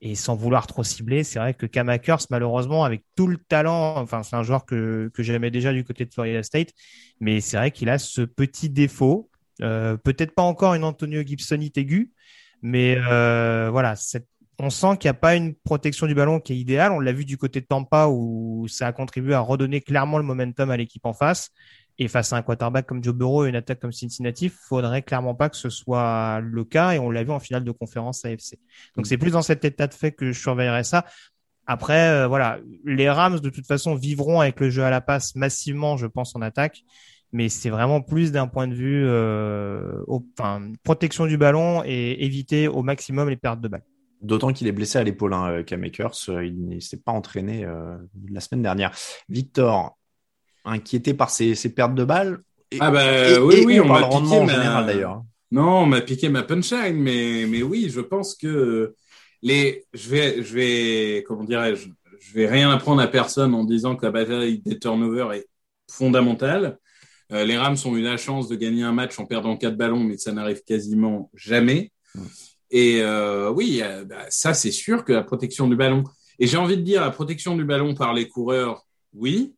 Et 0.03 0.15
sans 0.15 0.37
vouloir 0.37 0.67
trop 0.67 0.85
cibler, 0.85 1.25
c'est 1.25 1.39
vrai 1.39 1.55
que 1.55 1.65
Cam 1.65 1.89
Akers, 1.89 2.19
malheureusement, 2.29 2.85
avec 2.85 3.03
tout 3.17 3.27
le 3.27 3.39
talent, 3.39 3.97
enfin, 3.97 4.23
c'est 4.23 4.37
un 4.37 4.43
joueur 4.43 4.67
que, 4.67 5.11
que 5.15 5.23
j'aimais 5.23 5.51
déjà 5.51 5.73
du 5.73 5.85
côté 5.85 6.05
de 6.05 6.13
Florida 6.13 6.43
State, 6.43 6.73
mais 7.19 7.41
c'est 7.41 7.57
vrai 7.57 7.71
qu'il 7.71 7.89
a 7.89 7.99
ce 7.99 8.21
petit 8.21 8.69
défaut. 8.69 9.31
Euh, 9.63 9.97
peut-être 9.97 10.35
pas 10.35 10.43
encore 10.43 10.75
une 10.75 10.85
Antonio 10.85 11.23
Gibsonite 11.23 11.79
aiguë, 11.79 12.13
mais 12.61 12.99
euh, 13.11 13.71
voilà, 13.71 13.97
cette- 13.97 14.29
on 14.59 14.71
sent 14.71 14.97
qu'il 14.99 15.09
n'y 15.09 15.11
a 15.11 15.21
pas 15.21 15.35
une 15.35 15.55
protection 15.55 16.07
du 16.07 16.15
ballon 16.15 16.41
qui 16.41 16.55
est 16.55 16.57
idéale. 16.57 16.93
On 16.93 17.01
l'a 17.01 17.13
vu 17.13 17.25
du 17.25 17.37
côté 17.37 17.61
de 17.61 17.67
Tampa 17.67 18.09
où 18.09 18.67
ça 18.69 18.87
a 18.87 18.93
contribué 18.93 19.35
à 19.35 19.41
redonner 19.41 19.81
clairement 19.81 20.19
le 20.19 20.25
momentum 20.25 20.71
à 20.71 20.77
l'équipe 20.77 21.05
en 21.05 21.13
face. 21.13 21.51
Et 21.99 22.09
face 22.09 22.33
à 22.33 22.37
un 22.37 22.43
quarterback 22.43 22.87
comme 22.87 23.03
Joe 23.03 23.15
Burrow 23.15 23.47
et 23.47 23.49
une 23.49 23.57
attaque 23.57 23.81
comme 23.81 23.93
Cincinnati, 23.93 24.51
faudrait 24.51 25.03
clairement 25.03 25.35
pas 25.35 25.49
que 25.49 25.57
ce 25.57 25.71
soit 25.71 26.41
le 26.41 26.65
cas. 26.65 26.93
Et 26.93 26.99
on 26.99 27.11
l'a 27.11 27.25
vu 27.25 27.31
en 27.31 27.41
finale 27.41 27.65
de 27.65 27.71
conférence 27.71 28.25
AFC. 28.25 28.59
Donc 28.97 29.07
c'est 29.07 29.17
plus 29.17 29.31
dans 29.31 29.43
cet 29.43 29.65
état 29.65 29.87
de 29.87 29.95
fait 29.95 30.13
que 30.13 30.33
je 30.33 30.39
surveillerai 30.39 30.85
ça. 30.85 31.05
Après, 31.67 32.09
euh, 32.09 32.27
voilà, 32.29 32.59
les 32.85 33.11
Rams 33.11 33.41
de 33.41 33.51
toute 33.51 33.67
façon 33.67 33.95
vivront 33.95 34.41
avec 34.41 34.61
le 34.61 34.71
jeu 34.71 34.85
à 34.85 34.91
la 34.91 35.01
passe 35.01 35.35
massivement, 35.35 35.97
je 35.97 36.07
pense, 36.07 36.37
en 36.37 36.43
attaque. 36.43 36.83
Mais 37.33 37.49
c'est 37.49 37.71
vraiment 37.71 38.01
plus 38.01 38.31
d'un 38.31 38.47
point 38.47 38.69
de 38.69 38.75
vue 38.75 39.05
euh, 39.05 40.03
protection 40.85 41.27
du 41.27 41.37
ballon 41.37 41.83
et 41.85 42.25
éviter 42.25 42.69
au 42.69 42.83
maximum 42.83 43.29
les 43.29 43.37
pertes 43.37 43.61
de 43.61 43.69
balles. 43.69 43.83
D'autant 44.23 44.53
qu'il 44.53 44.67
est 44.67 44.73
blessé 44.73 44.99
à 44.99 45.05
l'épaule, 45.05 45.35
hein, 45.35 45.51
euh, 45.51 45.63
Cam 45.63 45.83
Akers. 45.85 46.11
Euh, 46.31 46.45
Il 46.45 46.69
ne 46.69 46.81
s'est 46.81 47.01
pas 47.01 47.13
entraîné 47.13 47.65
euh, 47.65 47.97
la 48.31 48.41
semaine 48.41 48.63
dernière. 48.63 48.91
Victor, 49.29 49.97
inquiété 50.65 51.15
par 51.15 51.31
ses, 51.31 51.55
ses 51.55 51.73
pertes 51.75 51.95
de 51.95 52.05
balles. 52.05 52.39
Et, 52.71 52.79
Ah 52.81 52.91
bah 52.91 53.31
et- 53.31 53.39
oui, 53.39 53.55
et 53.57 53.65
oui, 53.67 53.81
on 53.81 53.87
m'a 53.89 54.03
piqué 54.05 54.17
en 54.17 54.45
ma- 54.45 54.53
général 54.55 54.87
d'ailleurs. 54.87 55.23
Non, 55.53 55.83
on 55.83 55.87
m'a 55.87 56.01
piqué 56.01 56.29
ma 56.29 56.43
punchline, 56.43 56.97
mais, 56.97 57.47
mais 57.49 57.63
oui, 57.63 57.89
je 57.91 58.01
pense 58.01 58.35
que 58.35 58.95
les, 59.43 59.85
je 59.95 60.09
vais, 60.11 60.43
je 60.43 60.55
vais, 60.55 61.25
comment 61.29 61.45
dirais-je, 61.45 61.89
je 62.19 62.33
vais 62.35 62.49
rien 62.49 62.71
apprendre 62.73 63.01
à 63.03 63.07
personne 63.07 63.55
en 63.55 63.63
disant 63.65 63.95
que 63.95 64.05
la 64.07 64.11
bataille 64.11 64.59
des 64.59 64.79
turnovers 64.79 65.33
est 65.35 65.47
fondamentale. 65.89 66.79
Euh, 67.33 67.45
les 67.45 67.57
Rams 67.57 67.77
ont 67.85 67.97
eu 67.97 68.03
la 68.03 68.17
chance 68.17 68.49
de 68.49 68.57
gagner 68.57 68.83
un 68.83 68.93
match 68.93 69.19
en 69.21 69.27
perdant 69.27 69.57
quatre 69.57 69.77
ballons, 69.77 70.03
mais 70.03 70.17
ça 70.17 70.33
n'arrive 70.33 70.63
quasiment 70.65 71.31
jamais. 71.35 71.93
Et 72.71 73.01
euh, 73.01 73.51
oui, 73.51 73.81
euh, 73.83 74.05
bah, 74.05 74.27
ça 74.29 74.55
c'est 74.55 74.71
sûr 74.73 75.05
que 75.05 75.13
la 75.13 75.23
protection 75.23 75.69
du 75.69 75.77
ballon. 75.77 76.05
Et 76.39 76.47
j'ai 76.47 76.57
envie 76.57 76.77
de 76.77 76.83
dire 76.83 77.01
la 77.01 77.11
protection 77.11 77.57
du 77.57 77.65
ballon 77.65 77.95
par 77.95 78.13
les 78.13 78.29
coureurs, 78.29 78.87
oui. 79.15 79.55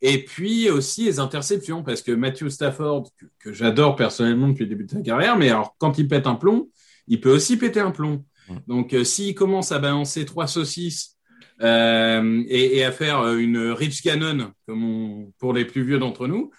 Et 0.00 0.24
puis 0.24 0.68
aussi 0.68 1.04
les 1.04 1.20
interceptions, 1.20 1.84
parce 1.84 2.02
que 2.02 2.10
Matthew 2.10 2.48
Stafford, 2.48 3.04
que, 3.16 3.26
que 3.38 3.52
j'adore 3.52 3.94
personnellement 3.94 4.48
depuis 4.48 4.64
le 4.64 4.70
début 4.70 4.84
de 4.84 4.90
sa 4.90 5.00
carrière, 5.00 5.36
mais 5.36 5.50
alors 5.50 5.76
quand 5.78 5.98
il 5.98 6.08
pète 6.08 6.26
un 6.26 6.34
plomb, 6.34 6.70
il 7.06 7.20
peut 7.20 7.32
aussi 7.32 7.56
péter 7.56 7.80
un 7.80 7.92
plomb. 7.92 8.24
Donc 8.66 8.92
euh, 8.92 9.04
s'il 9.04 9.34
commence 9.34 9.70
à 9.70 9.78
balancer 9.78 10.24
trois 10.24 10.48
saucisses 10.48 11.16
euh, 11.60 12.42
et, 12.48 12.78
et 12.78 12.84
à 12.84 12.90
faire 12.90 13.34
une 13.34 13.58
Rich 13.58 14.02
Cannon, 14.02 14.52
comme 14.66 14.84
on, 14.84 15.32
pour 15.38 15.52
les 15.52 15.64
plus 15.64 15.84
vieux 15.84 15.98
d'entre 15.98 16.26
nous, 16.26 16.50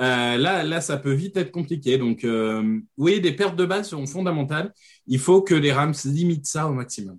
euh, 0.00 0.38
là, 0.38 0.62
là, 0.62 0.80
ça 0.80 0.96
peut 0.96 1.12
vite 1.12 1.36
être 1.36 1.50
compliqué. 1.50 1.98
Donc, 1.98 2.24
euh, 2.24 2.80
oui, 2.96 3.20
des 3.20 3.32
pertes 3.32 3.56
de 3.56 3.66
balles 3.66 3.84
seront 3.84 4.06
fondamentales. 4.06 4.72
Il 5.06 5.18
faut 5.18 5.42
que 5.42 5.54
les 5.54 5.72
Rams 5.72 5.94
limitent 6.04 6.46
ça 6.46 6.68
au 6.68 6.72
maximum. 6.72 7.18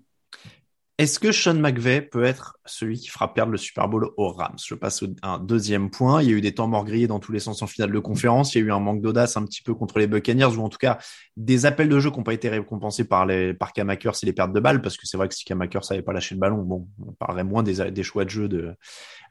Est-ce 0.97 1.19
que 1.19 1.31
Sean 1.31 1.55
McVay 1.55 2.01
peut 2.01 2.23
être 2.23 2.57
celui 2.65 2.99
qui 2.99 3.07
fera 3.07 3.33
perdre 3.33 3.51
le 3.51 3.57
Super 3.57 3.87
Bowl 3.87 4.09
aux 4.17 4.31
Rams? 4.31 4.57
Je 4.63 4.75
passe 4.75 5.01
au 5.01 5.07
un 5.23 5.39
deuxième 5.39 5.89
point. 5.89 6.21
Il 6.21 6.29
y 6.29 6.33
a 6.33 6.37
eu 6.37 6.41
des 6.41 6.53
temps 6.53 6.67
morts 6.67 6.85
grillés 6.85 7.07
dans 7.07 7.19
tous 7.19 7.31
les 7.31 7.39
sens 7.39 7.63
en 7.63 7.67
finale 7.67 7.91
de 7.91 7.97
conférence. 7.97 8.53
Il 8.53 8.59
y 8.59 8.61
a 8.61 8.67
eu 8.67 8.71
un 8.71 8.79
manque 8.79 9.01
d'audace 9.01 9.35
un 9.35 9.43
petit 9.43 9.63
peu 9.63 9.73
contre 9.73 9.97
les 9.97 10.05
Buccaneers, 10.05 10.57
ou 10.57 10.61
en 10.61 10.69
tout 10.69 10.77
cas 10.77 10.99
des 11.37 11.65
appels 11.65 11.89
de 11.89 11.99
jeu 11.99 12.11
qui 12.11 12.17
n'ont 12.17 12.23
pas 12.23 12.33
été 12.33 12.49
récompensés 12.49 13.05
par 13.05 13.25
les 13.25 13.55
par 13.55 13.73
Cam 13.73 13.89
Akers 13.89 14.13
et 14.21 14.25
les 14.27 14.33
pertes 14.33 14.53
de 14.53 14.59
balles, 14.59 14.81
parce 14.81 14.95
que 14.95 15.07
c'est 15.07 15.17
vrai 15.17 15.27
que 15.27 15.33
si 15.33 15.43
Cam 15.43 15.59
Akers 15.61 15.81
n'avait 15.89 16.03
pas 16.03 16.13
lâché 16.13 16.35
le 16.35 16.39
ballon, 16.39 16.87
on 16.99 17.13
parlerait 17.13 17.45
moins 17.45 17.63
des, 17.63 18.03
choix 18.03 18.23
de 18.23 18.29
jeu 18.29 18.47
de, 18.47 18.75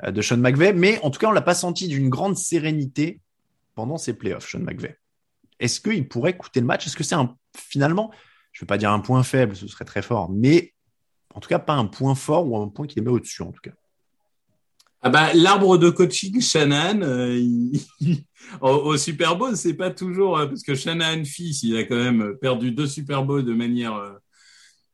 de 0.08 0.22
Sean 0.22 0.38
McVay. 0.38 0.72
Mais 0.72 0.98
en 1.04 1.10
tout 1.10 1.20
cas, 1.20 1.28
on 1.28 1.32
l'a 1.32 1.40
pas 1.40 1.54
senti 1.54 1.86
d'une 1.86 2.08
grande 2.08 2.36
sérénité 2.36 3.20
pendant 3.80 3.96
ces 3.96 4.12
playoffs, 4.12 4.46
Sean 4.46 4.60
McVay. 4.60 4.98
Est-ce 5.58 5.80
qu'il 5.80 6.06
pourrait 6.06 6.36
coûter 6.36 6.60
le 6.60 6.66
match? 6.66 6.86
Est-ce 6.86 6.96
que 6.96 7.02
c'est 7.02 7.14
un 7.14 7.34
finalement, 7.56 8.10
je 8.52 8.58
ne 8.58 8.64
veux 8.64 8.66
pas 8.66 8.76
dire 8.76 8.92
un 8.92 9.00
point 9.00 9.22
faible, 9.22 9.56
ce 9.56 9.66
serait 9.66 9.86
très 9.86 10.02
fort, 10.02 10.30
mais 10.30 10.74
en 11.34 11.40
tout 11.40 11.48
cas 11.48 11.58
pas 11.58 11.72
un 11.72 11.86
point 11.86 12.14
fort 12.14 12.46
ou 12.46 12.58
un 12.58 12.68
point 12.68 12.86
qui 12.86 12.96
les 12.96 13.02
met 13.02 13.10
au-dessus 13.10 13.40
en 13.40 13.52
tout 13.52 13.60
cas. 13.62 13.70
Ah 15.00 15.08
bah, 15.08 15.32
l'arbre 15.32 15.78
de 15.78 15.88
coaching 15.88 16.42
Shannon, 16.42 17.00
euh, 17.00 17.40
au, 18.60 18.98
Super 18.98 19.36
Bowl, 19.36 19.56
c'est 19.56 19.72
pas 19.72 19.90
toujours 19.90 20.36
euh, 20.36 20.46
parce 20.46 20.62
que 20.62 20.74
Shannon 20.74 21.24
fils, 21.24 21.62
il 21.62 21.74
a 21.78 21.84
quand 21.84 21.96
même 21.96 22.36
perdu 22.38 22.72
deux 22.72 22.86
Super 22.86 23.24
Bowls 23.24 23.46
de 23.46 23.54
manière 23.54 23.94
euh, 23.94 24.12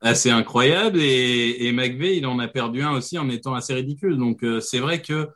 assez 0.01 0.31
incroyable 0.31 1.01
et, 1.01 1.57
et 1.66 1.72
McVay, 1.72 2.18
il 2.18 2.27
en 2.27 2.38
a 2.38 2.46
perdu 2.46 2.83
un 2.83 2.92
aussi 2.92 3.18
en 3.18 3.29
étant 3.31 3.55
assez 3.55 3.75
ridicule. 3.75 4.16
Donc 4.16 4.44
euh, 4.44 4.61
c'est 4.61 4.79
vrai 4.79 5.03
que 5.03 5.29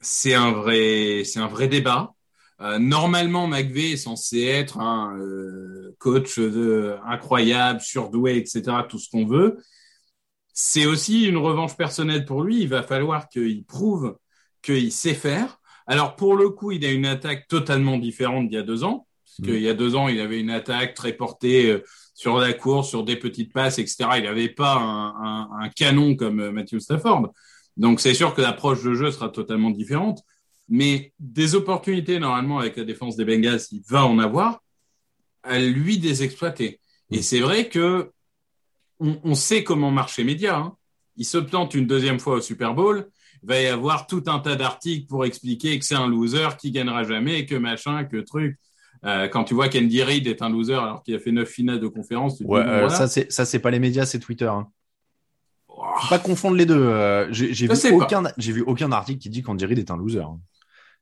c'est 0.00 0.34
un 0.34 0.52
vrai, 0.52 1.22
c'est 1.24 1.40
un 1.40 1.48
vrai 1.48 1.68
débat. 1.68 2.15
Euh, 2.60 2.78
normalement, 2.78 3.46
McVeigh 3.46 3.92
est 3.92 3.96
censé 3.96 4.44
être 4.44 4.78
un 4.78 5.16
euh, 5.18 5.94
coach 5.98 6.38
de, 6.38 6.96
incroyable, 7.06 7.80
surdoué, 7.80 8.36
etc., 8.36 8.62
tout 8.88 8.98
ce 8.98 9.10
qu'on 9.10 9.26
veut. 9.26 9.58
C'est 10.54 10.86
aussi 10.86 11.26
une 11.26 11.36
revanche 11.36 11.76
personnelle 11.76 12.24
pour 12.24 12.42
lui. 12.42 12.62
Il 12.62 12.68
va 12.68 12.82
falloir 12.82 13.28
qu'il 13.28 13.64
prouve 13.64 14.16
qu'il 14.62 14.90
sait 14.90 15.14
faire. 15.14 15.60
Alors, 15.86 16.16
pour 16.16 16.34
le 16.34 16.48
coup, 16.48 16.72
il 16.72 16.84
a 16.84 16.90
une 16.90 17.06
attaque 17.06 17.46
totalement 17.46 17.98
différente 17.98 18.48
d'il 18.48 18.54
y 18.54 18.58
a 18.58 18.62
deux 18.62 18.84
ans. 18.84 19.06
Parce 19.22 19.50
qu'il 19.50 19.60
y 19.60 19.68
a 19.68 19.74
deux 19.74 19.94
ans, 19.96 20.08
il 20.08 20.18
avait 20.18 20.40
une 20.40 20.50
attaque 20.50 20.94
très 20.94 21.12
portée 21.12 21.70
euh, 21.70 21.84
sur 22.14 22.38
la 22.38 22.54
course, 22.54 22.88
sur 22.88 23.04
des 23.04 23.16
petites 23.16 23.52
passes, 23.52 23.78
etc. 23.78 24.08
Il 24.16 24.24
n'avait 24.24 24.48
pas 24.48 24.76
un, 24.76 25.08
un, 25.08 25.48
un, 25.60 25.68
canon 25.68 26.16
comme 26.16 26.50
Matthew 26.50 26.78
Stafford. 26.78 27.32
Donc, 27.76 28.00
c'est 28.00 28.14
sûr 28.14 28.34
que 28.34 28.40
l'approche 28.40 28.82
de 28.82 28.94
jeu 28.94 29.10
sera 29.10 29.28
totalement 29.28 29.70
différente. 29.70 30.22
Mais 30.68 31.12
des 31.18 31.54
opportunités, 31.54 32.18
normalement, 32.18 32.58
avec 32.58 32.76
la 32.76 32.84
défense 32.84 33.16
des 33.16 33.24
Bengals, 33.24 33.60
il 33.70 33.82
va 33.88 34.04
en 34.04 34.18
avoir, 34.18 34.62
à 35.42 35.58
lui 35.58 35.98
des 35.98 36.22
exploiter. 36.22 36.80
Et 37.10 37.22
c'est 37.22 37.40
vrai 37.40 37.68
que 37.68 38.10
on, 38.98 39.18
on, 39.22 39.34
sait 39.34 39.62
comment 39.62 39.90
marcher 39.90 40.22
les 40.22 40.32
médias. 40.32 40.58
Hein. 40.58 40.76
Il 41.16 41.24
se 41.24 41.38
plante 41.38 41.74
une 41.74 41.86
deuxième 41.86 42.18
fois 42.18 42.36
au 42.36 42.40
Super 42.40 42.74
Bowl, 42.74 43.08
il 43.42 43.48
va 43.48 43.60
y 43.60 43.66
avoir 43.66 44.06
tout 44.06 44.24
un 44.26 44.38
tas 44.38 44.56
d'articles 44.56 45.06
pour 45.06 45.24
expliquer 45.24 45.78
que 45.78 45.84
c'est 45.84 45.94
un 45.94 46.08
loser, 46.08 46.56
qui 46.58 46.70
gagnera 46.70 47.04
jamais, 47.04 47.46
que 47.46 47.54
machin, 47.54 48.04
que 48.04 48.16
truc. 48.16 48.58
Euh, 49.04 49.28
quand 49.28 49.44
tu 49.44 49.54
vois 49.54 49.68
qu'Andy 49.68 50.02
Reid 50.02 50.26
est 50.26 50.42
un 50.42 50.48
loser 50.48 50.74
alors 50.74 51.02
qu'il 51.02 51.14
a 51.14 51.18
fait 51.18 51.30
neuf 51.30 51.48
finales 51.48 51.78
de 51.78 51.86
conférence, 51.86 52.38
tu 52.38 52.44
ouais, 52.44 52.62
dis, 52.62 52.68
euh, 52.68 52.78
voilà. 52.80 52.90
ça 52.90 53.06
c'est 53.06 53.30
ça 53.30 53.44
c'est 53.44 53.58
pas 53.58 53.70
les 53.70 53.78
médias, 53.78 54.06
c'est 54.06 54.18
Twitter. 54.18 54.46
Hein. 54.46 54.68
Faut 55.68 56.08
pas 56.08 56.18
confondre 56.18 56.56
les 56.56 56.66
deux. 56.66 56.74
Euh, 56.74 57.28
vu 57.30 57.68
aucun 57.92 58.24
j'ai 58.38 58.52
vu 58.52 58.62
aucun 58.62 58.90
article 58.90 59.20
qui 59.20 59.30
dit 59.30 59.42
qu'Andy 59.42 59.64
Reid 59.64 59.78
est 59.78 59.90
un 59.90 59.96
loser. 59.96 60.20
hein. 60.20 60.40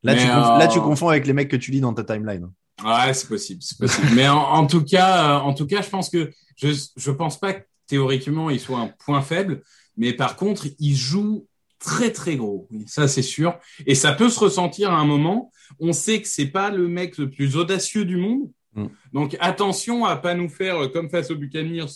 Là 0.05 0.14
tu 0.14 0.27
là 0.27 0.69
tu 0.69 0.79
euh, 0.79 0.83
confonds 0.83 1.09
avec 1.09 1.27
les 1.27 1.33
mecs 1.33 1.51
que 1.51 1.57
tu 1.57 1.71
lis 1.71 1.81
dans 1.81 1.93
ta 1.95 2.05
timeline. 2.05 2.51
Ouais, 2.85 3.14
c'est 3.14 3.29
possible, 3.29 3.62
c'est 3.62 3.79
possible. 3.79 4.09
Mais 4.14 4.29
en, 4.29 4.37
en 4.38 4.67
tout 4.67 4.85
cas, 4.85 5.37
euh, 5.37 5.40
en 5.40 5.55
tout 5.55 5.67
cas, 5.67 5.81
je 5.83 5.88
pense 5.90 6.11
que 6.11 6.31
je 6.57 6.69
je 6.97 7.11
pense 7.11 7.38
pas 7.38 7.55
que 7.55 7.64
théoriquement 7.87 8.51
il 8.51 8.61
soit 8.61 8.79
un 8.79 8.90
point 9.05 9.23
faible, 9.23 9.62
mais 9.97 10.12
par 10.12 10.37
contre, 10.37 10.67
il 10.79 10.95
joue 10.95 11.47
très 11.79 12.11
très 12.12 12.37
gros. 12.37 12.69
Ça 12.87 13.09
c'est 13.09 13.23
sûr, 13.23 13.59
et 13.87 13.95
ça 13.95 14.12
peut 14.12 14.29
se 14.29 14.38
ressentir 14.40 14.93
à 14.93 14.97
un 14.97 15.05
moment. 15.05 15.51
On 15.81 15.93
sait 15.93 16.21
que 16.21 16.29
c'est 16.29 16.47
pas 16.47 16.71
le 16.71 16.87
mec 16.88 17.17
le 17.19 17.31
plus 17.31 17.57
audacieux 17.57 18.05
du 18.05 18.17
monde, 18.17 18.51
Mm. 18.77 18.87
donc 19.12 19.37
attention 19.38 20.05
à 20.05 20.17
pas 20.17 20.35
nous 20.35 20.49
faire 20.49 20.83
euh, 20.83 20.88
comme 20.88 21.09
face 21.09 21.31
aux 21.31 21.37
Buccaneers 21.37 21.87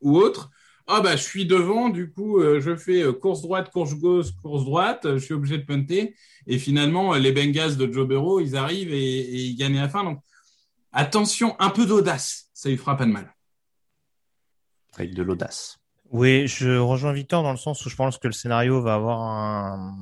ou 0.00 0.16
autre. 0.16 0.50
Ah 0.88 1.00
bah 1.00 1.16
je 1.16 1.22
suis 1.22 1.46
devant, 1.46 1.88
du 1.88 2.12
coup 2.12 2.38
euh, 2.38 2.60
je 2.60 2.76
fais 2.76 3.02
euh, 3.02 3.12
course 3.12 3.42
droite, 3.42 3.70
course 3.70 3.94
gauche, 3.96 4.26
course 4.40 4.64
droite, 4.64 5.04
euh, 5.04 5.18
je 5.18 5.24
suis 5.24 5.34
obligé 5.34 5.58
de 5.58 5.64
punter 5.64 6.14
et 6.46 6.58
finalement 6.58 7.14
les 7.14 7.32
Bengals 7.32 7.76
de 7.76 7.92
Joe 7.92 8.06
Burrow 8.06 8.38
ils 8.38 8.54
arrivent 8.54 8.92
et, 8.92 9.18
et 9.18 9.36
ils 9.36 9.56
gagnent 9.56 9.78
à 9.78 9.82
la 9.82 9.88
fin. 9.88 10.04
Donc 10.04 10.20
attention, 10.92 11.56
un 11.58 11.70
peu 11.70 11.86
d'audace, 11.86 12.50
ça 12.54 12.68
lui 12.68 12.76
fera 12.76 12.96
pas 12.96 13.04
de 13.04 13.10
mal. 13.10 13.34
Avec 14.94 15.12
de 15.12 15.24
l'audace. 15.24 15.78
Oui, 16.10 16.46
je 16.46 16.78
rejoins 16.78 17.12
Victor 17.12 17.42
dans 17.42 17.50
le 17.50 17.56
sens 17.56 17.84
où 17.84 17.88
je 17.90 17.96
pense 17.96 18.18
que 18.18 18.28
le 18.28 18.32
scénario 18.32 18.80
va 18.80 18.94
avoir 18.94 19.20
un 19.20 19.96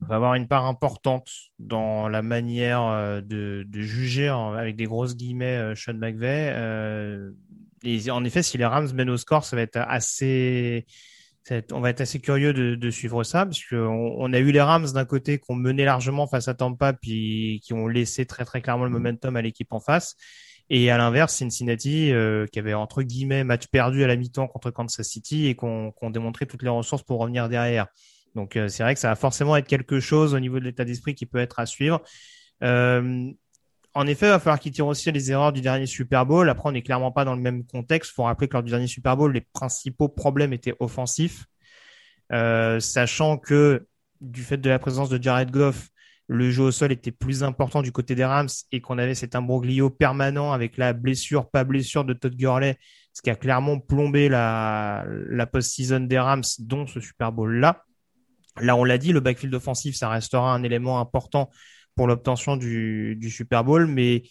va 0.00 0.16
avoir 0.16 0.34
une 0.34 0.48
part 0.48 0.66
importante 0.66 1.30
dans 1.58 2.08
la 2.08 2.22
manière 2.22 3.22
de, 3.22 3.64
de 3.66 3.80
juger 3.80 4.28
avec 4.28 4.76
des 4.76 4.84
grosses 4.84 5.16
guillemets 5.16 5.74
Sean 5.74 5.94
McVay. 5.94 6.52
Euh, 6.54 7.30
et 7.84 8.10
en 8.10 8.24
effet, 8.24 8.42
si 8.42 8.58
les 8.58 8.64
Rams 8.66 8.92
mènent 8.94 9.10
au 9.10 9.16
score, 9.16 9.44
ça 9.44 9.56
va 9.56 9.62
être 9.62 9.76
assez 9.76 10.86
ça 11.44 11.54
va 11.54 11.58
être- 11.58 11.72
on 11.72 11.80
va 11.80 11.90
être 11.90 12.00
assez 12.00 12.20
curieux 12.20 12.52
de, 12.52 12.76
de 12.76 12.90
suivre 12.90 13.24
ça, 13.24 13.44
parce 13.44 13.64
qu'on 13.64 13.76
on 14.18 14.32
a 14.32 14.38
eu 14.38 14.52
les 14.52 14.60
Rams 14.60 14.86
d'un 14.92 15.04
côté 15.04 15.38
qui 15.38 15.44
ont 15.50 15.56
mené 15.56 15.84
largement 15.84 16.28
face 16.28 16.46
à 16.48 16.54
Tampa, 16.54 16.92
puis 16.92 17.60
qui 17.64 17.72
ont 17.72 17.88
laissé 17.88 18.26
très 18.26 18.44
très 18.44 18.60
clairement 18.62 18.84
le 18.84 18.90
momentum 18.90 19.34
à 19.36 19.42
l'équipe 19.42 19.72
en 19.72 19.80
face. 19.80 20.14
Et 20.70 20.90
à 20.90 20.96
l'inverse, 20.98 21.34
Cincinnati, 21.34 22.12
euh, 22.12 22.46
qui 22.46 22.58
avait 22.60 22.74
entre 22.74 23.02
guillemets 23.02 23.42
match 23.44 23.66
perdu 23.66 24.04
à 24.04 24.06
la 24.06 24.16
mi-temps 24.16 24.46
contre 24.46 24.70
Kansas 24.70 25.06
City 25.06 25.46
et 25.48 25.54
qu'on 25.56 25.90
qu'on 25.90 26.10
démontré 26.10 26.46
toutes 26.46 26.62
les 26.62 26.68
ressources 26.68 27.02
pour 27.02 27.18
revenir 27.20 27.48
derrière. 27.48 27.88
Donc 28.36 28.56
euh, 28.56 28.68
c'est 28.68 28.82
vrai 28.84 28.94
que 28.94 29.00
ça 29.00 29.08
va 29.08 29.16
forcément 29.16 29.56
être 29.56 29.66
quelque 29.66 29.98
chose 30.00 30.34
au 30.34 30.40
niveau 30.40 30.60
de 30.60 30.64
l'état 30.64 30.84
d'esprit 30.84 31.14
qui 31.14 31.26
peut 31.26 31.38
être 31.38 31.58
à 31.58 31.66
suivre. 31.66 32.00
Euh, 32.62 33.30
en 33.94 34.06
effet, 34.06 34.26
il 34.26 34.30
va 34.30 34.38
falloir 34.38 34.58
qu'ils 34.58 34.72
tirent 34.72 34.86
aussi 34.86 35.12
les 35.12 35.30
erreurs 35.30 35.52
du 35.52 35.60
dernier 35.60 35.86
Super 35.86 36.24
Bowl. 36.24 36.48
Après, 36.48 36.68
on 36.68 36.72
n'est 36.72 36.82
clairement 36.82 37.12
pas 37.12 37.24
dans 37.24 37.34
le 37.34 37.42
même 37.42 37.64
contexte. 37.66 38.12
Faut 38.12 38.24
rappeler 38.24 38.48
que 38.48 38.54
lors 38.54 38.62
du 38.62 38.70
dernier 38.70 38.86
Super 38.86 39.16
Bowl, 39.16 39.32
les 39.32 39.42
principaux 39.52 40.08
problèmes 40.08 40.52
étaient 40.52 40.74
offensifs, 40.80 41.46
Euh, 42.32 42.80
sachant 42.80 43.36
que 43.36 43.86
du 44.22 44.42
fait 44.42 44.56
de 44.56 44.70
la 44.70 44.78
présence 44.78 45.10
de 45.10 45.22
Jared 45.22 45.50
Goff, 45.50 45.90
le 46.28 46.50
jeu 46.50 46.62
au 46.62 46.70
sol 46.70 46.90
était 46.90 47.10
plus 47.12 47.42
important 47.42 47.82
du 47.82 47.92
côté 47.92 48.14
des 48.14 48.24
Rams 48.24 48.48
et 48.70 48.80
qu'on 48.80 48.96
avait 48.96 49.14
cet 49.14 49.34
imbroglio 49.34 49.90
permanent 49.90 50.52
avec 50.52 50.78
la 50.78 50.94
blessure, 50.94 51.50
pas 51.50 51.64
blessure 51.64 52.06
de 52.06 52.14
Todd 52.14 52.34
Gurley, 52.34 52.78
ce 53.12 53.20
qui 53.20 53.28
a 53.28 53.34
clairement 53.34 53.78
plombé 53.78 54.30
la, 54.30 55.04
la 55.28 55.46
post-season 55.46 56.06
des 56.06 56.18
Rams, 56.18 56.44
dont 56.60 56.86
ce 56.86 57.00
Super 57.00 57.32
Bowl-là. 57.32 57.82
Là, 58.60 58.76
on 58.76 58.84
l'a 58.84 58.96
dit, 58.96 59.12
le 59.12 59.20
backfield 59.20 59.54
offensif, 59.54 59.94
ça 59.94 60.08
restera 60.08 60.54
un 60.54 60.62
élément 60.62 61.00
important 61.00 61.50
pour 61.94 62.06
l'obtention 62.06 62.56
du, 62.56 63.18
Super 63.30 63.64
Bowl, 63.64 63.86
mais 63.86 64.22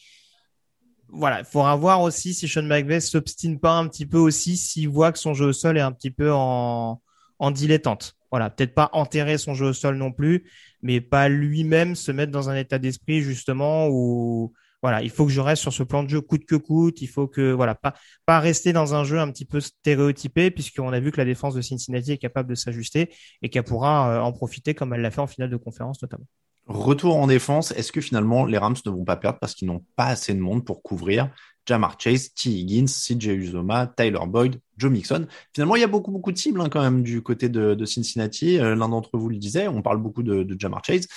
voilà, 1.10 1.40
il 1.40 1.46
faudra 1.46 1.76
voir 1.76 2.02
aussi 2.02 2.34
si 2.34 2.48
Sean 2.48 2.64
McVay 2.64 3.00
s'obstine 3.00 3.60
pas 3.60 3.78
un 3.78 3.88
petit 3.88 4.06
peu 4.06 4.18
aussi 4.18 4.58
s'il 4.58 4.90
voit 4.90 5.12
que 5.12 5.20
son 5.20 5.34
jeu 5.34 5.48
au 5.48 5.54
sol 5.54 5.78
est 5.78 5.82
un 5.82 5.92
petit 5.92 6.12
peu 6.12 6.32
en, 6.32 7.02
en 7.40 7.52
dilettante. 7.52 8.16
Voilà, 8.32 8.50
peut-être 8.50 8.74
pas 8.74 8.90
enterrer 8.94 9.38
son 9.38 9.54
jeu 9.54 9.68
au 9.68 9.74
sol 9.74 9.98
non 9.98 10.12
plus, 10.12 10.50
mais 10.82 11.02
pas 11.02 11.28
lui-même 11.28 11.96
se 11.96 12.12
mettre 12.12 12.32
dans 12.32 12.50
un 12.50 12.56
état 12.56 12.80
d'esprit 12.80 13.22
justement 13.22 13.90
où 13.90 14.54
voilà, 14.82 15.04
il 15.04 15.10
faut 15.12 15.26
que 15.26 15.32
je 15.32 15.42
reste 15.42 15.62
sur 15.62 15.74
ce 15.74 15.84
plan 15.84 16.04
de 16.04 16.10
jeu 16.10 16.22
coûte 16.22 16.46
que 16.46 16.56
coûte. 16.56 17.02
Il 17.02 17.08
faut 17.08 17.28
que 17.28 17.52
voilà, 17.52 17.76
pas 17.76 17.94
pas 18.26 18.40
rester 18.40 18.74
dans 18.74 18.96
un 18.96 19.04
jeu 19.04 19.20
un 19.20 19.30
petit 19.32 19.46
peu 19.46 19.60
stéréotypé, 19.60 20.50
puisqu'on 20.50 20.92
a 20.92 21.00
vu 21.00 21.12
que 21.12 21.18
la 21.18 21.26
défense 21.26 21.54
de 21.54 21.62
Cincinnati 21.62 22.14
est 22.14 22.18
capable 22.18 22.50
de 22.50 22.56
s'ajuster 22.56 23.14
et 23.42 23.50
qu'elle 23.50 23.64
pourra 23.64 24.12
euh, 24.12 24.22
en 24.22 24.32
profiter 24.32 24.74
comme 24.74 24.94
elle 24.94 25.02
l'a 25.02 25.12
fait 25.12 25.22
en 25.22 25.28
finale 25.28 25.50
de 25.50 25.58
conférence 25.58 26.02
notamment. 26.02 26.26
Retour 26.68 27.18
en 27.18 27.28
défense, 27.28 27.72
est-ce 27.72 27.92
que 27.92 28.02
finalement 28.02 28.46
les 28.46 28.58
Rams 28.58 28.76
ne 28.86 28.92
vont 28.92 29.04
pas 29.04 29.18
perdre 29.18 29.40
parce 29.40 29.56
qu'ils 29.56 29.68
n'ont 29.68 29.84
pas 29.96 30.06
assez 30.06 30.34
de 30.34 30.40
monde 30.40 30.64
pour 30.64 30.82
couvrir 30.84 31.30
Jamar 31.66 31.96
Chase, 32.00 32.34
T. 32.34 32.50
Higgins, 32.50 32.86
CJ 32.88 33.28
Uzoma, 33.28 33.88
Tyler 33.88 34.20
Boyd, 34.28 34.60
Joe 34.78 34.92
Mixon? 34.92 35.28
Finalement, 35.54 35.76
il 35.76 35.82
y 35.82 35.84
a 35.84 35.88
beaucoup, 35.88 36.12
beaucoup 36.12 36.32
de 36.32 36.38
cibles 36.38 36.62
hein, 36.62 36.70
quand 36.70 36.82
même 36.82 37.04
du 37.04 37.22
côté 37.22 37.50
de, 37.50 37.74
de 37.74 37.86
Cincinnati. 37.86 38.58
Euh, 38.60 38.76
L'un 38.76 38.90
d'entre 38.90 39.18
vous 39.18 39.30
le 39.30 39.38
disait, 39.38 39.68
on 39.68 39.82
parle 39.82 39.98
beaucoup 39.98 40.24
de, 40.24 40.44
de 40.44 40.60
Jamar 40.60 40.84
Chase, 40.86 41.08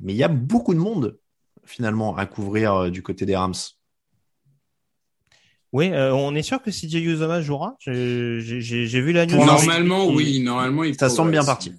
mais 0.00 0.12
il 0.14 0.16
y 0.16 0.24
a 0.24 0.28
beaucoup 0.28 0.74
de 0.74 0.80
monde 0.80 1.18
finalement 1.64 2.16
à 2.16 2.26
couvrir 2.26 2.74
euh, 2.74 2.90
du 2.90 3.02
côté 3.02 3.24
des 3.24 3.36
Rams. 3.36 3.54
Oui, 5.72 5.90
euh, 5.92 6.12
on 6.14 6.34
est 6.34 6.42
sûr 6.42 6.62
que 6.62 6.70
CJ 6.70 6.94
Uzoma 6.96 7.40
jouera? 7.40 7.76
J'ai 7.80 9.00
vu 9.00 9.12
la 9.12 9.26
news. 9.26 9.44
Normalement, 9.44 10.04
Il- 10.10 10.16
oui. 10.16 10.40
Normalement, 10.40 10.84
il 10.84 10.94
Ça 10.98 11.08
semble 11.08 11.30
bien 11.32 11.44
parti. 11.44 11.72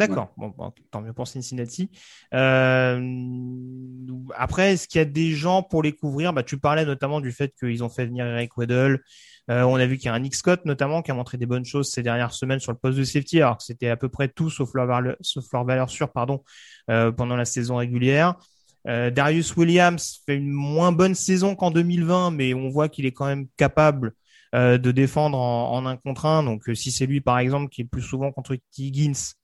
D'accord. 0.00 0.32
Bon, 0.38 0.48
bon, 0.56 0.72
tant 0.90 1.02
mieux 1.02 1.12
pour 1.12 1.28
Cincinnati. 1.28 1.90
Euh, 2.32 2.98
après, 4.34 4.72
est-ce 4.72 4.88
qu'il 4.88 4.98
y 4.98 5.02
a 5.02 5.04
des 5.04 5.32
gens 5.32 5.62
pour 5.62 5.82
les 5.82 5.92
couvrir? 5.92 6.32
Bah, 6.32 6.42
Tu 6.42 6.58
parlais 6.58 6.86
notamment 6.86 7.20
du 7.20 7.32
fait 7.32 7.52
qu'ils 7.60 7.84
ont 7.84 7.90
fait 7.90 8.06
venir 8.06 8.24
Eric 8.24 8.56
Weddle. 8.56 9.02
Euh, 9.50 9.62
on 9.64 9.74
a 9.74 9.84
vu 9.84 9.98
qu'il 9.98 10.06
y 10.06 10.08
a 10.08 10.14
un 10.14 10.20
Nick 10.20 10.34
Scott 10.34 10.64
notamment 10.64 11.02
qui 11.02 11.10
a 11.10 11.14
montré 11.14 11.36
des 11.36 11.44
bonnes 11.44 11.66
choses 11.66 11.90
ces 11.90 12.02
dernières 12.02 12.32
semaines 12.32 12.60
sur 12.60 12.72
le 12.72 12.78
poste 12.78 12.96
de 12.96 13.04
safety, 13.04 13.42
alors 13.42 13.58
que 13.58 13.62
c'était 13.62 13.88
à 13.88 13.96
peu 13.98 14.08
près 14.08 14.28
tout 14.28 14.48
sauf 14.48 14.72
leur 14.72 14.86
valeur, 14.86 15.16
sauf 15.20 15.44
leur 15.52 15.64
valeur 15.64 15.90
sûre 15.90 16.10
pardon, 16.10 16.42
euh, 16.88 17.12
pendant 17.12 17.36
la 17.36 17.44
saison 17.44 17.76
régulière. 17.76 18.36
Darius 18.86 19.54
Williams 19.58 20.22
fait 20.24 20.36
une 20.36 20.50
moins 20.50 20.92
bonne 20.92 21.14
saison 21.14 21.54
qu'en 21.54 21.70
2020, 21.70 22.30
mais 22.30 22.54
on 22.54 22.70
voit 22.70 22.88
qu'il 22.88 23.04
est 23.04 23.12
quand 23.12 23.26
même 23.26 23.46
capable 23.58 24.14
de 24.54 24.90
défendre 24.90 25.38
en, 25.38 25.74
en 25.74 25.84
un 25.84 25.98
contre 25.98 26.24
un. 26.24 26.42
Donc, 26.42 26.62
si 26.72 26.90
c'est 26.90 27.04
lui, 27.04 27.20
par 27.20 27.38
exemple, 27.38 27.68
qui 27.68 27.82
est 27.82 27.84
plus 27.84 28.00
souvent 28.00 28.32
contre 28.32 28.56
Higgins, 28.78 29.34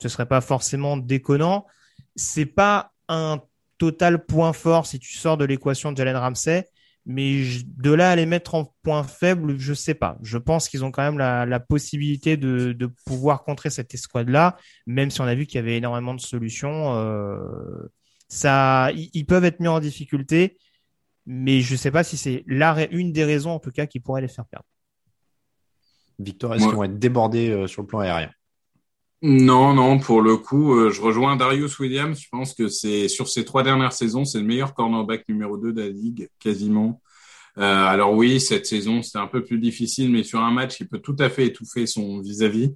ce 0.00 0.08
serait 0.08 0.26
pas 0.26 0.40
forcément 0.40 0.96
déconnant. 0.96 1.66
C'est 2.16 2.46
pas 2.46 2.92
un 3.08 3.40
total 3.78 4.24
point 4.26 4.52
fort 4.52 4.86
si 4.86 4.98
tu 4.98 5.16
sors 5.16 5.36
de 5.36 5.44
l'équation 5.44 5.92
de 5.92 5.96
Jalen 5.96 6.16
Ramsey, 6.16 6.66
mais 7.06 7.42
je- 7.44 7.64
de 7.66 7.90
là 7.92 8.10
à 8.10 8.16
les 8.16 8.26
mettre 8.26 8.54
en 8.54 8.74
point 8.82 9.02
faible, 9.04 9.58
je 9.58 9.72
sais 9.74 9.94
pas. 9.94 10.18
Je 10.22 10.36
pense 10.38 10.68
qu'ils 10.68 10.84
ont 10.84 10.90
quand 10.90 11.02
même 11.02 11.18
la, 11.18 11.46
la 11.46 11.60
possibilité 11.60 12.36
de, 12.36 12.72
de 12.72 12.86
pouvoir 13.06 13.42
contrer 13.42 13.70
cette 13.70 13.92
escouade-là, 13.94 14.56
même 14.86 15.10
si 15.10 15.20
on 15.20 15.24
a 15.24 15.34
vu 15.34 15.46
qu'il 15.46 15.56
y 15.56 15.58
avait 15.58 15.76
énormément 15.78 16.14
de 16.14 16.20
solutions. 16.20 16.94
Euh, 16.96 17.38
ça, 18.28 18.90
ils, 18.94 19.24
peuvent 19.24 19.44
être 19.44 19.60
mis 19.60 19.68
en 19.68 19.80
difficulté, 19.80 20.58
mais 21.26 21.60
je 21.62 21.74
sais 21.74 21.90
pas 21.90 22.04
si 22.04 22.16
c'est 22.16 22.44
une 22.46 23.12
des 23.12 23.24
raisons 23.24 23.50
en 23.52 23.58
tout 23.58 23.70
cas 23.72 23.86
qui 23.86 23.98
pourrait 23.98 24.20
les 24.20 24.28
faire 24.28 24.44
perdre. 24.46 24.66
Victor, 26.18 26.54
est-ce 26.54 26.64
Ouais. 26.64 26.68
qu'ils 26.68 26.76
vont 26.76 26.84
être 26.84 26.98
débordés 26.98 27.48
euh, 27.50 27.66
sur 27.66 27.80
le 27.82 27.88
plan 27.88 28.00
aérien? 28.00 28.30
Non, 29.22 29.74
non, 29.74 29.98
pour 29.98 30.22
le 30.22 30.38
coup, 30.38 30.74
euh, 30.74 30.90
je 30.90 31.02
rejoins 31.02 31.36
Darius 31.36 31.78
Williams. 31.78 32.18
Je 32.18 32.28
pense 32.30 32.54
que 32.54 32.68
c'est 32.68 33.08
sur 33.08 33.28
ces 33.28 33.44
trois 33.44 33.62
dernières 33.62 33.92
saisons, 33.92 34.24
c'est 34.24 34.38
le 34.38 34.44
meilleur 34.44 34.72
cornerback 34.72 35.28
numéro 35.28 35.58
2 35.58 35.72
de 35.72 35.82
la 35.82 35.88
ligue, 35.88 36.28
quasiment. 36.38 37.02
Euh, 37.58 37.62
alors 37.62 38.14
oui, 38.14 38.40
cette 38.40 38.64
saison, 38.64 39.02
c'était 39.02 39.18
un 39.18 39.26
peu 39.26 39.44
plus 39.44 39.58
difficile, 39.58 40.10
mais 40.10 40.22
sur 40.22 40.40
un 40.40 40.50
match, 40.50 40.80
il 40.80 40.88
peut 40.88 41.00
tout 41.00 41.16
à 41.18 41.28
fait 41.28 41.46
étouffer 41.46 41.86
son 41.86 42.20
vis-à-vis. 42.20 42.72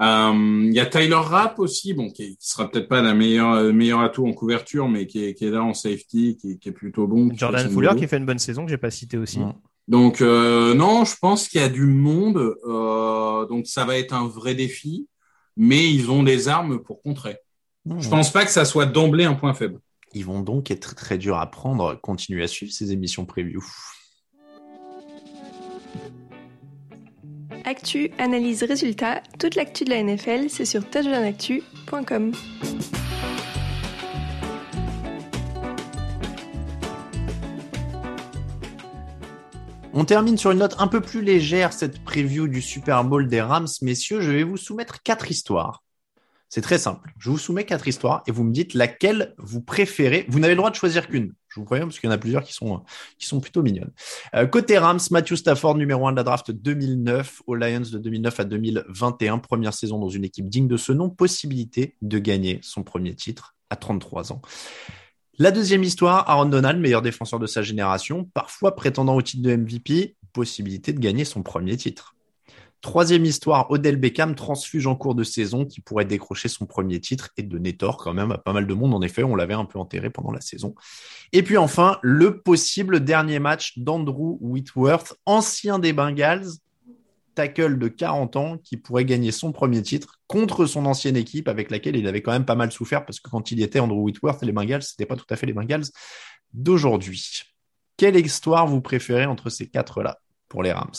Euh, 0.00 0.62
Il 0.64 0.72
y 0.72 0.80
a 0.80 0.86
Tyler 0.86 1.16
Rapp 1.16 1.58
aussi, 1.58 1.92
bon, 1.92 2.08
qui, 2.08 2.38
qui 2.38 2.48
sera 2.48 2.70
peut-être 2.70 2.88
pas 2.88 3.02
la 3.02 3.12
meilleure 3.12 3.70
meilleur 3.74 4.00
atout 4.00 4.26
en 4.26 4.32
couverture, 4.32 4.88
mais 4.88 5.06
qui 5.06 5.22
est, 5.22 5.34
qui 5.34 5.44
est 5.44 5.50
là 5.50 5.62
en 5.62 5.74
safety, 5.74 6.38
qui, 6.40 6.58
qui 6.58 6.68
est 6.70 6.72
plutôt 6.72 7.06
bon. 7.06 7.28
Jordan 7.34 7.68
Fuller 7.68 7.90
qui 7.98 8.08
fait 8.08 8.16
une 8.16 8.26
bonne 8.26 8.38
saison 8.38 8.64
que 8.64 8.70
j'ai 8.70 8.78
pas 8.78 8.90
cité 8.90 9.18
aussi. 9.18 9.40
Donc 9.86 10.22
non, 10.22 11.04
je 11.04 11.16
pense 11.20 11.46
qu'il 11.48 11.60
y 11.60 11.64
a 11.64 11.68
du 11.68 11.84
monde, 11.84 12.54
donc 13.50 13.66
ça 13.66 13.84
va 13.84 13.98
être 13.98 14.14
un 14.14 14.26
vrai 14.26 14.54
défi, 14.54 15.08
mais 15.58 15.92
ils 15.92 16.10
ont 16.10 16.22
des 16.22 16.48
armes 16.48 16.78
pour 16.78 17.02
contrer. 17.02 17.36
Hmm. 17.84 18.00
Je 18.00 18.08
pense 18.08 18.32
pas 18.32 18.44
que 18.44 18.50
ça 18.50 18.64
soit 18.64 18.86
d'emblée 18.86 19.24
un 19.24 19.34
point 19.34 19.52
faible. 19.52 19.80
Ils 20.14 20.24
vont 20.24 20.40
donc 20.40 20.70
être 20.70 20.94
très 20.94 21.18
durs 21.18 21.36
à 21.36 21.50
prendre. 21.50 21.94
Continuez 22.00 22.44
à 22.44 22.48
suivre 22.48 22.72
ces 22.72 22.92
émissions 22.92 23.26
preview. 23.26 23.62
Actu, 27.64 28.10
analyse, 28.18 28.62
résultat, 28.62 29.22
toute 29.38 29.54
l'actu 29.54 29.84
de 29.84 29.90
la 29.90 30.02
NFL, 30.02 30.48
c'est 30.48 30.64
sur 30.64 30.88
touchdownactu.com. 30.88 32.32
On 40.00 40.04
termine 40.04 40.38
sur 40.38 40.52
une 40.52 40.58
note 40.58 40.76
un 40.78 40.86
peu 40.86 41.00
plus 41.00 41.22
légère, 41.22 41.72
cette 41.72 42.04
preview 42.04 42.46
du 42.46 42.62
Super 42.62 43.02
Bowl 43.02 43.26
des 43.26 43.40
Rams. 43.40 43.66
Messieurs, 43.82 44.20
je 44.20 44.30
vais 44.30 44.44
vous 44.44 44.56
soumettre 44.56 45.02
quatre 45.02 45.28
histoires. 45.32 45.82
C'est 46.48 46.60
très 46.60 46.78
simple. 46.78 47.12
Je 47.18 47.30
vous 47.30 47.36
soumets 47.36 47.64
quatre 47.64 47.88
histoires 47.88 48.22
et 48.28 48.30
vous 48.30 48.44
me 48.44 48.52
dites 48.52 48.74
laquelle 48.74 49.34
vous 49.38 49.60
préférez. 49.60 50.24
Vous 50.28 50.38
n'avez 50.38 50.54
le 50.54 50.58
droit 50.58 50.70
de 50.70 50.76
choisir 50.76 51.08
qu'une. 51.08 51.34
Je 51.48 51.58
vous 51.58 51.66
préviens 51.66 51.86
parce 51.86 51.98
qu'il 51.98 52.08
y 52.08 52.12
en 52.12 52.14
a 52.14 52.18
plusieurs 52.18 52.44
qui 52.44 52.52
sont, 52.52 53.40
plutôt 53.40 53.64
mignonnes. 53.64 53.90
Euh, 54.36 54.46
côté 54.46 54.78
Rams, 54.78 55.00
Matthew 55.10 55.34
Stafford, 55.34 55.74
numéro 55.74 56.06
1 56.06 56.12
de 56.12 56.16
la 56.18 56.22
draft 56.22 56.52
2009, 56.52 57.42
aux 57.48 57.56
Lions 57.56 57.80
de 57.80 57.98
2009 57.98 58.38
à 58.38 58.44
2021, 58.44 59.38
première 59.38 59.74
saison 59.74 59.98
dans 59.98 60.10
une 60.10 60.22
équipe 60.22 60.48
digne 60.48 60.68
de 60.68 60.76
ce 60.76 60.92
nom, 60.92 61.10
possibilité 61.10 61.96
de 62.02 62.20
gagner 62.20 62.60
son 62.62 62.84
premier 62.84 63.16
titre 63.16 63.56
à 63.68 63.74
33 63.74 64.32
ans. 64.32 64.42
La 65.40 65.52
deuxième 65.52 65.84
histoire, 65.84 66.28
Aaron 66.28 66.46
Donald, 66.46 66.80
meilleur 66.80 67.00
défenseur 67.00 67.38
de 67.38 67.46
sa 67.46 67.62
génération, 67.62 68.28
parfois 68.34 68.74
prétendant 68.74 69.14
au 69.14 69.22
titre 69.22 69.44
de 69.44 69.54
MVP, 69.54 70.16
possibilité 70.32 70.92
de 70.92 70.98
gagner 70.98 71.24
son 71.24 71.44
premier 71.44 71.76
titre. 71.76 72.16
Troisième 72.80 73.24
histoire, 73.24 73.70
Odell 73.70 73.98
Beckham, 73.98 74.34
transfuge 74.34 74.88
en 74.88 74.96
cours 74.96 75.14
de 75.14 75.22
saison, 75.22 75.64
qui 75.64 75.80
pourrait 75.80 76.06
décrocher 76.06 76.48
son 76.48 76.66
premier 76.66 76.98
titre 76.98 77.30
et 77.36 77.44
donner 77.44 77.76
tort 77.76 77.98
quand 77.98 78.14
même 78.14 78.32
à 78.32 78.38
pas 78.38 78.52
mal 78.52 78.66
de 78.66 78.74
monde. 78.74 78.92
En 78.92 79.00
effet, 79.00 79.22
on 79.22 79.36
l'avait 79.36 79.54
un 79.54 79.64
peu 79.64 79.78
enterré 79.78 80.10
pendant 80.10 80.32
la 80.32 80.40
saison. 80.40 80.74
Et 81.32 81.44
puis 81.44 81.56
enfin, 81.56 82.00
le 82.02 82.40
possible 82.40 83.04
dernier 83.04 83.38
match 83.38 83.78
d'Andrew 83.78 84.38
Whitworth, 84.40 85.14
ancien 85.24 85.78
des 85.78 85.92
Bengals, 85.92 86.48
tackle 87.38 87.78
de 87.78 87.86
40 87.86 88.34
ans, 88.34 88.58
qui 88.58 88.76
pourrait 88.76 89.04
gagner 89.04 89.30
son 89.30 89.52
premier 89.52 89.80
titre 89.80 90.16
contre 90.26 90.66
son 90.66 90.86
ancienne 90.86 91.16
équipe 91.16 91.46
avec 91.46 91.70
laquelle 91.70 91.94
il 91.94 92.08
avait 92.08 92.20
quand 92.20 92.32
même 92.32 92.44
pas 92.44 92.56
mal 92.56 92.72
souffert 92.72 93.06
parce 93.06 93.20
que 93.20 93.30
quand 93.30 93.52
il 93.52 93.60
y 93.60 93.62
était 93.62 93.78
Andrew 93.78 94.00
Whitworth, 94.02 94.42
les 94.42 94.50
Bengals, 94.50 94.82
c'était 94.82 95.06
pas 95.06 95.14
tout 95.14 95.24
à 95.30 95.36
fait 95.36 95.46
les 95.46 95.52
Bengals 95.52 95.84
d'aujourd'hui. 96.52 97.42
Quelle 97.96 98.16
histoire 98.16 98.66
vous 98.66 98.80
préférez 98.80 99.24
entre 99.26 99.50
ces 99.50 99.68
quatre-là 99.68 100.18
pour 100.48 100.64
les 100.64 100.72
Rams? 100.72 100.90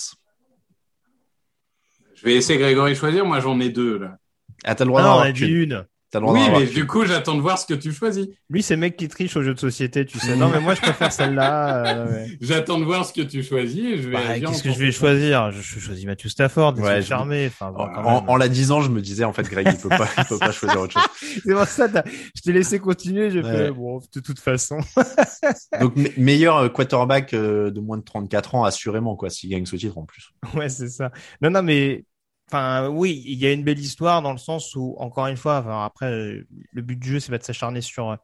Je 2.15 2.23
vais 2.23 2.33
laisser 2.35 2.57
Grégory 2.57 2.95
choisir. 2.95 3.25
Moi, 3.25 3.39
j'en 3.41 3.59
ai 3.59 3.69
deux 3.69 3.97
là. 3.97 4.17
Ah, 4.63 4.75
t'as 4.75 4.83
le 4.85 4.89
droit 4.89 5.01
Ah, 5.01 5.03
d'en 5.05 5.11
avoir 5.19 5.33
qu'une. 5.33 5.49
une. 5.49 5.85
T'as 6.11 6.19
le 6.19 6.25
droit 6.25 6.33
Oui, 6.39 6.47
mais 6.51 6.65
du 6.65 6.87
coup, 6.87 7.05
j'attends 7.05 7.35
de 7.35 7.41
voir 7.41 7.59
ce 7.59 7.67
que 7.67 7.75
tu 7.75 7.91
choisis. 7.91 8.27
Lui, 8.49 8.63
c'est 8.63 8.75
mec 8.75 8.97
qui 8.97 9.07
triche 9.07 9.35
aux 9.37 9.43
jeux 9.43 9.53
de 9.53 9.59
société, 9.59 10.05
tu 10.05 10.17
sais. 10.17 10.35
Non, 10.39 10.49
mais 10.49 10.59
moi, 10.59 10.73
je 10.73 10.81
préfère 10.81 11.11
celle-là. 11.11 11.85
euh, 12.05 12.11
ouais. 12.11 12.37
J'attends 12.41 12.79
de 12.79 12.83
voir 12.85 13.05
ce 13.05 13.13
que 13.13 13.21
tu 13.21 13.43
choisis 13.43 13.79
et 13.83 13.97
je 14.01 14.09
vais. 14.09 14.13
Bah, 14.15 14.39
Qu'est-ce 14.39 14.63
que 14.63 14.71
je 14.71 14.79
vais 14.79 14.91
choisir? 14.91 15.51
Je, 15.51 15.61
je 15.61 15.79
choisis 15.79 16.05
Matthew 16.05 16.27
Stafford, 16.27 16.79
Ouais, 16.79 17.01
je-. 17.01 17.13
Enfin, 17.13 17.71
bon, 17.71 17.83
En, 18.27 18.37
la 18.37 18.47
disant, 18.49 18.81
je 18.81 18.89
me 18.89 19.01
disais 19.01 19.23
en 19.23 19.33
fait, 19.33 19.43
Greg, 19.43 19.67
il 19.71 19.77
peut 19.77 19.89
pas, 19.89 20.07
il 20.17 20.25
peut 20.25 20.39
pas 20.39 20.51
choisir 20.51 20.81
autre 20.81 20.93
chose. 20.93 21.09
C'est 21.45 21.53
pour 21.53 21.65
ça, 21.65 21.87
je 22.35 22.41
t'ai 22.41 22.53
laissé 22.53 22.79
continuer. 22.79 23.29
J'ai 23.29 23.41
Ouais. 23.43 23.51
fait 23.67 23.71
bon, 23.71 23.99
de 24.13 24.19
toute 24.19 24.39
façon. 24.39 24.79
Donc 25.79 25.95
me- 25.95 26.09
meilleur 26.17 26.57
euh, 26.57 26.69
quarterback 26.69 27.33
euh, 27.33 27.71
de 27.71 27.79
moins 27.79 27.97
de 27.97 28.03
34 28.03 28.55
ans, 28.55 28.63
assurément 28.63 29.15
quoi, 29.15 29.29
s'il 29.29 29.49
gagne 29.49 29.65
ce 29.65 29.75
titre 29.75 29.97
en 29.97 30.05
plus. 30.05 30.29
Ouais, 30.55 30.69
c'est 30.69 30.89
ça. 30.89 31.11
Non, 31.41 31.49
non, 31.49 31.61
mais 31.63 32.03
enfin, 32.51 32.87
oui, 32.89 33.23
il 33.25 33.37
y 33.39 33.45
a 33.45 33.51
une 33.53 33.63
belle 33.63 33.79
histoire 33.79 34.21
dans 34.21 34.31
le 34.31 34.37
sens 34.37 34.75
où, 34.75 34.95
encore 34.99 35.27
une 35.27 35.37
fois, 35.37 35.59
enfin, 35.59 35.85
après, 35.85 36.11
euh, 36.11 36.47
le 36.73 36.81
but 36.81 36.97
du 36.97 37.09
jeu, 37.13 37.19
c'est 37.19 37.31
pas 37.31 37.37
de 37.37 37.43
s'acharner 37.43 37.81
sur 37.81 38.17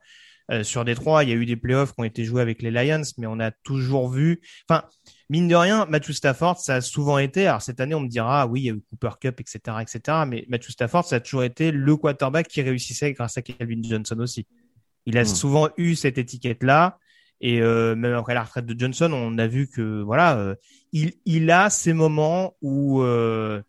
euh, 0.51 0.63
sur 0.63 0.85
Détroit. 0.85 1.23
Il 1.23 1.29
y 1.29 1.33
a 1.33 1.35
eu 1.35 1.45
des 1.45 1.55
playoffs 1.55 1.93
qui 1.93 2.01
ont 2.01 2.03
été 2.03 2.23
joués 2.23 2.41
avec 2.41 2.61
les 2.61 2.69
Lions, 2.69 3.01
mais 3.17 3.25
on 3.27 3.39
a 3.39 3.49
toujours 3.51 4.09
vu. 4.09 4.41
Enfin, 4.69 4.83
mine 5.29 5.47
de 5.47 5.55
rien, 5.55 5.85
Matthew 5.87 6.11
Stafford, 6.11 6.59
ça 6.59 6.75
a 6.75 6.81
souvent 6.81 7.17
été. 7.17 7.47
Alors 7.47 7.61
cette 7.63 7.79
année, 7.79 7.95
on 7.95 8.01
me 8.01 8.07
dira, 8.07 8.41
ah 8.43 8.47
oui, 8.47 8.61
il 8.61 8.65
y 8.65 8.69
a 8.69 8.73
eu 8.73 8.81
Cooper 8.91 9.17
Cup, 9.19 9.39
etc., 9.39 9.59
etc. 9.81 10.19
Mais 10.27 10.45
Matthew 10.47 10.69
Stafford, 10.69 11.05
ça 11.05 11.15
a 11.15 11.19
toujours 11.19 11.43
été 11.43 11.71
le 11.71 11.95
quarterback 11.97 12.47
qui 12.47 12.61
réussissait 12.61 13.13
grâce 13.13 13.37
à 13.37 13.41
Calvin 13.41 13.81
Johnson 13.81 14.19
aussi. 14.19 14.45
Il 15.07 15.17
a 15.17 15.23
Mm. 15.23 15.25
souvent 15.25 15.69
eu 15.77 15.95
cette 15.95 16.17
étiquette-là. 16.19 16.99
Et 17.41 17.61
euh, 17.61 17.95
même 17.95 18.13
après 18.13 18.33
la 18.33 18.43
retraite 18.43 18.65
de 18.65 18.79
Johnson, 18.79 19.11
on 19.13 19.37
a 19.39 19.47
vu 19.47 19.67
que 19.67 20.01
voilà, 20.03 20.37
euh, 20.37 20.55
il, 20.93 21.13
il 21.25 21.51
a 21.51 21.69
ces 21.69 21.93
moments 21.93 22.55
où 22.61 23.01
euh, 23.01 23.61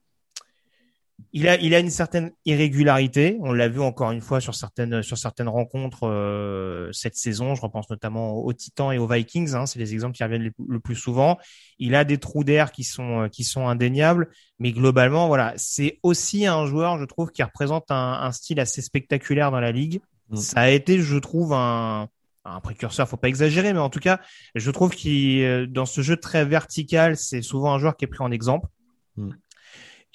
il 1.36 1.48
a, 1.48 1.60
il 1.60 1.74
a 1.74 1.80
une 1.80 1.90
certaine 1.90 2.32
irrégularité. 2.46 3.36
On 3.40 3.52
l'a 3.52 3.68
vu 3.68 3.82
encore 3.82 4.10
une 4.10 4.22
fois 4.22 4.40
sur 4.40 4.54
certaines, 4.54 5.02
sur 5.02 5.18
certaines 5.18 5.50
rencontres 5.50 6.08
euh, 6.08 6.88
cette 6.92 7.14
saison. 7.14 7.54
Je 7.54 7.60
repense 7.60 7.90
notamment 7.90 8.38
aux 8.38 8.54
Titans 8.54 8.90
et 8.90 8.96
aux 8.96 9.06
Vikings. 9.06 9.54
Hein, 9.54 9.66
c'est 9.66 9.78
les 9.78 9.92
exemples 9.92 10.16
qui 10.16 10.24
reviennent 10.24 10.50
le, 10.66 10.80
plus 10.80 10.94
souvent. 10.94 11.36
Il 11.78 11.94
a 11.94 12.04
des 12.04 12.16
trous 12.16 12.42
d'air 12.42 12.72
qui 12.72 12.84
sont, 12.84 13.28
qui 13.30 13.44
sont 13.44 13.68
indéniables, 13.68 14.30
mais 14.58 14.72
globalement, 14.72 15.28
voilà, 15.28 15.52
c'est 15.58 15.98
aussi 16.02 16.46
un 16.46 16.64
joueur, 16.64 16.98
je 16.98 17.04
trouve, 17.04 17.30
qui 17.30 17.42
représente 17.42 17.90
un, 17.90 18.14
un 18.22 18.32
style 18.32 18.58
assez 18.58 18.80
spectaculaire 18.80 19.50
dans 19.50 19.60
la 19.60 19.72
ligue. 19.72 20.00
Mm. 20.30 20.36
Ça 20.36 20.60
a 20.60 20.70
été, 20.70 21.00
je 21.00 21.18
trouve, 21.18 21.52
un, 21.52 22.08
un 22.46 22.60
précurseur. 22.60 23.06
Faut 23.10 23.18
pas 23.18 23.28
exagérer, 23.28 23.74
mais 23.74 23.78
en 23.78 23.90
tout 23.90 24.00
cas, 24.00 24.20
je 24.54 24.70
trouve 24.70 24.94
qu'il, 24.94 25.42
euh, 25.42 25.66
dans 25.66 25.84
ce 25.84 26.00
jeu 26.00 26.16
très 26.16 26.46
vertical, 26.46 27.18
c'est 27.18 27.42
souvent 27.42 27.74
un 27.74 27.78
joueur 27.78 27.94
qui 27.94 28.06
est 28.06 28.08
pris 28.08 28.24
en 28.24 28.30
exemple. 28.30 28.68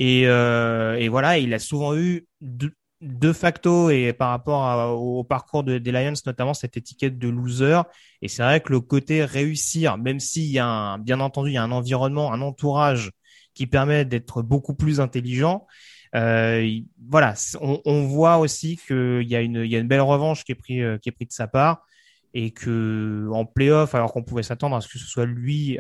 Et, 0.04 0.24
euh, 0.26 0.95
et 0.97 1.10
voilà, 1.10 1.38
il 1.38 1.54
a 1.54 1.60
souvent 1.60 1.95
eu 1.95 2.26
de, 2.41 3.34
facto 3.34 3.91
et 3.91 4.14
par 4.14 4.30
rapport 4.32 4.99
au 4.99 5.24
parcours 5.24 5.64
de, 5.64 5.78
des 5.78 5.91
Lions 5.91 6.14
notamment 6.26 6.56
cette 6.56 6.76
étiquette 6.76 7.20
de 7.20 7.30
loser. 7.30 7.82
Et 8.24 8.28
c'est 8.28 8.41
vrai 8.41 8.62
que 8.62 8.72
le 8.74 8.80
côté 8.80 9.24
réussir, 9.24 9.99
même 9.99 10.20
s'il 10.20 10.47
y 10.47 10.58
a 10.58 10.66
un, 10.66 10.97
bien 10.97 11.20
entendu 11.20 11.52
il 11.52 11.54
y 11.54 11.58
a 11.58 11.64
un 11.64 11.72
environnement, 11.72 12.34
un 12.34 12.41
entourage 12.41 13.12
qui 13.54 13.68
permet 13.68 14.04
d'être 14.04 14.41
beaucoup 14.41 14.74
plus 14.74 14.99
intelligent. 14.99 15.68
Euh, 16.16 16.64
il- 16.64 16.88
voilà, 17.08 17.36
on, 17.62 18.08
voit 18.08 18.39
aussi 18.39 18.78
qu'il 18.78 19.28
y 19.28 19.36
a 19.36 19.41
une, 19.41 19.88
belle 19.88 20.02
revanche 20.02 20.43
qui 20.43 20.54
est 20.54 20.56
pris, 20.56 20.82
euh, 20.82 20.97
qui 20.97 21.10
est 21.10 21.12
pris 21.12 21.28
de 21.28 21.32
sa 21.32 21.47
part 21.47 21.86
et 22.34 22.49
que 22.49 23.30
en 23.32 23.45
playoff, 23.45 23.93
alors 23.93 24.14
qu'on 24.14 24.24
pouvait 24.24 24.41
s'attendre 24.41 24.76
à 24.76 24.82
ce 24.82 24.88
que 24.88 24.97
ce 24.97 25.06
soit 25.06 25.26
lui, 25.28 25.78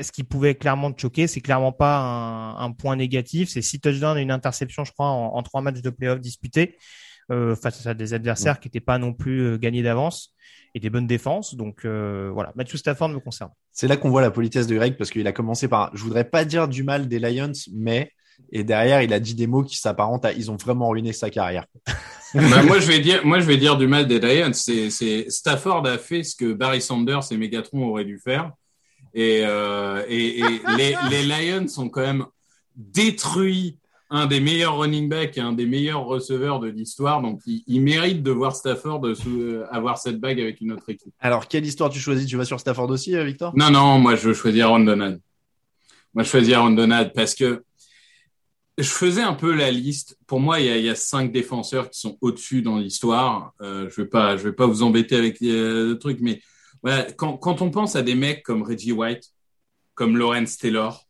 ce 0.00 0.12
qui 0.12 0.24
pouvait 0.24 0.54
clairement 0.54 0.92
te 0.92 1.00
choquer, 1.00 1.26
c'est 1.26 1.40
clairement 1.40 1.72
pas 1.72 1.98
un, 1.98 2.56
un 2.58 2.72
point 2.72 2.96
négatif. 2.96 3.50
C'est 3.50 3.62
six 3.62 3.80
touchdowns 3.80 4.18
et 4.18 4.22
une 4.22 4.30
interception, 4.30 4.84
je 4.84 4.92
crois, 4.92 5.06
en, 5.06 5.34
en 5.34 5.42
trois 5.42 5.60
matchs 5.62 5.82
de 5.82 5.90
playoff 5.90 6.20
disputés 6.20 6.76
euh, 7.30 7.54
face 7.54 7.86
à 7.86 7.94
des 7.94 8.12
adversaires 8.12 8.58
qui 8.58 8.68
n'étaient 8.68 8.80
pas 8.80 8.98
non 8.98 9.12
plus 9.12 9.40
euh, 9.42 9.56
gagnés 9.56 9.82
d'avance 9.82 10.34
et 10.74 10.80
des 10.80 10.90
bonnes 10.90 11.06
défenses. 11.06 11.54
Donc 11.54 11.84
euh, 11.84 12.30
voilà, 12.32 12.52
Matthew 12.56 12.76
Stafford 12.76 13.10
me 13.10 13.20
concerne. 13.20 13.50
C'est 13.70 13.86
là 13.86 13.96
qu'on 13.96 14.10
voit 14.10 14.20
la 14.20 14.32
politesse 14.32 14.66
de 14.66 14.74
Greg 14.74 14.96
parce 14.96 15.10
qu'il 15.10 15.26
a 15.26 15.32
commencé 15.32 15.68
par, 15.68 15.90
je 15.94 16.02
voudrais 16.02 16.24
pas 16.24 16.44
dire 16.44 16.66
du 16.66 16.82
mal 16.82 17.06
des 17.06 17.18
Lions, 17.20 17.52
mais 17.72 18.10
et 18.50 18.64
derrière 18.64 19.02
il 19.02 19.12
a 19.12 19.20
dit 19.20 19.34
des 19.34 19.46
mots 19.46 19.62
qui 19.62 19.76
s'apparentent 19.76 20.24
à, 20.24 20.32
ils 20.32 20.50
ont 20.50 20.56
vraiment 20.56 20.88
ruiné 20.88 21.12
sa 21.12 21.30
carrière. 21.30 21.66
Bah, 22.34 22.62
moi, 22.62 22.78
je 22.78 22.86
vais 22.86 23.00
dire, 23.00 23.26
moi, 23.26 23.40
je 23.40 23.44
vais 23.44 23.56
dire 23.56 23.76
du 23.76 23.88
mal 23.88 24.06
des 24.06 24.20
Lions. 24.20 24.52
C'est 24.52 25.28
Stafford 25.28 25.84
a 25.86 25.98
fait 25.98 26.22
ce 26.22 26.36
que 26.36 26.52
Barry 26.52 26.80
Sanders 26.80 27.24
et 27.30 27.36
Megatron 27.36 27.88
auraient 27.88 28.04
dû 28.04 28.18
faire. 28.18 28.52
Et, 29.14 29.42
euh, 29.44 30.04
et, 30.08 30.40
et 30.40 30.42
les, 30.76 30.96
les 31.10 31.22
Lions 31.24 31.66
ont 31.78 31.88
quand 31.88 32.00
même 32.02 32.26
détruit 32.76 33.76
un 34.12 34.26
des 34.26 34.40
meilleurs 34.40 34.76
running 34.76 35.08
backs 35.08 35.38
et 35.38 35.40
un 35.40 35.52
des 35.52 35.66
meilleurs 35.66 36.04
receveurs 36.04 36.58
de 36.58 36.68
l'histoire. 36.68 37.22
Donc, 37.22 37.40
il, 37.46 37.62
il 37.66 37.80
mérite 37.80 38.22
de 38.22 38.30
voir 38.32 38.56
Stafford 38.56 39.00
sou- 39.14 39.60
avoir 39.70 39.98
cette 39.98 40.18
bague 40.18 40.40
avec 40.40 40.60
une 40.60 40.72
autre 40.72 40.88
équipe. 40.88 41.12
Alors 41.20 41.46
quelle 41.46 41.64
histoire 41.64 41.90
tu 41.90 42.00
choisis? 42.00 42.26
Tu 42.26 42.36
vas 42.36 42.44
sur 42.44 42.58
Stafford 42.58 42.90
aussi, 42.90 43.14
euh, 43.14 43.24
Victor? 43.24 43.52
Non, 43.56 43.70
non, 43.70 43.98
moi, 44.00 44.16
je 44.16 44.32
choisis 44.32 44.62
Aaron 44.62 44.80
Donald. 44.80 45.20
Moi, 46.12 46.24
je 46.24 46.28
choisis 46.28 46.52
Aaron 46.54 46.72
Donald 46.72 47.12
parce 47.14 47.36
que 47.36 47.62
je 48.78 48.88
faisais 48.88 49.22
un 49.22 49.34
peu 49.34 49.54
la 49.54 49.70
liste. 49.70 50.18
Pour 50.26 50.40
moi, 50.40 50.58
il 50.58 50.66
y 50.66 50.70
a, 50.70 50.76
il 50.76 50.84
y 50.84 50.88
a 50.88 50.94
cinq 50.96 51.30
défenseurs 51.30 51.88
qui 51.90 52.00
sont 52.00 52.18
au-dessus 52.20 52.62
dans 52.62 52.78
l'histoire. 52.78 53.52
Euh, 53.60 53.88
je 53.90 54.02
vais 54.02 54.08
pas, 54.08 54.36
je 54.36 54.42
vais 54.44 54.52
pas 54.54 54.66
vous 54.66 54.82
embêter 54.82 55.14
avec 55.16 55.40
euh, 55.42 55.90
le 55.90 55.98
truc, 55.98 56.18
mais 56.20 56.40
voilà, 56.82 57.10
quand, 57.12 57.36
quand 57.36 57.62
on 57.62 57.70
pense 57.70 57.96
à 57.96 58.02
des 58.02 58.14
mecs 58.14 58.42
comme 58.42 58.62
Reggie 58.62 58.92
White, 58.92 59.32
comme 59.94 60.16
Lawrence 60.16 60.56
Taylor, 60.56 61.06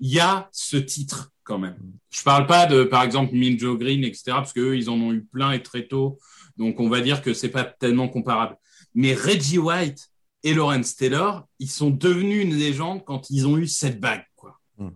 il 0.00 0.12
y 0.12 0.20
a 0.20 0.48
ce 0.52 0.76
titre 0.76 1.32
quand 1.44 1.58
même. 1.58 1.78
Je 2.10 2.22
parle 2.22 2.46
pas 2.46 2.66
de, 2.66 2.84
par 2.84 3.02
exemple, 3.02 3.34
Minjo 3.34 3.76
Green, 3.76 4.04
etc., 4.04 4.22
parce 4.26 4.52
qu'eux, 4.52 4.76
ils 4.76 4.90
en 4.90 4.94
ont 4.94 5.12
eu 5.12 5.24
plein 5.24 5.52
et 5.52 5.62
très 5.62 5.86
tôt. 5.86 6.18
Donc, 6.56 6.80
on 6.80 6.88
va 6.88 7.00
dire 7.00 7.22
que 7.22 7.34
c'est 7.34 7.50
pas 7.50 7.64
tellement 7.64 8.08
comparable. 8.08 8.56
Mais 8.94 9.14
Reggie 9.14 9.58
White 9.58 10.10
et 10.42 10.54
Lawrence 10.54 10.96
Taylor, 10.96 11.46
ils 11.58 11.70
sont 11.70 11.90
devenus 11.90 12.42
une 12.42 12.54
légende 12.54 13.04
quand 13.04 13.30
ils 13.30 13.46
ont 13.46 13.58
eu 13.58 13.66
cette 13.66 14.00
bague, 14.00 14.24
quoi. 14.34 14.58
Mm. 14.78 14.88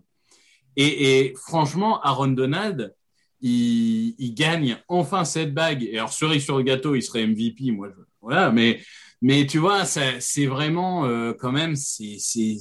Et, 0.76 1.20
et 1.20 1.34
franchement, 1.36 2.00
Aaron 2.02 2.28
Donald, 2.28 2.94
il, 3.40 4.14
il 4.18 4.34
gagne 4.34 4.78
enfin 4.88 5.24
cette 5.24 5.54
bague. 5.54 5.82
Et 5.84 5.98
alors, 5.98 6.12
cerise 6.12 6.44
sur 6.44 6.56
le 6.56 6.62
gâteau, 6.62 6.94
il 6.94 7.02
serait 7.02 7.26
MVP, 7.26 7.70
moi. 7.70 7.88
Je, 7.90 8.02
voilà, 8.20 8.50
mais, 8.50 8.80
mais 9.22 9.46
tu 9.46 9.58
vois, 9.58 9.84
c'est 9.84 10.46
vraiment 10.46 11.04
euh, 11.06 11.32
quand 11.38 11.52
même, 11.52 11.76
c'est, 11.76 12.16
c'est, 12.18 12.56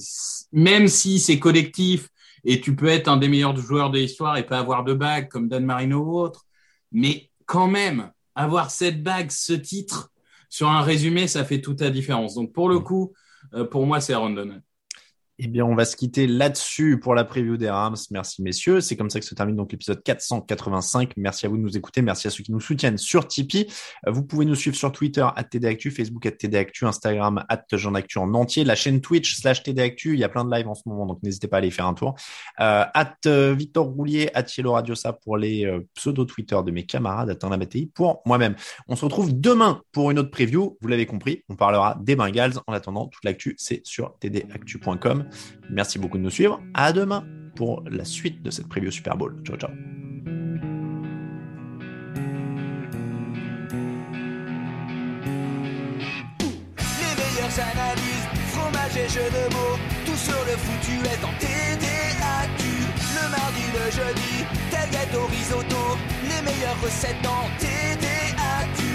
même 0.52 0.88
si 0.88 1.20
c'est 1.20 1.40
collectif 1.40 2.10
et 2.44 2.62
tu 2.62 2.76
peux 2.76 2.88
être 2.88 3.08
un 3.08 3.18
des 3.18 3.30
meilleurs 3.30 3.56
joueurs 3.58 3.92
de 3.92 4.00
l'histoire 4.00 4.38
et 4.38 4.46
pas 4.46 4.60
avoir 4.60 4.84
de 4.84 4.94
bague 4.94 5.30
comme 5.30 5.48
Dan 5.48 5.66
Marino 5.66 6.00
ou 6.00 6.20
autre, 6.20 6.46
mais 6.92 7.30
quand 7.46 7.68
même, 7.68 8.12
avoir 8.36 8.72
cette 8.72 9.04
bague, 9.04 9.32
ce 9.32 9.54
titre, 9.54 10.12
sur 10.50 10.70
un 10.70 10.82
résumé, 10.82 11.28
ça 11.28 11.46
fait 11.46 11.62
toute 11.62 11.82
la 11.82 11.90
différence. 11.90 12.36
Donc, 12.36 12.54
pour 12.54 12.70
le 12.70 12.80
coup, 12.80 13.14
euh, 13.54 13.66
pour 13.66 13.86
moi, 13.86 14.02
c'est 14.02 14.14
Aaron 14.14 14.32
Donald. 14.32 14.62
Eh 15.42 15.48
bien, 15.48 15.64
on 15.64 15.74
va 15.74 15.86
se 15.86 15.96
quitter 15.96 16.28
là-dessus 16.28 17.00
pour 17.00 17.16
la 17.16 17.24
preview 17.24 17.56
des 17.56 17.70
Rams. 17.70 17.96
Merci, 18.12 18.44
messieurs. 18.44 18.82
C'est 18.82 18.98
comme 18.98 19.10
ça 19.10 19.22
que 19.22 19.26
se 19.26 19.34
termine 19.34 19.56
donc 19.56 19.72
l'épisode 19.72 20.04
485. 20.04 21.14
Merci 21.16 21.46
à 21.46 21.50
vous 21.50 21.56
de 21.56 21.62
nous 21.62 21.78
écouter. 21.78 22.02
Merci 22.02 22.28
à 22.28 22.30
ceux 22.30 22.44
qui 22.44 22.52
nous 22.52 22.60
soutiennent 22.60 22.98
sur 22.98 23.26
Tipeee. 23.26 23.68
Euh, 24.06 24.12
Vous 24.12 24.24
pouvez 24.24 24.44
nous 24.44 24.56
suivre 24.56 24.76
sur 24.76 24.92
Twitter, 24.92 25.26
at 25.34 25.46
TDActu, 25.46 25.92
Facebook, 25.92 26.26
at 26.26 26.32
TDActu, 26.32 26.86
Instagram, 26.86 27.46
at 27.48 27.64
Jean 27.72 27.96
Actu 27.96 28.18
en 28.18 28.34
entier, 28.34 28.66
la 28.66 28.76
chaîne 28.76 29.00
Twitch, 29.00 29.38
slash 29.38 29.64
TDActu. 29.64 30.14
Il 30.14 30.20
y 30.20 30.26
a 30.26 30.30
plein 30.30 30.44
de 30.44 30.54
lives 30.54 30.68
en 30.68 30.76
ce 30.76 30.82
moment, 30.88 31.06
donc 31.06 31.24
n'hésitez 31.24 31.48
pas 31.48 31.56
à 31.56 31.60
aller 31.60 31.72
faire 31.72 31.88
un 31.88 31.94
tour. 31.94 32.16
Euh, 32.60 32.84
at 32.94 33.16
euh, 33.26 33.56
Victor 33.58 33.86
Roulier, 33.86 34.30
at 34.34 34.44
Yellow 34.58 34.74
Radiosa 34.74 35.14
pour 35.14 35.38
les 35.38 35.66
euh, 35.66 35.88
pseudo-Twitter 35.96 36.60
de 36.66 36.72
mes 36.72 36.86
camarades, 36.86 37.30
at 37.30 37.48
Namatei 37.48 37.90
pour 37.96 38.22
moi-même. 38.26 38.58
On 38.90 38.98
se 38.98 39.06
retrouve 39.06 39.40
demain 39.40 39.84
pour 39.94 40.12
une 40.12 40.20
autre 40.20 40.32
preview. 40.32 40.78
Vous 40.82 40.90
l'avez 40.90 41.06
compris, 41.06 41.46
on 41.48 41.56
parlera 41.56 41.98
des 42.02 42.18
Bengals. 42.18 42.56
En 42.68 42.74
attendant, 42.74 43.08
toute 43.08 43.24
l'actu, 43.24 43.56
c'est 43.58 43.80
sur 43.86 44.18
tdactu.com. 44.20 45.29
Merci 45.70 46.00
beaucoup 46.00 46.18
de 46.18 46.24
nous 46.24 46.30
suivre. 46.30 46.62
À 46.74 46.94
demain 46.94 47.26
pour 47.56 47.84
la 47.90 48.06
suite 48.06 48.42
de 48.42 48.52
cette 48.52 48.68
preview 48.68 48.92
Super 48.92 49.18
Bowl. 49.18 49.36
Ciao, 49.44 49.58
ciao. 49.58 49.72
Analyses, 57.60 58.28
fromage 58.54 58.96
et 58.96 59.10
jeux 59.10 59.20
de 59.20 59.54
mots, 59.54 59.78
tout 60.06 60.16
sur 60.16 60.38
le 60.46 60.56
foutu 60.56 60.94
est 61.04 61.26
en 61.26 61.34
TDAQ. 61.40 62.64
Le 63.16 63.30
mardi, 63.32 63.66
le 63.74 63.92
jeudi, 63.92 64.46
tel 64.72 64.90
gâteau 64.92 65.26
risotto, 65.26 65.98
les 66.24 66.42
meilleures 66.42 66.80
recettes 66.82 67.26
en 67.26 67.50
TDAQ. 67.60 68.89